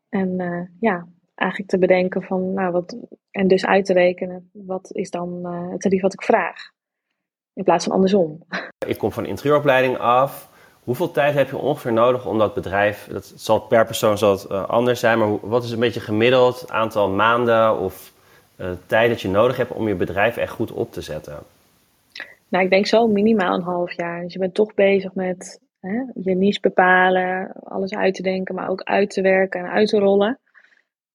En 0.08 0.70
ja, 0.80 1.08
eigenlijk 1.38 1.70
te 1.70 1.78
bedenken 1.78 2.22
van, 2.22 2.52
nou, 2.52 2.72
wat, 2.72 2.96
en 3.30 3.48
dus 3.48 3.66
uit 3.66 3.84
te 3.84 3.92
rekenen, 3.92 4.50
wat 4.52 4.90
is 4.92 5.10
dan 5.10 5.40
uh, 5.42 5.70
het 5.70 5.80
tarief 5.80 6.02
wat 6.02 6.12
ik 6.12 6.22
vraag? 6.22 6.70
In 7.52 7.64
plaats 7.64 7.84
van 7.84 7.94
andersom. 7.94 8.42
Ik 8.86 8.98
kom 8.98 9.12
van 9.12 9.26
interieuropleiding 9.26 9.98
af. 9.98 10.50
Hoeveel 10.84 11.10
tijd 11.10 11.34
heb 11.34 11.48
je 11.48 11.56
ongeveer 11.56 11.92
nodig 11.92 12.26
om 12.26 12.38
dat 12.38 12.54
bedrijf, 12.54 13.08
dat 13.10 13.32
zal 13.36 13.60
per 13.60 13.86
persoon 13.86 14.18
zal 14.18 14.30
het, 14.30 14.46
uh, 14.50 14.68
anders 14.68 15.00
zijn, 15.00 15.18
maar 15.18 15.48
wat 15.48 15.64
is 15.64 15.70
een 15.70 15.80
beetje 15.80 16.00
gemiddeld 16.00 16.70
aantal 16.70 17.10
maanden 17.10 17.78
of 17.78 18.12
uh, 18.56 18.70
tijd 18.86 19.08
dat 19.10 19.20
je 19.20 19.28
nodig 19.28 19.56
hebt 19.56 19.72
om 19.72 19.88
je 19.88 19.94
bedrijf 19.94 20.36
echt 20.36 20.52
goed 20.52 20.72
op 20.72 20.92
te 20.92 21.00
zetten? 21.00 21.38
Nou, 22.48 22.64
ik 22.64 22.70
denk 22.70 22.86
zo 22.86 23.06
minimaal 23.06 23.54
een 23.54 23.62
half 23.62 23.92
jaar. 23.92 24.22
Dus 24.22 24.32
je 24.32 24.38
bent 24.38 24.54
toch 24.54 24.74
bezig 24.74 25.14
met 25.14 25.60
hè, 25.80 26.02
je 26.14 26.34
niche 26.34 26.60
bepalen, 26.60 27.52
alles 27.64 27.94
uit 27.94 28.14
te 28.14 28.22
denken, 28.22 28.54
maar 28.54 28.68
ook 28.68 28.82
uit 28.82 29.10
te 29.10 29.22
werken 29.22 29.60
en 29.60 29.70
uit 29.70 29.88
te 29.88 29.98
rollen 29.98 30.38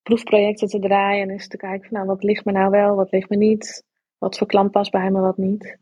proefprojecten 0.04 0.68
te 0.68 0.78
draaien 0.78 1.22
en 1.22 1.30
eens 1.30 1.48
te 1.48 1.56
kijken 1.56 1.88
van 1.88 1.96
nou, 1.96 2.06
wat 2.06 2.22
ligt 2.22 2.44
me 2.44 2.52
nou 2.52 2.70
wel, 2.70 2.94
wat 2.94 3.10
ligt 3.10 3.28
me 3.28 3.36
niet. 3.36 3.84
wat 4.18 4.38
voor 4.38 4.46
klant 4.46 4.70
past 4.70 4.90
bij 4.90 5.06
en 5.06 5.12
wat 5.12 5.36
niet. 5.36 5.78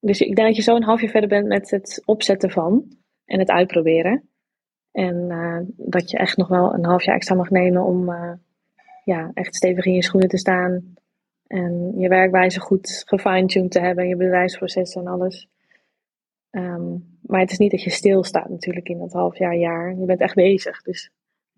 Dus 0.00 0.20
ik 0.20 0.36
denk 0.36 0.48
dat 0.48 0.56
je 0.56 0.62
zo 0.62 0.76
een 0.76 0.82
half 0.82 1.00
jaar 1.00 1.10
verder 1.10 1.28
bent 1.28 1.46
met 1.46 1.70
het 1.70 2.02
opzetten 2.04 2.50
van 2.50 2.96
en 3.24 3.38
het 3.38 3.50
uitproberen. 3.50 4.28
En 4.92 5.16
uh, 5.28 5.60
dat 5.76 6.10
je 6.10 6.18
echt 6.18 6.36
nog 6.36 6.48
wel 6.48 6.74
een 6.74 6.84
half 6.84 7.04
jaar 7.04 7.14
extra 7.14 7.34
mag 7.34 7.50
nemen 7.50 7.84
om 7.84 8.08
uh, 8.08 8.32
ja, 9.04 9.30
echt 9.34 9.54
stevig 9.54 9.84
in 9.84 9.94
je 9.94 10.02
schoenen 10.02 10.28
te 10.28 10.38
staan. 10.38 10.94
En 11.46 11.92
je 11.96 12.08
werkwijze 12.08 12.60
goed 12.60 13.02
gefine-tuned 13.06 13.70
te 13.70 13.80
hebben, 13.80 14.08
je 14.08 14.16
bedrijfsprocessen 14.16 15.00
en 15.00 15.06
alles. 15.08 15.48
Um, 16.50 17.18
maar 17.22 17.40
het 17.40 17.50
is 17.50 17.58
niet 17.58 17.70
dat 17.70 17.82
je 17.82 17.90
stilstaat 17.90 18.48
natuurlijk 18.48 18.88
in 18.88 18.98
dat 18.98 19.12
half 19.12 19.38
jaar, 19.38 19.56
jaar. 19.56 19.96
Je 19.98 20.04
bent 20.04 20.20
echt 20.20 20.34
bezig. 20.34 20.82
Dus 20.82 21.10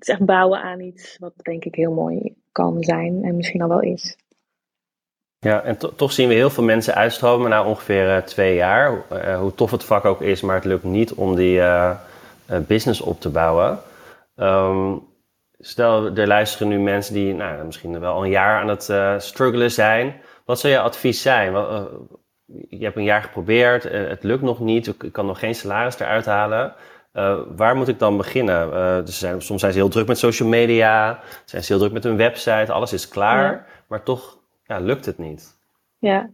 het 0.02 0.10
is 0.10 0.16
echt 0.18 0.26
bouwen 0.26 0.62
aan 0.62 0.80
iets 0.80 1.16
wat 1.18 1.32
denk 1.36 1.64
ik 1.64 1.74
heel 1.74 1.92
mooi 1.92 2.36
kan 2.52 2.82
zijn 2.82 3.24
en 3.24 3.36
misschien 3.36 3.62
al 3.62 3.68
wel 3.68 3.80
is. 3.80 4.16
Ja, 5.38 5.62
en 5.62 5.78
toch 5.96 6.12
zien 6.12 6.28
we 6.28 6.34
heel 6.34 6.50
veel 6.50 6.64
mensen 6.64 6.94
uitstromen 6.94 7.50
na 7.50 7.64
ongeveer 7.64 8.06
uh, 8.06 8.16
twee 8.16 8.54
jaar. 8.54 9.04
Uh, 9.12 9.38
hoe 9.38 9.54
tof 9.54 9.70
het 9.70 9.84
vak 9.84 10.04
ook 10.04 10.20
is, 10.20 10.40
maar 10.40 10.54
het 10.54 10.64
lukt 10.64 10.82
niet 10.82 11.14
om 11.14 11.34
die 11.34 11.56
uh, 11.56 11.96
business 12.46 13.00
op 13.00 13.20
te 13.20 13.30
bouwen. 13.30 13.78
Um, 14.36 15.02
stel, 15.58 16.16
er 16.16 16.26
luisteren 16.26 16.68
nu 16.68 16.78
mensen 16.78 17.14
die 17.14 17.34
nou, 17.34 17.64
misschien 17.64 18.00
wel 18.00 18.24
een 18.24 18.30
jaar 18.30 18.60
aan 18.60 18.68
het 18.68 19.22
struggelen 19.22 19.70
zijn. 19.70 20.20
Wat 20.44 20.60
zou 20.60 20.72
je 20.72 20.80
advies 20.80 21.22
zijn? 21.22 21.52
Je 22.68 22.84
hebt 22.84 22.96
een 22.96 23.04
jaar 23.04 23.22
geprobeerd, 23.22 23.82
het 23.82 24.22
lukt 24.22 24.42
nog 24.42 24.60
niet, 24.60 24.86
ik 24.86 25.12
kan 25.12 25.26
nog 25.26 25.38
geen 25.38 25.54
salaris 25.54 25.98
eruit 25.98 26.26
halen. 26.26 26.74
Waar 27.56 27.76
moet 27.76 27.88
ik 27.88 27.98
dan 27.98 28.16
beginnen? 28.16 28.70
dus 29.04 29.18
zijn, 29.18 29.42
soms 29.42 29.60
zijn 29.60 29.72
ze 29.72 29.78
heel 29.78 29.88
druk 29.88 30.06
met 30.06 30.18
social 30.18 30.48
media, 30.48 31.20
zijn 31.44 31.62
ze 31.62 31.72
heel 31.72 31.80
druk 31.80 31.92
met 31.92 32.04
hun 32.04 32.16
website, 32.16 32.72
alles 32.72 32.92
is 32.92 33.08
klaar, 33.08 33.52
ja. 33.52 33.64
maar 33.88 34.02
toch 34.02 34.38
ja, 34.64 34.78
lukt 34.78 35.06
het 35.06 35.18
niet. 35.18 35.58
Ja, 35.98 36.30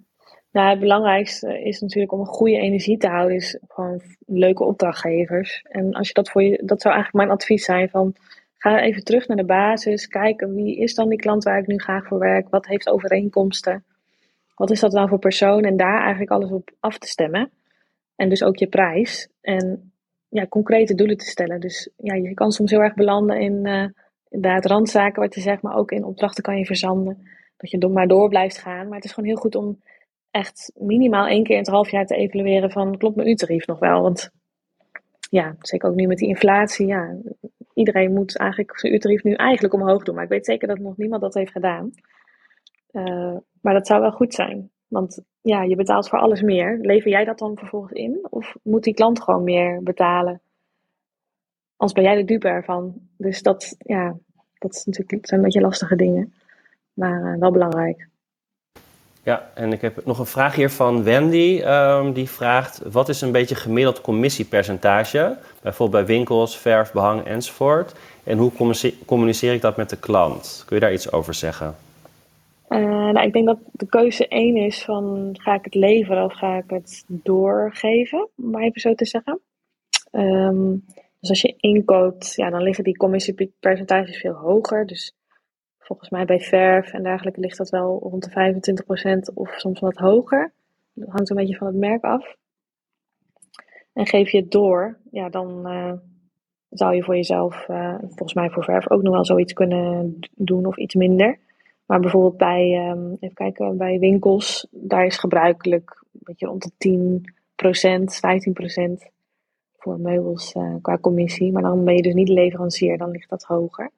nou, 0.52 0.70
het 0.70 0.80
belangrijkste 0.80 1.62
is 1.62 1.80
natuurlijk 1.80 2.12
om 2.12 2.20
een 2.20 2.26
goede 2.26 2.56
energie 2.56 2.96
te 2.96 3.08
houden, 3.08 3.36
is 3.36 3.58
gewoon 3.68 4.02
leuke 4.26 4.64
opdrachtgevers. 4.64 5.62
En 5.62 5.92
als 5.92 6.08
je 6.08 6.14
dat 6.14 6.30
voor 6.30 6.42
je, 6.42 6.62
dat 6.64 6.80
zou 6.80 6.94
eigenlijk 6.94 7.24
mijn 7.24 7.38
advies 7.38 7.64
zijn 7.64 7.88
van, 7.88 8.14
ga 8.56 8.80
even 8.80 9.04
terug 9.04 9.26
naar 9.26 9.36
de 9.36 9.44
basis, 9.44 10.08
kijken 10.08 10.54
wie 10.54 10.76
is 10.76 10.94
dan 10.94 11.08
die 11.08 11.18
klant 11.18 11.44
waar 11.44 11.58
ik 11.58 11.66
nu 11.66 11.78
graag 11.78 12.06
voor 12.06 12.18
werk, 12.18 12.48
wat 12.48 12.66
heeft 12.66 12.88
overeenkomsten, 12.88 13.84
wat 14.54 14.70
is 14.70 14.80
dat 14.80 14.92
nou 14.92 15.08
voor 15.08 15.18
persoon 15.18 15.62
en 15.62 15.76
daar 15.76 16.00
eigenlijk 16.00 16.30
alles 16.30 16.50
op 16.50 16.70
af 16.80 16.98
te 16.98 17.06
stemmen. 17.06 17.50
En 18.16 18.28
dus 18.28 18.42
ook 18.42 18.56
je 18.56 18.68
prijs 18.68 19.28
en 19.40 19.92
ja, 20.28 20.46
concrete 20.46 20.94
doelen 20.94 21.16
te 21.16 21.24
stellen. 21.24 21.60
Dus 21.60 21.90
ja, 21.96 22.14
je 22.14 22.34
kan 22.34 22.52
soms 22.52 22.70
heel 22.70 22.80
erg 22.80 22.94
belanden 22.94 23.40
in 23.40 23.66
uh, 23.66 23.88
inderdaad 24.28 24.66
randzaken 24.66 25.22
wat 25.22 25.34
je 25.34 25.40
zegt, 25.40 25.62
maar 25.62 25.76
ook 25.76 25.90
in 25.90 26.04
opdrachten 26.04 26.42
kan 26.42 26.58
je 26.58 26.66
verzanden 26.66 27.28
dat 27.56 27.70
je 27.70 27.88
maar 27.88 28.08
door 28.08 28.28
blijft 28.28 28.58
gaan. 28.58 28.86
Maar 28.86 28.96
het 28.96 29.04
is 29.04 29.12
gewoon 29.12 29.28
heel 29.28 29.38
goed 29.38 29.54
om 29.54 29.82
echt 30.30 30.72
minimaal 30.74 31.26
één 31.26 31.42
keer 31.42 31.54
in 31.54 31.62
het 31.62 31.70
half 31.70 31.90
jaar 31.90 32.06
te 32.06 32.16
evalueren 32.16 32.70
van 32.70 32.96
klopt 32.96 33.16
mijn 33.16 33.28
uurtarief 33.28 33.66
nog 33.66 33.78
wel? 33.78 34.02
Want 34.02 34.30
ja, 35.30 35.56
zeker 35.60 35.88
ook 35.88 35.94
nu 35.94 36.06
met 36.06 36.18
die 36.18 36.28
inflatie, 36.28 36.86
ja, 36.86 37.16
iedereen 37.74 38.12
moet 38.12 38.36
eigenlijk 38.36 38.78
zijn 38.78 38.92
uurtarief 38.92 39.22
nu 39.22 39.32
eigenlijk 39.32 39.74
omhoog 39.74 40.02
doen. 40.02 40.14
Maar 40.14 40.24
ik 40.24 40.30
weet 40.30 40.46
zeker 40.46 40.68
dat 40.68 40.78
nog 40.78 40.96
niemand 40.96 41.22
dat 41.22 41.34
heeft 41.34 41.52
gedaan. 41.52 41.90
Uh, 42.92 43.36
maar 43.60 43.74
dat 43.74 43.86
zou 43.86 44.00
wel 44.00 44.12
goed 44.12 44.34
zijn. 44.34 44.70
Want 44.86 45.22
ja, 45.48 45.62
je 45.62 45.76
betaalt 45.76 46.08
voor 46.08 46.18
alles 46.18 46.42
meer. 46.42 46.78
Lever 46.80 47.10
jij 47.10 47.24
dat 47.24 47.38
dan 47.38 47.56
vervolgens 47.56 47.92
in? 47.92 48.26
Of 48.30 48.56
moet 48.62 48.84
die 48.84 48.94
klant 48.94 49.22
gewoon 49.22 49.44
meer 49.44 49.82
betalen? 49.82 50.40
Anders 51.76 51.98
ben 51.98 52.08
jij 52.08 52.16
de 52.16 52.24
dupe 52.24 52.48
ervan. 52.48 52.94
Dus 53.16 53.42
dat, 53.42 53.76
ja, 53.78 54.16
dat, 54.58 54.74
is 54.74 54.84
natuurlijk, 54.84 55.26
zijn 55.26 55.40
een 55.40 55.46
beetje 55.46 55.60
lastige 55.60 55.96
dingen 55.96 56.32
maar 56.98 57.34
uh, 57.34 57.40
wel 57.40 57.50
belangrijk. 57.50 58.08
Ja, 59.22 59.50
en 59.54 59.72
ik 59.72 59.80
heb 59.80 60.04
nog 60.04 60.18
een 60.18 60.26
vraag 60.26 60.54
hier 60.54 60.70
van 60.70 61.02
Wendy. 61.02 61.62
Um, 61.64 62.12
die 62.12 62.30
vraagt: 62.30 62.80
wat 62.90 63.08
is 63.08 63.20
een 63.20 63.32
beetje 63.32 63.54
gemiddeld 63.54 64.00
commissiepercentage? 64.00 65.36
Bijvoorbeeld 65.62 66.06
bij 66.06 66.16
winkels, 66.16 66.58
verf, 66.58 66.92
behang 66.92 67.24
enzovoort. 67.24 67.92
En 68.24 68.38
hoe 68.38 68.52
communiceer 69.06 69.52
ik 69.52 69.60
dat 69.60 69.76
met 69.76 69.90
de 69.90 69.96
klant? 69.96 70.62
Kun 70.66 70.76
je 70.76 70.82
daar 70.82 70.92
iets 70.92 71.12
over 71.12 71.34
zeggen? 71.34 71.74
Uh, 72.68 72.78
nou, 73.10 73.26
ik 73.26 73.32
denk 73.32 73.46
dat 73.46 73.58
de 73.72 73.86
keuze 73.86 74.28
één 74.28 74.56
is 74.56 74.84
van 74.84 75.30
ga 75.40 75.54
ik 75.54 75.64
het 75.64 75.74
leveren 75.74 76.24
of 76.24 76.32
ga 76.32 76.56
ik 76.56 76.70
het 76.70 77.04
doorgeven, 77.06 78.28
om 78.36 78.50
maar 78.50 78.62
even 78.62 78.80
zo 78.80 78.94
te 78.94 79.06
zeggen. 79.06 79.40
Um, 80.12 80.84
dus 81.20 81.28
als 81.28 81.40
je 81.40 81.54
inkoopt, 81.56 82.34
ja, 82.34 82.50
dan 82.50 82.62
liggen 82.62 82.84
die 82.84 82.96
commissiepercentages 82.96 84.20
veel 84.20 84.34
hoger. 84.34 84.86
Dus 84.86 85.16
Volgens 85.88 86.10
mij 86.10 86.24
bij 86.24 86.40
verf 86.40 86.92
en 86.92 87.02
dergelijke 87.02 87.40
ligt 87.40 87.56
dat 87.56 87.70
wel 87.70 87.98
rond 88.02 88.24
de 88.24 89.30
25% 89.30 89.34
of 89.34 89.54
soms 89.56 89.80
wat 89.80 89.96
hoger. 89.96 90.52
Dat 90.92 91.08
hangt 91.08 91.30
een 91.30 91.36
beetje 91.36 91.56
van 91.56 91.66
het 91.66 91.76
merk 91.76 92.04
af. 92.04 92.36
En 93.92 94.06
geef 94.06 94.30
je 94.30 94.38
het 94.38 94.50
door, 94.50 94.98
ja, 95.10 95.28
dan 95.28 95.72
uh, 95.72 95.92
zou 96.70 96.94
je 96.94 97.02
voor 97.02 97.16
jezelf, 97.16 97.68
uh, 97.68 97.94
volgens 97.98 98.34
mij 98.34 98.50
voor 98.50 98.64
verf, 98.64 98.90
ook 98.90 99.02
nog 99.02 99.14
wel 99.14 99.24
zoiets 99.24 99.52
kunnen 99.52 100.18
doen 100.34 100.66
of 100.66 100.76
iets 100.76 100.94
minder. 100.94 101.38
Maar 101.88 102.00
bijvoorbeeld 102.00 102.36
bij, 102.36 102.90
um, 102.90 103.16
even 103.20 103.34
kijken, 103.34 103.76
bij 103.76 103.98
winkels, 103.98 104.66
daar 104.70 105.06
is 105.06 105.16
gebruikelijk 105.16 106.04
een 106.12 106.20
beetje 106.22 106.46
rond 106.46 106.70
de 106.78 107.22
10%, 108.98 109.04
15% 109.04 109.12
voor 109.76 110.00
meubels 110.00 110.54
uh, 110.54 110.74
qua 110.82 110.98
commissie. 110.98 111.52
Maar 111.52 111.62
dan 111.62 111.84
ben 111.84 111.96
je 111.96 112.02
dus 112.02 112.14
niet 112.14 112.28
leverancier, 112.28 112.98
dan 112.98 113.10
ligt 113.10 113.30
dat 113.30 113.42
hoger. 113.42 113.90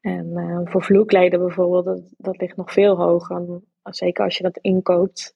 En 0.00 0.26
uh, 0.26 0.60
voor 0.64 0.82
vloerkleden 0.82 1.40
bijvoorbeeld, 1.40 1.84
dat, 1.84 2.14
dat 2.16 2.40
ligt 2.40 2.56
nog 2.56 2.72
veel 2.72 2.96
hoger. 2.96 3.60
zeker 3.82 4.24
als 4.24 4.36
je 4.36 4.42
dat 4.42 4.58
inkoopt, 4.60 5.34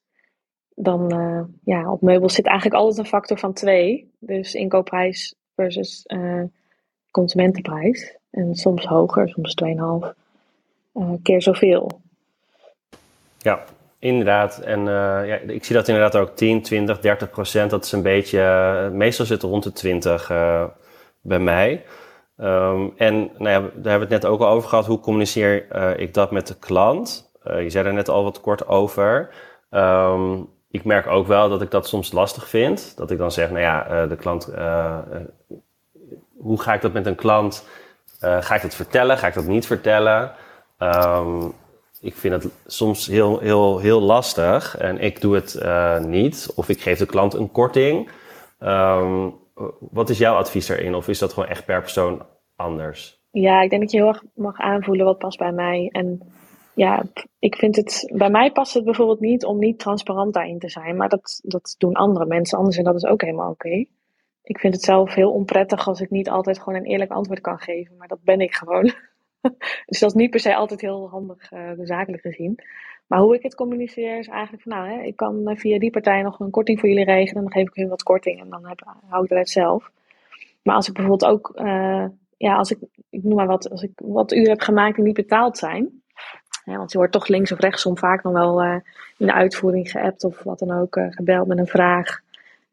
dan 0.74 1.14
uh, 1.14 1.42
ja, 1.64 1.92
op 1.92 2.00
meubels 2.00 2.34
zit 2.34 2.46
eigenlijk 2.46 2.80
altijd 2.80 2.98
een 2.98 3.06
factor 3.06 3.38
van 3.38 3.52
2. 3.52 4.10
Dus 4.18 4.54
inkoopprijs 4.54 5.34
versus 5.54 6.06
consumentenprijs. 7.10 8.16
En 8.30 8.54
soms 8.54 8.84
hoger, 8.84 9.28
soms 9.28 9.54
2,5 9.64 10.21
keer 11.22 11.42
zoveel. 11.42 12.00
Ja, 13.38 13.64
inderdaad. 13.98 14.58
En 14.58 14.84
ja, 15.26 15.36
ik 15.36 15.64
zie 15.64 15.76
dat 15.76 15.88
inderdaad 15.88 16.16
ook 16.16 16.36
10, 16.36 16.62
20, 16.62 17.00
30 17.00 17.30
procent. 17.30 17.70
Dat 17.70 17.84
is 17.84 17.92
een 17.92 18.02
beetje, 18.02 18.90
meestal 18.92 19.26
zit 19.26 19.42
het 19.42 19.50
rond 19.50 19.62
de 19.62 19.72
20 19.72 20.28
bij 21.22 21.38
mij. 21.38 21.84
Um, 22.36 22.92
en 22.96 23.30
nou 23.38 23.48
ja, 23.48 23.60
daar 23.60 23.90
hebben 23.90 24.08
we 24.08 24.14
het 24.14 24.22
net 24.22 24.24
ook 24.24 24.40
al 24.40 24.48
over 24.48 24.68
gehad. 24.68 24.86
Hoe 24.86 25.00
communiceer 25.00 25.76
ik 25.98 26.14
dat 26.14 26.30
met 26.30 26.46
de 26.46 26.58
klant? 26.58 27.32
Je 27.44 27.70
zei 27.70 27.86
er 27.86 27.92
net 27.92 28.08
al 28.08 28.24
wat 28.24 28.40
kort 28.40 28.66
over. 28.66 29.34
Um, 29.70 30.48
ik 30.70 30.84
merk 30.84 31.06
ook 31.06 31.26
wel 31.26 31.48
dat 31.48 31.62
ik 31.62 31.70
dat 31.70 31.88
soms 31.88 32.12
lastig 32.12 32.48
vind. 32.48 32.96
Dat 32.96 33.10
ik 33.10 33.18
dan 33.18 33.32
zeg, 33.32 33.50
nou 33.50 33.60
ja, 33.60 34.06
de 34.06 34.16
klant, 34.16 34.44
hoe 36.36 36.60
ga 36.60 36.74
ik 36.74 36.80
dat 36.80 36.92
met 36.92 37.06
een 37.06 37.14
klant? 37.14 37.66
ga 38.20 38.54
ik 38.54 38.62
dat 38.62 38.74
vertellen? 38.74 39.18
Ga 39.18 39.26
ik 39.26 39.34
dat 39.34 39.46
niet 39.46 39.66
vertellen? 39.66 40.32
Um, 40.82 41.52
ik 42.00 42.14
vind 42.14 42.42
het 42.42 42.52
soms 42.66 43.06
heel, 43.06 43.38
heel, 43.38 43.78
heel 43.78 44.00
lastig 44.00 44.76
en 44.76 44.98
ik 44.98 45.20
doe 45.20 45.34
het 45.34 45.60
niet. 46.06 46.52
Of 46.54 46.68
ik 46.68 46.80
geef 46.80 46.98
de 46.98 47.06
klant 47.06 47.34
een 47.34 47.50
korting. 47.50 48.10
wat 49.78 50.10
is 50.10 50.18
jouw 50.18 50.36
advies 50.36 50.66
daarin? 50.66 50.94
Of 50.94 51.08
is 51.08 51.18
dat 51.18 51.32
gewoon 51.32 51.48
echt 51.48 51.64
per 51.64 51.80
persoon 51.80 52.22
anders? 52.56 53.20
Ja, 53.30 53.62
ik 53.62 53.70
denk 53.70 53.82
dat 53.82 53.90
je 53.90 53.96
heel 53.96 54.06
erg 54.06 54.22
mag 54.34 54.58
aanvoelen 54.58 55.04
wat 55.04 55.18
past 55.18 55.38
bij 55.38 55.52
mij. 55.52 55.88
En 55.92 56.32
ja, 56.74 57.02
ik 57.38 57.56
vind 57.56 57.76
het, 57.76 58.12
bij 58.14 58.30
mij 58.30 58.52
past 58.52 58.74
het 58.74 58.84
bijvoorbeeld 58.84 59.20
niet 59.20 59.44
om 59.44 59.58
niet 59.58 59.78
transparant 59.78 60.34
daarin 60.34 60.58
te 60.58 60.68
zijn. 60.68 60.96
Maar 60.96 61.08
dat, 61.08 61.40
dat 61.42 61.74
doen 61.78 61.94
andere 61.94 62.26
mensen 62.26 62.58
anders 62.58 62.76
en 62.76 62.84
dat 62.84 62.94
is 62.94 63.04
ook 63.04 63.22
helemaal 63.22 63.50
oké. 63.50 63.84
Ik 64.42 64.58
vind 64.58 64.74
het 64.74 64.82
zelf 64.82 65.14
heel 65.14 65.32
onprettig 65.32 65.88
als 65.88 66.00
ik 66.00 66.10
niet 66.10 66.30
altijd 66.30 66.58
gewoon 66.58 66.74
een 66.74 66.86
eerlijk 66.86 67.10
antwoord 67.10 67.40
kan 67.40 67.58
geven. 67.58 67.96
Maar 67.96 68.08
dat 68.08 68.22
ben 68.22 68.40
ik 68.40 68.54
gewoon. 68.54 68.92
dus 69.86 70.00
dat 70.00 70.10
is 70.10 70.14
niet 70.14 70.30
per 70.30 70.40
se 70.40 70.54
altijd 70.54 70.80
heel 70.80 71.08
handig 71.08 71.52
uh, 71.52 71.70
zakelijk 71.82 72.22
gezien. 72.22 72.58
Maar 73.06 73.20
hoe 73.20 73.34
ik 73.34 73.42
het 73.42 73.54
communiceer 73.54 74.18
is 74.18 74.28
eigenlijk 74.28 74.62
van 74.62 74.72
nou, 74.72 74.88
hè, 74.88 75.02
ik 75.02 75.16
kan 75.16 75.48
eh, 75.48 75.56
via 75.56 75.78
die 75.78 75.90
partij 75.90 76.22
nog 76.22 76.40
een 76.40 76.50
korting 76.50 76.80
voor 76.80 76.88
jullie 76.88 77.04
regelen. 77.04 77.36
En 77.36 77.42
dan 77.42 77.52
geef 77.52 77.68
ik 77.68 77.74
hun 77.74 77.88
wat 77.88 78.02
korting 78.02 78.40
en 78.40 78.50
dan 78.50 78.76
hou 79.08 79.24
ik 79.24 79.30
het 79.30 79.50
zelf. 79.50 79.90
Maar 80.62 80.74
als 80.74 80.88
ik 80.88 80.94
bijvoorbeeld 80.94 81.30
ook 81.30 81.52
uh, 81.54 82.06
ja, 82.36 82.56
als 82.56 82.70
ik, 82.70 82.78
ik 83.10 83.22
noem 83.22 83.34
maar 83.34 83.46
wat, 83.46 83.70
als 83.70 83.82
ik 83.82 83.90
wat 83.94 84.32
uren 84.32 84.50
heb 84.50 84.60
gemaakt 84.60 84.94
die 84.94 85.04
niet 85.04 85.14
betaald 85.14 85.58
zijn. 85.58 86.02
want 86.64 86.92
je 86.92 86.98
wordt 86.98 87.12
toch 87.12 87.26
links 87.26 87.52
of 87.52 87.58
rechtsom 87.58 87.98
vaak 87.98 88.22
nog 88.22 88.32
wel 88.32 88.62
in 88.62 89.26
de 89.26 89.32
uitvoering 89.32 89.90
geappt 89.90 90.24
of 90.24 90.42
wat 90.42 90.58
dan 90.58 90.70
ook, 90.70 91.00
gebeld 91.10 91.46
met 91.46 91.58
een 91.58 91.66
vraag. 91.66 92.20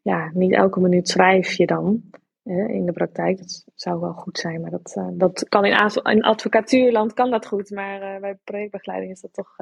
Ja, 0.02 0.30
niet 0.34 0.52
elke 0.52 0.80
minuut 0.80 1.08
schrijf 1.08 1.52
je 1.52 1.66
dan 1.66 2.02
in 2.44 2.86
de 2.86 2.92
praktijk. 2.92 3.38
Dat 3.38 3.64
zou 3.74 4.00
wel 4.00 4.12
goed 4.12 4.38
zijn, 4.38 4.60
maar 4.60 4.70
dat, 4.70 5.00
dat 5.12 5.48
kan 5.48 5.64
in, 5.64 5.90
in 6.02 6.22
advocatuurland 6.22 7.14
kan 7.14 7.30
dat 7.30 7.46
goed. 7.46 7.70
Maar 7.70 8.20
bij 8.20 8.38
projectbegeleiding 8.44 9.12
is 9.12 9.20
dat 9.20 9.32
toch 9.32 9.56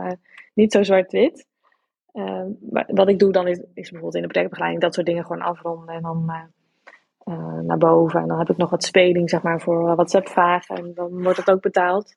niet 0.54 0.72
zo 0.72 0.82
zwart-wit. 0.82 1.46
wat 2.86 3.08
ik 3.08 3.18
doe 3.18 3.32
dan 3.32 3.48
is, 3.48 3.58
is 3.58 3.90
bijvoorbeeld 3.90 4.14
in 4.14 4.22
de 4.22 4.28
projectbegeleiding 4.28 4.82
dat 4.82 4.94
soort 4.94 5.06
dingen 5.06 5.24
gewoon 5.24 5.42
afronden 5.42 5.94
en 5.94 6.02
dan 6.02 6.50
uh, 7.28 7.58
naar 7.60 7.78
boven. 7.78 8.20
En 8.20 8.28
dan 8.28 8.38
heb 8.38 8.50
ik 8.50 8.56
nog 8.56 8.70
wat 8.70 8.84
speling, 8.84 9.30
zeg 9.30 9.42
maar, 9.42 9.60
voor 9.60 9.94
WhatsApp-vragen. 9.94 10.76
En 10.76 10.92
dan 10.94 11.22
wordt 11.22 11.38
het 11.38 11.50
ook 11.50 11.60
betaald. 11.60 12.16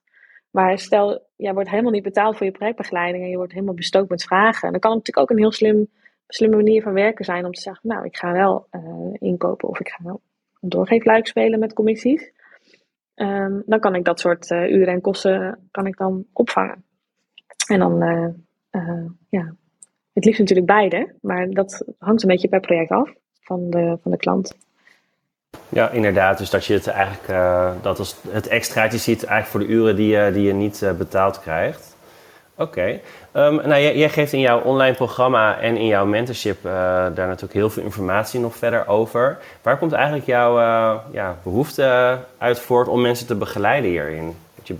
Maar 0.51 0.79
stel, 0.79 1.25
jij 1.35 1.53
wordt 1.53 1.69
helemaal 1.69 1.91
niet 1.91 2.03
betaald 2.03 2.37
voor 2.37 2.45
je 2.45 2.51
projectbegeleiding 2.51 3.23
en 3.23 3.29
je 3.29 3.37
wordt 3.37 3.53
helemaal 3.53 3.73
bestookt 3.73 4.09
met 4.09 4.23
vragen. 4.23 4.71
dan 4.71 4.79
kan 4.79 4.91
het 4.91 4.99
natuurlijk 4.99 5.17
ook 5.17 5.37
een 5.37 5.43
heel 5.43 5.51
slim, 5.51 5.87
slimme 6.27 6.55
manier 6.55 6.81
van 6.81 6.93
werken 6.93 7.25
zijn 7.25 7.45
om 7.45 7.51
te 7.51 7.61
zeggen, 7.61 7.89
nou, 7.89 8.05
ik 8.05 8.17
ga 8.17 8.31
wel 8.31 8.67
inkopen 9.11 9.69
of 9.69 9.79
ik 9.79 9.89
ga 9.89 10.03
wel 10.03 10.21
doorgeefluik 10.61 11.27
spelen 11.27 11.59
met 11.59 11.73
commissies. 11.73 12.31
Ehm, 13.15 13.59
dan 13.65 13.79
kan 13.79 13.95
ik 13.95 14.05
dat 14.05 14.19
soort 14.19 14.49
uren 14.49 14.93
en 14.93 15.01
kosten 15.01 15.67
kan 15.71 15.87
ik 15.87 15.97
dan 15.97 16.25
opvangen. 16.33 16.83
En 17.67 17.79
dan, 17.79 17.97
ja, 19.29 19.55
het 20.13 20.25
liefst 20.25 20.39
natuurlijk 20.39 20.67
beide, 20.67 21.13
maar 21.21 21.49
dat 21.49 21.85
hangt 21.97 22.21
een 22.21 22.29
beetje 22.29 22.47
per 22.47 22.59
project 22.59 22.91
af 22.91 23.13
van 23.41 23.69
de, 23.69 23.97
van 24.01 24.11
de 24.11 24.17
klant. 24.17 24.57
Ja, 25.69 25.89
inderdaad. 25.89 26.37
Dus 26.37 26.49
dat 26.49 26.65
je 26.65 26.73
het 26.73 26.87
eigenlijk, 26.87 27.27
dat 27.83 27.99
als 27.99 28.15
het 28.29 28.47
extraatje 28.47 28.97
ziet 28.97 29.23
eigenlijk 29.23 29.47
voor 29.47 29.59
de 29.59 29.81
uren 29.81 29.95
die, 29.95 30.07
je, 30.07 30.31
die 30.31 30.43
je 30.43 30.53
niet 30.53 30.93
betaald 30.97 31.39
krijgt. 31.41 31.90
Oké. 32.55 32.99
Ehm, 33.31 33.55
nou, 33.55 33.81
jij, 33.81 34.09
geeft 34.09 34.33
in 34.33 34.39
jouw 34.39 34.61
online 34.61 34.95
programma 34.95 35.59
en 35.59 35.77
in 35.77 35.85
jouw 35.85 36.05
mentorship 36.05 36.57
uh, 36.57 36.71
daar 37.15 37.27
natuurlijk 37.27 37.53
heel 37.53 37.69
veel 37.69 37.83
informatie 37.83 38.39
nog 38.39 38.55
verder 38.55 38.87
over. 38.87 39.37
Waar 39.61 39.77
komt 39.77 39.91
eigenlijk 39.91 40.25
jouw 40.25 40.59
ja, 41.11 41.37
behoefte 41.43 42.17
uit 42.37 42.59
voort 42.59 42.87
om 42.87 43.01
mensen 43.01 43.27
te 43.27 43.35
begeleiden 43.35 43.89
hierin? 43.89 44.35
Je... 44.63 44.75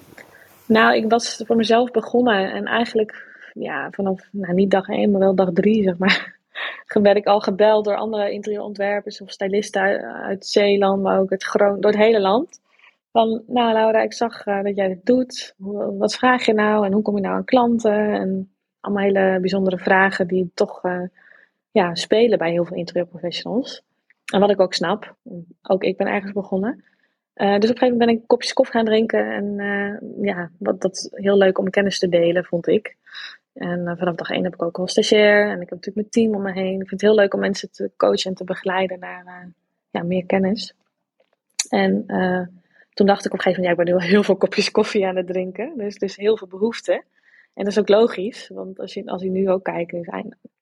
Nou, 0.65 0.95
ik 0.95 1.09
was 1.09 1.43
voor 1.45 1.55
mezelf 1.55 1.91
begonnen 1.91 2.51
en 2.51 2.65
eigenlijk 2.65 3.29
ja, 3.53 3.87
vanaf, 3.91 4.27
nou 4.31 4.53
niet 4.53 4.71
dag 4.71 4.87
één, 4.87 5.11
maar 5.11 5.19
wel 5.19 5.35
dag 5.35 5.49
drie, 5.53 5.83
zeg 5.83 5.97
maar, 5.97 6.35
werd 7.03 7.17
ik 7.17 7.25
al 7.25 7.39
gebeld 7.39 7.85
door 7.85 7.95
andere 7.95 8.31
interieurontwerpers 8.31 9.21
of 9.21 9.31
stylisten 9.31 9.81
uit, 10.23 10.45
Zeeland, 10.45 11.01
maar 11.01 11.19
ook 11.19 11.31
uit 11.31 11.43
Groningen, 11.43 11.81
door 11.81 11.91
het 11.91 11.99
hele 11.99 12.19
land. 12.19 12.60
Van, 13.11 13.43
nou 13.47 13.73
Laura, 13.73 14.01
ik 14.01 14.13
zag 14.13 14.45
uh, 14.45 14.63
dat 14.63 14.75
jij 14.75 14.87
dit 14.87 15.05
doet. 15.05 15.55
Wat 15.97 16.15
vraag 16.15 16.45
je 16.45 16.53
nou 16.53 16.85
en 16.85 16.93
hoe 16.93 17.01
kom 17.01 17.15
je 17.15 17.21
nou 17.21 17.35
aan 17.35 17.45
klanten? 17.45 18.13
En 18.13 18.53
allemaal 18.79 19.03
hele 19.03 19.37
bijzondere 19.39 19.77
vragen 19.77 20.27
die 20.27 20.51
toch 20.53 20.83
uh, 20.83 21.01
ja, 21.71 21.95
spelen 21.95 22.37
bij 22.37 22.51
heel 22.51 22.65
veel 22.65 22.77
interieurprofessionals. 22.77 23.83
En 24.33 24.39
wat 24.39 24.49
ik 24.49 24.59
ook 24.59 24.73
snap, 24.73 25.15
ook 25.61 25.83
ik 25.83 25.97
ben 25.97 26.07
ergens 26.07 26.31
begonnen. 26.31 26.83
Uh, 27.35 27.47
dus 27.47 27.55
op 27.55 27.61
een 27.61 27.61
gegeven 27.61 27.87
moment 27.87 28.05
ben 28.05 28.09
ik 28.09 28.27
kopjes 28.27 28.53
koffie 28.53 28.75
gaan 28.75 28.85
drinken. 28.85 29.31
En 29.31 29.55
ja, 30.21 30.51
wat, 30.57 30.81
dat 30.81 31.09
heel 31.11 31.37
leuk 31.37 31.57
om 31.57 31.69
kennis 31.69 31.99
te 31.99 32.09
delen, 32.09 32.45
vond 32.45 32.67
ik. 32.67 32.97
En 33.53 33.95
vanaf 33.97 34.15
dag 34.15 34.29
één 34.29 34.43
heb 34.43 34.53
ik 34.53 34.61
ook 34.61 34.79
al 34.79 34.87
stagiair. 34.87 35.45
En 35.45 35.61
ik 35.61 35.69
heb 35.69 35.69
natuurlijk 35.69 35.95
mijn 35.95 36.09
team 36.09 36.35
om 36.35 36.41
me 36.41 36.51
heen. 36.51 36.81
Ik 36.81 36.87
vind 36.87 37.01
het 37.01 37.01
heel 37.01 37.15
leuk 37.15 37.33
om 37.33 37.39
mensen 37.39 37.71
te 37.71 37.91
coachen 37.97 38.29
en 38.29 38.35
te 38.35 38.43
begeleiden 38.43 38.99
naar 38.99 39.51
ja, 39.89 40.03
meer 40.03 40.25
kennis. 40.25 40.75
En 41.69 42.05
toen 42.93 43.07
dacht 43.07 43.25
ik 43.25 43.31
op 43.31 43.37
een 43.37 43.43
gegeven 43.43 43.61
moment, 43.61 43.65
ja, 43.65 43.69
ik 43.69 43.77
ben 43.77 43.85
nu 43.85 44.01
al 44.01 44.15
heel 44.15 44.23
veel 44.23 44.35
kopjes 44.35 44.71
koffie 44.71 45.07
aan 45.07 45.15
het 45.15 45.27
drinken. 45.27 45.73
Dus, 45.77 45.97
dus 45.97 46.15
heel 46.15 46.37
veel 46.37 46.47
behoefte. 46.47 47.03
En 47.53 47.63
dat 47.63 47.67
is 47.67 47.79
ook 47.79 47.89
logisch, 47.89 48.49
want 48.53 48.79
als 48.79 48.93
je, 48.93 49.05
als 49.05 49.21
je 49.21 49.29
nu 49.29 49.49
ook 49.49 49.63
kijkt, 49.63 49.93
is 49.93 50.09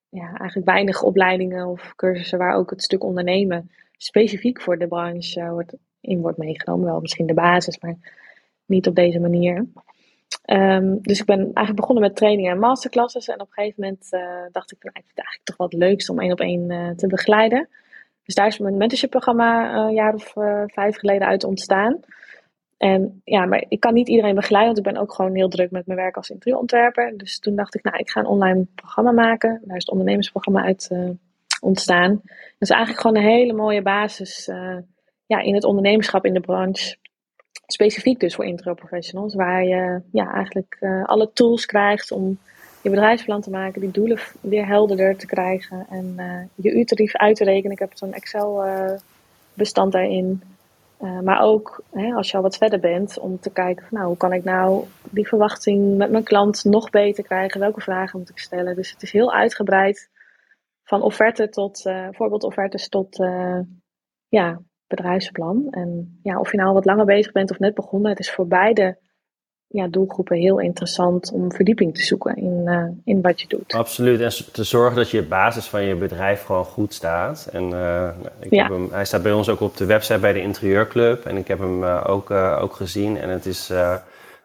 ja, 0.09 0.27
eigenlijk 0.37 0.69
weinig 0.69 1.01
opleidingen 1.01 1.67
of 1.67 1.95
cursussen 1.95 2.37
waar 2.37 2.55
ook 2.55 2.69
het 2.69 2.83
stuk 2.83 3.03
ondernemen 3.03 3.71
specifiek 3.97 4.61
voor 4.61 4.77
de 4.77 4.87
branche 4.87 5.49
wordt, 5.49 5.73
in 6.01 6.21
wordt 6.21 6.37
meegenomen. 6.37 6.85
Wel 6.85 6.99
misschien 6.99 7.25
de 7.25 7.33
basis, 7.33 7.79
maar 7.79 7.95
niet 8.65 8.87
op 8.87 8.95
deze 8.95 9.19
manier. 9.19 9.65
Um, 10.45 11.01
dus 11.01 11.19
ik 11.19 11.25
ben 11.25 11.39
eigenlijk 11.39 11.75
begonnen 11.75 12.03
met 12.03 12.15
trainingen 12.15 12.51
en 12.51 12.59
masterclasses. 12.59 13.27
En 13.27 13.41
op 13.41 13.47
een 13.47 13.53
gegeven 13.53 13.83
moment 13.83 14.07
uh, 14.11 14.21
dacht 14.51 14.71
ik, 14.71 14.83
nou, 14.83 14.95
ik 14.95 15.03
vind 15.05 15.15
het 15.15 15.25
eigenlijk 15.25 15.43
toch 15.43 15.57
wat 15.57 15.73
leukst 15.73 16.09
om 16.09 16.19
één 16.19 16.31
op 16.31 16.39
één 16.39 16.71
uh, 16.71 16.89
te 16.89 17.07
begeleiden. 17.07 17.69
Dus 18.23 18.35
daar 18.35 18.47
is 18.47 18.59
mijn 18.59 18.77
mentorship 18.77 19.09
programma 19.09 19.73
uh, 19.73 19.87
een 19.87 19.93
jaar 19.93 20.13
of 20.13 20.33
vijf 20.73 20.97
geleden 20.97 21.27
uit 21.27 21.43
ontstaan. 21.43 21.99
En 22.79 23.21
ja, 23.23 23.45
maar 23.45 23.65
ik 23.67 23.79
kan 23.79 23.93
niet 23.93 24.07
iedereen 24.07 24.35
begeleiden, 24.35 24.73
want 24.73 24.87
ik 24.87 24.93
ben 24.93 25.01
ook 25.01 25.13
gewoon 25.13 25.35
heel 25.35 25.49
druk 25.49 25.71
met 25.71 25.85
mijn 25.85 25.99
werk 25.99 26.15
als 26.15 26.29
interieurontwerper. 26.29 27.17
Dus 27.17 27.39
toen 27.39 27.55
dacht 27.55 27.75
ik, 27.75 27.83
nou, 27.83 27.97
ik 27.97 28.09
ga 28.09 28.19
een 28.19 28.25
online 28.25 28.65
programma 28.75 29.11
maken. 29.11 29.61
Daar 29.65 29.75
is 29.75 29.83
het 29.83 29.91
ondernemersprogramma 29.91 30.63
uit 30.63 30.91
ontstaan. 31.61 32.21
Dat 32.23 32.69
is 32.69 32.69
eigenlijk 32.69 33.01
gewoon 33.01 33.17
een 33.17 33.29
hele 33.29 33.53
mooie 33.53 33.81
basis 33.81 34.45
ja, 35.25 35.39
in 35.39 35.53
het 35.53 35.63
ondernemerschap 35.63 36.25
in 36.25 36.33
de 36.33 36.39
branche 36.39 36.97
specifiek 37.65 38.19
dus 38.19 38.35
voor 38.35 38.45
intro-professionals, 38.45 39.35
waar 39.35 39.63
je 39.63 40.01
ja, 40.11 40.33
eigenlijk 40.33 40.77
uh, 40.79 41.05
alle 41.05 41.29
tools 41.33 41.65
krijgt 41.65 42.11
om 42.11 42.37
je 42.81 42.89
bedrijfsplan 42.89 43.41
te 43.41 43.49
maken, 43.49 43.81
die 43.81 43.91
doelen 43.91 44.19
weer 44.41 44.67
helderder 44.67 45.17
te 45.17 45.25
krijgen 45.25 45.85
en 45.89 46.15
je 46.55 46.71
uurtarief 46.71 47.15
uit 47.15 47.35
te 47.35 47.43
rekenen. 47.43 47.71
Ik 47.71 47.79
heb 47.79 47.91
zo'n 47.93 48.13
Excel-bestand 48.13 49.93
uh, 50.99 51.05
daarin. 51.05 51.23
maar 51.23 51.41
ook 51.41 51.83
hè, 51.91 52.13
als 52.13 52.31
je 52.31 52.37
al 52.37 52.43
wat 52.43 52.57
verder 52.57 52.79
bent, 52.79 53.19
om 53.19 53.39
te 53.39 53.51
kijken 53.51 53.85
van, 53.85 53.97
nou, 53.97 54.07
hoe 54.09 54.17
kan 54.17 54.33
ik 54.33 54.43
nou 54.43 54.85
die 55.09 55.27
verwachting 55.27 55.97
met 55.97 56.11
mijn 56.11 56.23
klant 56.23 56.63
nog 56.63 56.89
beter 56.89 57.23
krijgen? 57.23 57.59
Welke 57.59 57.81
vragen 57.81 58.19
moet 58.19 58.29
ik 58.29 58.39
stellen? 58.39 58.75
Dus 58.75 58.91
het 58.91 59.01
is 59.01 59.11
heel 59.11 59.33
uitgebreid 59.33 60.09
van 60.83 61.01
offerte 61.01 61.49
tot 61.49 61.81
voorbeeldoffertes 62.11 62.89
tot 62.89 63.17
ja, 64.27 64.61
bedrijfsplan. 64.87 65.67
En 65.71 66.19
ja, 66.23 66.39
of 66.39 66.51
je 66.51 66.57
nou 66.57 66.73
wat 66.73 66.85
langer 66.85 67.05
bezig 67.05 67.31
bent 67.31 67.51
of 67.51 67.59
net 67.59 67.73
begonnen, 67.73 68.09
het 68.09 68.19
is 68.19 68.31
voor 68.31 68.47
beide 68.47 68.97
ja, 69.71 69.87
doelgroepen 69.87 70.37
heel 70.37 70.59
interessant 70.59 71.31
om 71.31 71.51
verdieping 71.51 71.95
te 71.95 72.03
zoeken 72.03 72.35
in, 72.35 72.61
uh, 72.65 72.83
in 73.03 73.21
wat 73.21 73.41
je 73.41 73.47
doet. 73.47 73.73
Absoluut. 73.73 74.19
En 74.19 74.51
te 74.51 74.63
zorgen 74.63 74.95
dat 74.95 75.09
je 75.09 75.23
basis 75.23 75.67
van 75.67 75.83
je 75.83 75.95
bedrijf 75.95 76.43
gewoon 76.43 76.65
goed 76.65 76.93
staat. 76.93 77.49
En 77.51 77.63
uh, 77.63 78.09
ik 78.39 78.53
ja. 78.53 78.61
heb 78.61 78.71
hem, 78.71 78.87
hij 78.91 79.05
staat 79.05 79.23
bij 79.23 79.31
ons 79.31 79.49
ook 79.49 79.61
op 79.61 79.77
de 79.77 79.85
website 79.85 80.19
bij 80.19 80.33
de 80.33 80.41
Interieurclub. 80.41 81.25
En 81.25 81.37
ik 81.37 81.47
heb 81.47 81.59
hem 81.59 81.83
uh, 81.83 82.03
ook, 82.07 82.31
ook 82.31 82.73
gezien. 82.73 83.17
En 83.17 83.29
het 83.29 83.45
is 83.45 83.71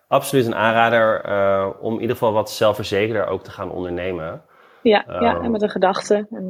absoluut 0.09 0.47
een 0.47 0.55
aanrader 0.55 1.23
om 1.81 1.95
in 1.95 2.01
ieder 2.01 2.17
geval 2.17 2.33
wat 2.33 2.51
zelfverzekerder 2.51 3.27
ook 3.27 3.45
te 3.45 3.51
gaan 3.51 3.71
ondernemen. 3.71 4.43
Ja, 4.83 5.05
ja 5.07 5.41
en 5.41 5.51
met 5.51 5.63
een 5.63 5.71
gedachte 5.71 6.27
en 6.31 6.45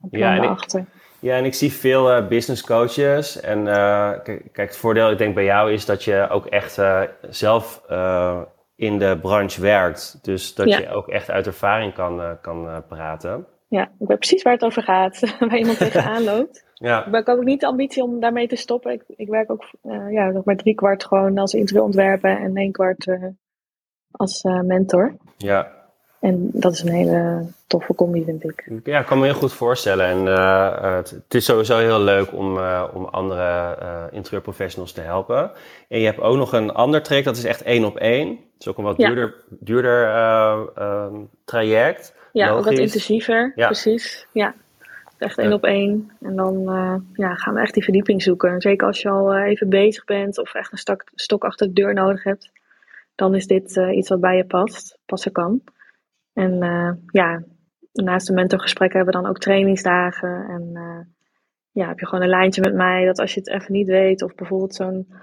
een 0.00 0.08
plan 0.10 0.34
ja, 0.34 0.42
erachter. 0.42 0.84
Ja, 1.26 1.36
en 1.36 1.44
ik 1.44 1.54
zie 1.54 1.72
veel 1.72 2.16
uh, 2.16 2.28
business 2.28 2.62
coaches. 2.62 3.40
En 3.40 3.58
uh, 3.58 4.10
kijk, 4.22 4.56
het 4.56 4.76
voordeel, 4.76 5.10
ik 5.10 5.18
denk 5.18 5.34
bij 5.34 5.44
jou, 5.44 5.72
is 5.72 5.84
dat 5.84 6.04
je 6.04 6.28
ook 6.30 6.46
echt 6.46 6.78
uh, 6.78 7.02
zelf 7.28 7.82
in 8.76 8.98
de 8.98 9.18
branche 9.22 9.60
werkt. 9.60 10.18
Dus 10.22 10.54
dat 10.54 10.68
je 10.72 10.88
ook 10.88 11.08
echt 11.08 11.30
uit 11.30 11.46
ervaring 11.46 11.94
kan, 11.94 12.38
kan 12.40 12.84
praten. 12.88 13.46
Ja, 13.68 13.82
ik 13.82 14.08
weet 14.08 14.18
precies 14.18 14.42
waar 14.42 14.52
het 14.52 14.64
over 14.64 14.82
gaat, 14.82 15.20
waar 15.48 15.58
iemand 15.58 15.78
tegenaan 15.78 16.24
loopt. 16.34 16.64
Ja. 16.74 17.06
Ik 17.06 17.26
heb 17.26 17.28
ook 17.28 17.44
niet 17.44 17.60
de 17.60 17.66
ambitie 17.66 18.02
om 18.02 18.20
daarmee 18.20 18.48
te 18.48 18.56
stoppen. 18.56 18.92
Ik, 18.92 19.02
ik 19.06 19.28
werk 19.28 19.50
ook 19.50 19.64
ja, 20.10 20.30
nog 20.30 20.44
maar 20.44 20.56
drie 20.56 20.74
kwart 20.74 21.04
gewoon 21.04 21.38
als 21.38 21.54
interieurontwerper 21.54 22.40
en 22.40 22.56
één 22.56 22.72
kwart 22.72 23.06
als 24.10 24.42
mentor. 24.42 25.16
Ja, 25.36 25.75
en 26.26 26.50
dat 26.52 26.72
is 26.72 26.82
een 26.82 26.92
hele 26.92 27.46
toffe 27.66 27.94
combi, 27.94 28.24
vind 28.24 28.44
ik. 28.44 28.70
Ja, 28.84 29.00
ik 29.00 29.06
kan 29.06 29.18
me 29.18 29.24
heel 29.24 29.34
goed 29.34 29.52
voorstellen. 29.52 30.06
En 30.06 30.26
uh, 30.26 30.96
het, 30.96 31.10
het, 31.10 31.34
is 31.34 31.44
sowieso 31.44 31.78
heel 31.78 32.00
leuk 32.00 32.32
om, 32.32 32.56
uh, 32.56 32.84
om 32.94 33.04
andere 33.04 33.76
uh, 33.82 34.04
interieurprofessionals 34.10 34.92
te 34.92 35.00
helpen. 35.00 35.50
En 35.88 35.98
je 35.98 36.04
hebt 36.04 36.20
ook 36.20 36.36
nog 36.36 36.52
een 36.52 36.72
ander 36.72 37.02
traject, 37.02 37.26
dat 37.26 37.36
is 37.36 37.44
echt 37.44 37.62
één 37.62 37.84
op 37.84 37.96
één. 37.96 38.28
Het 38.28 38.38
is 38.58 38.68
ook 38.68 38.78
een 38.78 38.84
wat 38.84 38.96
duurder, 38.96 39.34
duurder 39.48 40.08
ehm, 40.74 41.14
traject. 41.44 42.14
Ja, 42.32 42.50
ook 42.50 42.64
wat 42.64 42.78
intensiever, 42.78 43.52
ja. 43.56 43.66
precies. 43.66 44.26
Ja, 44.32 44.54
echt 45.18 45.38
één 45.38 45.52
op 45.52 45.64
één. 45.64 46.10
En 46.20 46.36
dan 46.36 46.62
ja, 47.14 47.34
gaan 47.34 47.54
we 47.54 47.60
echt 47.60 47.74
die 47.74 47.84
verdieping 47.84 48.22
zoeken. 48.22 48.60
Zeker 48.60 48.86
als 48.86 49.02
je 49.02 49.08
al 49.08 49.36
even 49.36 49.68
bezig 49.68 50.04
bent 50.04 50.38
of 50.38 50.54
echt 50.54 50.72
een 50.72 50.78
stok, 50.78 51.04
stok 51.14 51.44
achter 51.44 51.66
de 51.66 51.72
deur 51.72 51.94
nodig 51.94 52.22
hebt. 52.22 52.50
Dan 53.14 53.34
is 53.34 53.46
dit 53.46 53.76
iets 53.76 54.08
wat 54.08 54.20
bij 54.20 54.36
je 54.36 54.44
past, 54.44 54.98
passen 55.04 55.32
kan. 55.32 55.62
En 56.36 56.64
uh, 56.64 56.92
ja, 57.06 57.42
naast 57.92 58.26
de 58.26 58.32
mentorgesprekken 58.32 58.96
hebben 58.96 59.14
we 59.14 59.20
dan 59.20 59.30
ook 59.30 59.38
trainingsdagen. 59.38 60.48
En 60.48 60.70
uh, 60.72 60.98
ja, 61.70 61.88
heb 61.88 61.98
je 61.98 62.06
gewoon 62.06 62.24
een 62.24 62.30
lijntje 62.30 62.60
met 62.60 62.74
mij 62.74 63.04
dat 63.04 63.18
als 63.18 63.34
je 63.34 63.40
het 63.40 63.48
even 63.48 63.72
niet 63.72 63.86
weet, 63.86 64.22
of 64.22 64.34
bijvoorbeeld 64.34 64.74
zo'n 64.74 65.14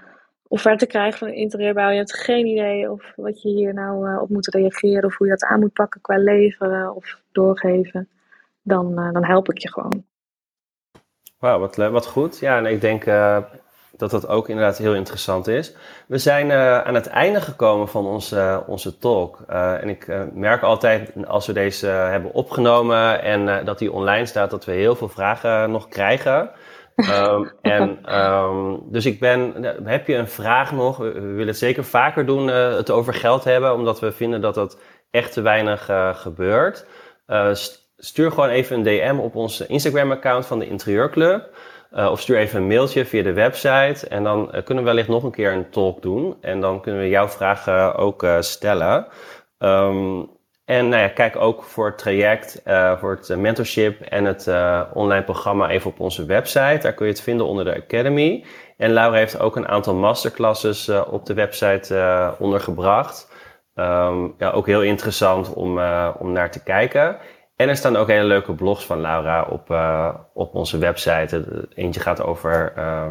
offerte 0.48 0.86
krijgt 0.86 1.18
van 1.18 1.28
een 1.28 1.34
interieurbouw, 1.34 1.90
je 1.90 1.96
hebt 1.96 2.16
geen 2.16 2.46
idee 2.46 2.90
of 2.90 3.12
wat 3.16 3.42
je 3.42 3.48
hier 3.48 3.74
nou 3.74 4.10
uh, 4.10 4.22
op 4.22 4.28
moet 4.28 4.54
reageren, 4.54 5.04
of 5.04 5.16
hoe 5.16 5.26
je 5.26 5.32
dat 5.32 5.44
aan 5.44 5.60
moet 5.60 5.72
pakken 5.72 6.00
qua 6.00 6.16
leveren 6.16 6.94
of 6.94 7.20
doorgeven, 7.32 8.08
dan, 8.62 8.94
dan 8.94 9.24
help 9.24 9.50
ik 9.50 9.58
je 9.58 9.72
gewoon. 9.72 10.04
Wauw, 11.38 11.58
wat, 11.58 11.76
wat 11.76 12.06
goed. 12.06 12.38
Ja, 12.38 12.58
en 12.58 12.66
ik 12.66 12.80
denk 12.80 13.04
dat 13.96 14.10
dat 14.10 14.28
ook 14.28 14.48
inderdaad 14.48 14.78
heel 14.78 14.94
interessant 14.94 15.46
is. 15.46 15.74
We 16.06 16.18
zijn 16.18 16.50
uh, 16.50 16.80
aan 16.80 16.94
het 16.94 17.06
einde 17.06 17.40
gekomen 17.40 17.88
van 17.88 18.06
onze, 18.06 18.62
onze 18.66 18.98
talk. 18.98 19.38
Uh, 19.50 19.82
en 19.82 19.88
ik 19.88 20.06
uh, 20.06 20.22
merk 20.32 20.62
altijd 20.62 21.12
als 21.26 21.46
we 21.46 21.52
deze 21.52 21.86
hebben 21.86 22.32
opgenomen 22.32 23.22
en 23.22 23.64
dat 23.64 23.78
die 23.78 23.92
online 23.92 24.26
staat, 24.26 24.50
dat 24.50 24.64
we 24.64 24.72
heel 24.72 24.96
veel 24.96 25.08
vragen 25.08 25.70
nog 25.70 25.88
krijgen. 25.88 26.50
um, 26.96 27.52
en 27.62 28.14
um, 28.18 28.82
dus 28.90 29.06
ik 29.06 29.20
ben, 29.20 29.54
heb 29.84 30.06
je 30.06 30.14
een 30.14 30.28
vraag 30.28 30.72
nog? 30.72 30.96
We, 30.96 31.12
we 31.12 31.20
willen 31.20 31.46
het 31.46 31.58
zeker 31.58 31.84
vaker 31.84 32.26
doen, 32.26 32.46
het 32.48 32.90
over 32.90 33.14
geld 33.14 33.44
hebben, 33.44 33.74
omdat 33.74 34.00
we 34.00 34.12
vinden 34.12 34.40
dat 34.40 34.54
dat 34.54 34.78
echt 35.10 35.32
te 35.32 35.40
weinig 35.40 35.90
gebeurt. 36.12 36.86
stuur 37.96 38.30
gewoon 38.30 38.48
even 38.48 38.76
een 38.76 38.82
DM 38.82 39.18
op 39.18 39.34
ons 39.34 39.60
Instagram-account 39.60 40.46
van 40.46 40.58
de 40.58 40.68
Interieurclub. 40.68 41.50
Of 41.94 42.20
stuur 42.20 42.38
even 42.38 42.60
een 42.60 42.66
mailtje 42.66 43.04
via 43.04 43.22
de 43.22 43.32
website. 43.32 44.08
En 44.08 44.22
dan 44.24 44.50
kunnen 44.64 44.84
we 44.84 44.90
wellicht 44.90 45.08
nog 45.08 45.22
een 45.22 45.30
keer 45.30 45.52
een 45.52 45.70
talk 45.70 46.02
doen. 46.02 46.36
En 46.40 46.60
dan 46.60 46.80
kunnen 46.80 47.00
we 47.00 47.08
jouw 47.08 47.28
vragen 47.28 47.94
ook 47.94 48.26
stellen. 48.40 49.06
Ehm, 49.58 50.22
en 50.64 50.88
nou 50.88 51.02
ja, 51.02 51.08
kijk 51.08 51.36
ook 51.36 51.62
voor 51.62 51.86
het 51.86 51.98
traject, 51.98 52.62
voor 52.98 53.10
het 53.10 53.36
mentorship 53.36 54.00
en 54.00 54.24
het 54.24 54.48
online 54.92 55.24
programma 55.24 55.68
even 55.68 55.90
op 55.90 56.00
onze 56.00 56.24
website. 56.24 56.78
Daar 56.82 56.94
kun 56.94 57.06
je 57.06 57.12
het 57.12 57.22
vinden 57.22 57.46
onder 57.46 57.64
de 57.64 57.82
Academy. 57.82 58.44
En 58.76 58.92
Laura 58.92 59.16
heeft 59.16 59.40
ook 59.40 59.56
een 59.56 59.68
aantal 59.68 59.94
masterclasses 59.94 60.88
op 60.88 61.26
de 61.26 61.34
website 61.34 62.34
ondergebracht. 62.38 63.32
Ehm, 63.74 64.28
ja, 64.38 64.50
ook 64.50 64.66
heel 64.66 64.82
interessant 64.82 65.52
om, 65.52 65.80
om 66.18 66.32
naar 66.32 66.50
te 66.50 66.62
kijken. 66.62 67.18
En 67.56 67.68
er 67.68 67.76
staan 67.76 67.96
ook 67.96 68.08
hele 68.08 68.24
leuke 68.24 68.54
blogs 68.54 68.84
van 68.84 69.00
Laura 69.00 69.42
op, 69.42 69.70
uh, 69.70 70.14
op 70.32 70.54
onze 70.54 70.78
website. 70.78 71.68
Eentje 71.74 72.00
gaat 72.00 72.22
over, 72.22 72.72
uh, 72.78 73.06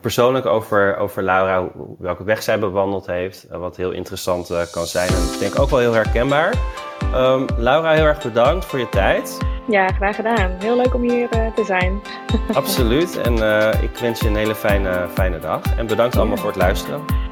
persoonlijk 0.00 0.46
over, 0.46 0.96
over 0.96 1.22
Laura, 1.22 1.68
welke 1.98 2.24
weg 2.24 2.42
zij 2.42 2.58
bewandeld 2.58 3.06
heeft. 3.06 3.46
Wat 3.50 3.76
heel 3.76 3.90
interessant 3.90 4.70
kan 4.70 4.86
zijn 4.86 5.08
en 5.08 5.32
ik 5.32 5.38
denk 5.38 5.58
ook 5.58 5.70
wel 5.70 5.78
heel 5.78 5.92
herkenbaar. 5.92 6.54
Um, 7.14 7.46
Laura, 7.56 7.92
heel 7.92 8.04
erg 8.04 8.22
bedankt 8.22 8.64
voor 8.64 8.78
je 8.78 8.88
tijd. 8.88 9.38
Ja, 9.68 9.86
graag 9.86 10.16
gedaan. 10.16 10.50
Heel 10.58 10.76
leuk 10.76 10.94
om 10.94 11.02
hier 11.02 11.28
te 11.28 11.64
zijn. 11.64 12.00
Absoluut. 12.52 13.20
En 13.20 13.32
ik 13.82 13.96
wens 13.96 14.20
je 14.20 14.28
een 14.28 14.36
hele 14.36 14.54
fijne, 14.54 15.08
fijne 15.08 15.38
dag. 15.38 15.76
En 15.76 15.86
bedankt 15.86 16.16
allemaal 16.16 16.36
voor 16.36 16.48
het 16.48 16.58
luisteren. 16.58 17.25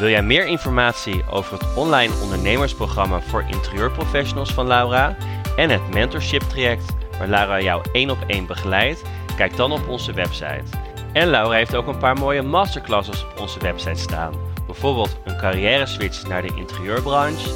Wil 0.00 0.08
jij 0.08 0.22
meer 0.22 0.46
informatie 0.46 1.22
over 1.30 1.52
het 1.52 1.74
online 1.74 2.14
ondernemersprogramma 2.22 3.20
voor 3.20 3.44
interieurprofessionals 3.48 4.52
van 4.52 4.66
Laura 4.66 5.16
en 5.56 5.70
het 5.70 5.94
mentorship 5.94 6.42
traject 6.42 6.84
waar 7.18 7.28
Laura 7.28 7.60
jou 7.60 7.82
één 7.92 8.10
op 8.10 8.18
één 8.26 8.46
begeleidt? 8.46 9.02
Kijk 9.36 9.56
dan 9.56 9.72
op 9.72 9.88
onze 9.88 10.12
website. 10.12 10.64
En 11.12 11.28
Laura 11.28 11.56
heeft 11.56 11.74
ook 11.74 11.86
een 11.86 11.98
paar 11.98 12.16
mooie 12.16 12.42
masterclasses 12.42 13.24
op 13.24 13.40
onze 13.40 13.58
website 13.58 14.00
staan. 14.00 14.34
Bijvoorbeeld 14.66 15.18
een 15.24 15.36
carrière 15.36 15.86
switch 15.86 16.28
naar 16.28 16.42
de 16.42 16.52
interieurbranche 16.56 17.50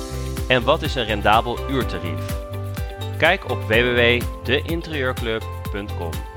en 0.49 0.65
wat 0.65 0.83
is 0.83 0.95
een 0.95 1.05
rendabel 1.05 1.59
uurtarief. 1.71 2.37
Kijk 3.19 3.51
op 3.51 3.63
www.deinterieurclub.com. 3.63 6.34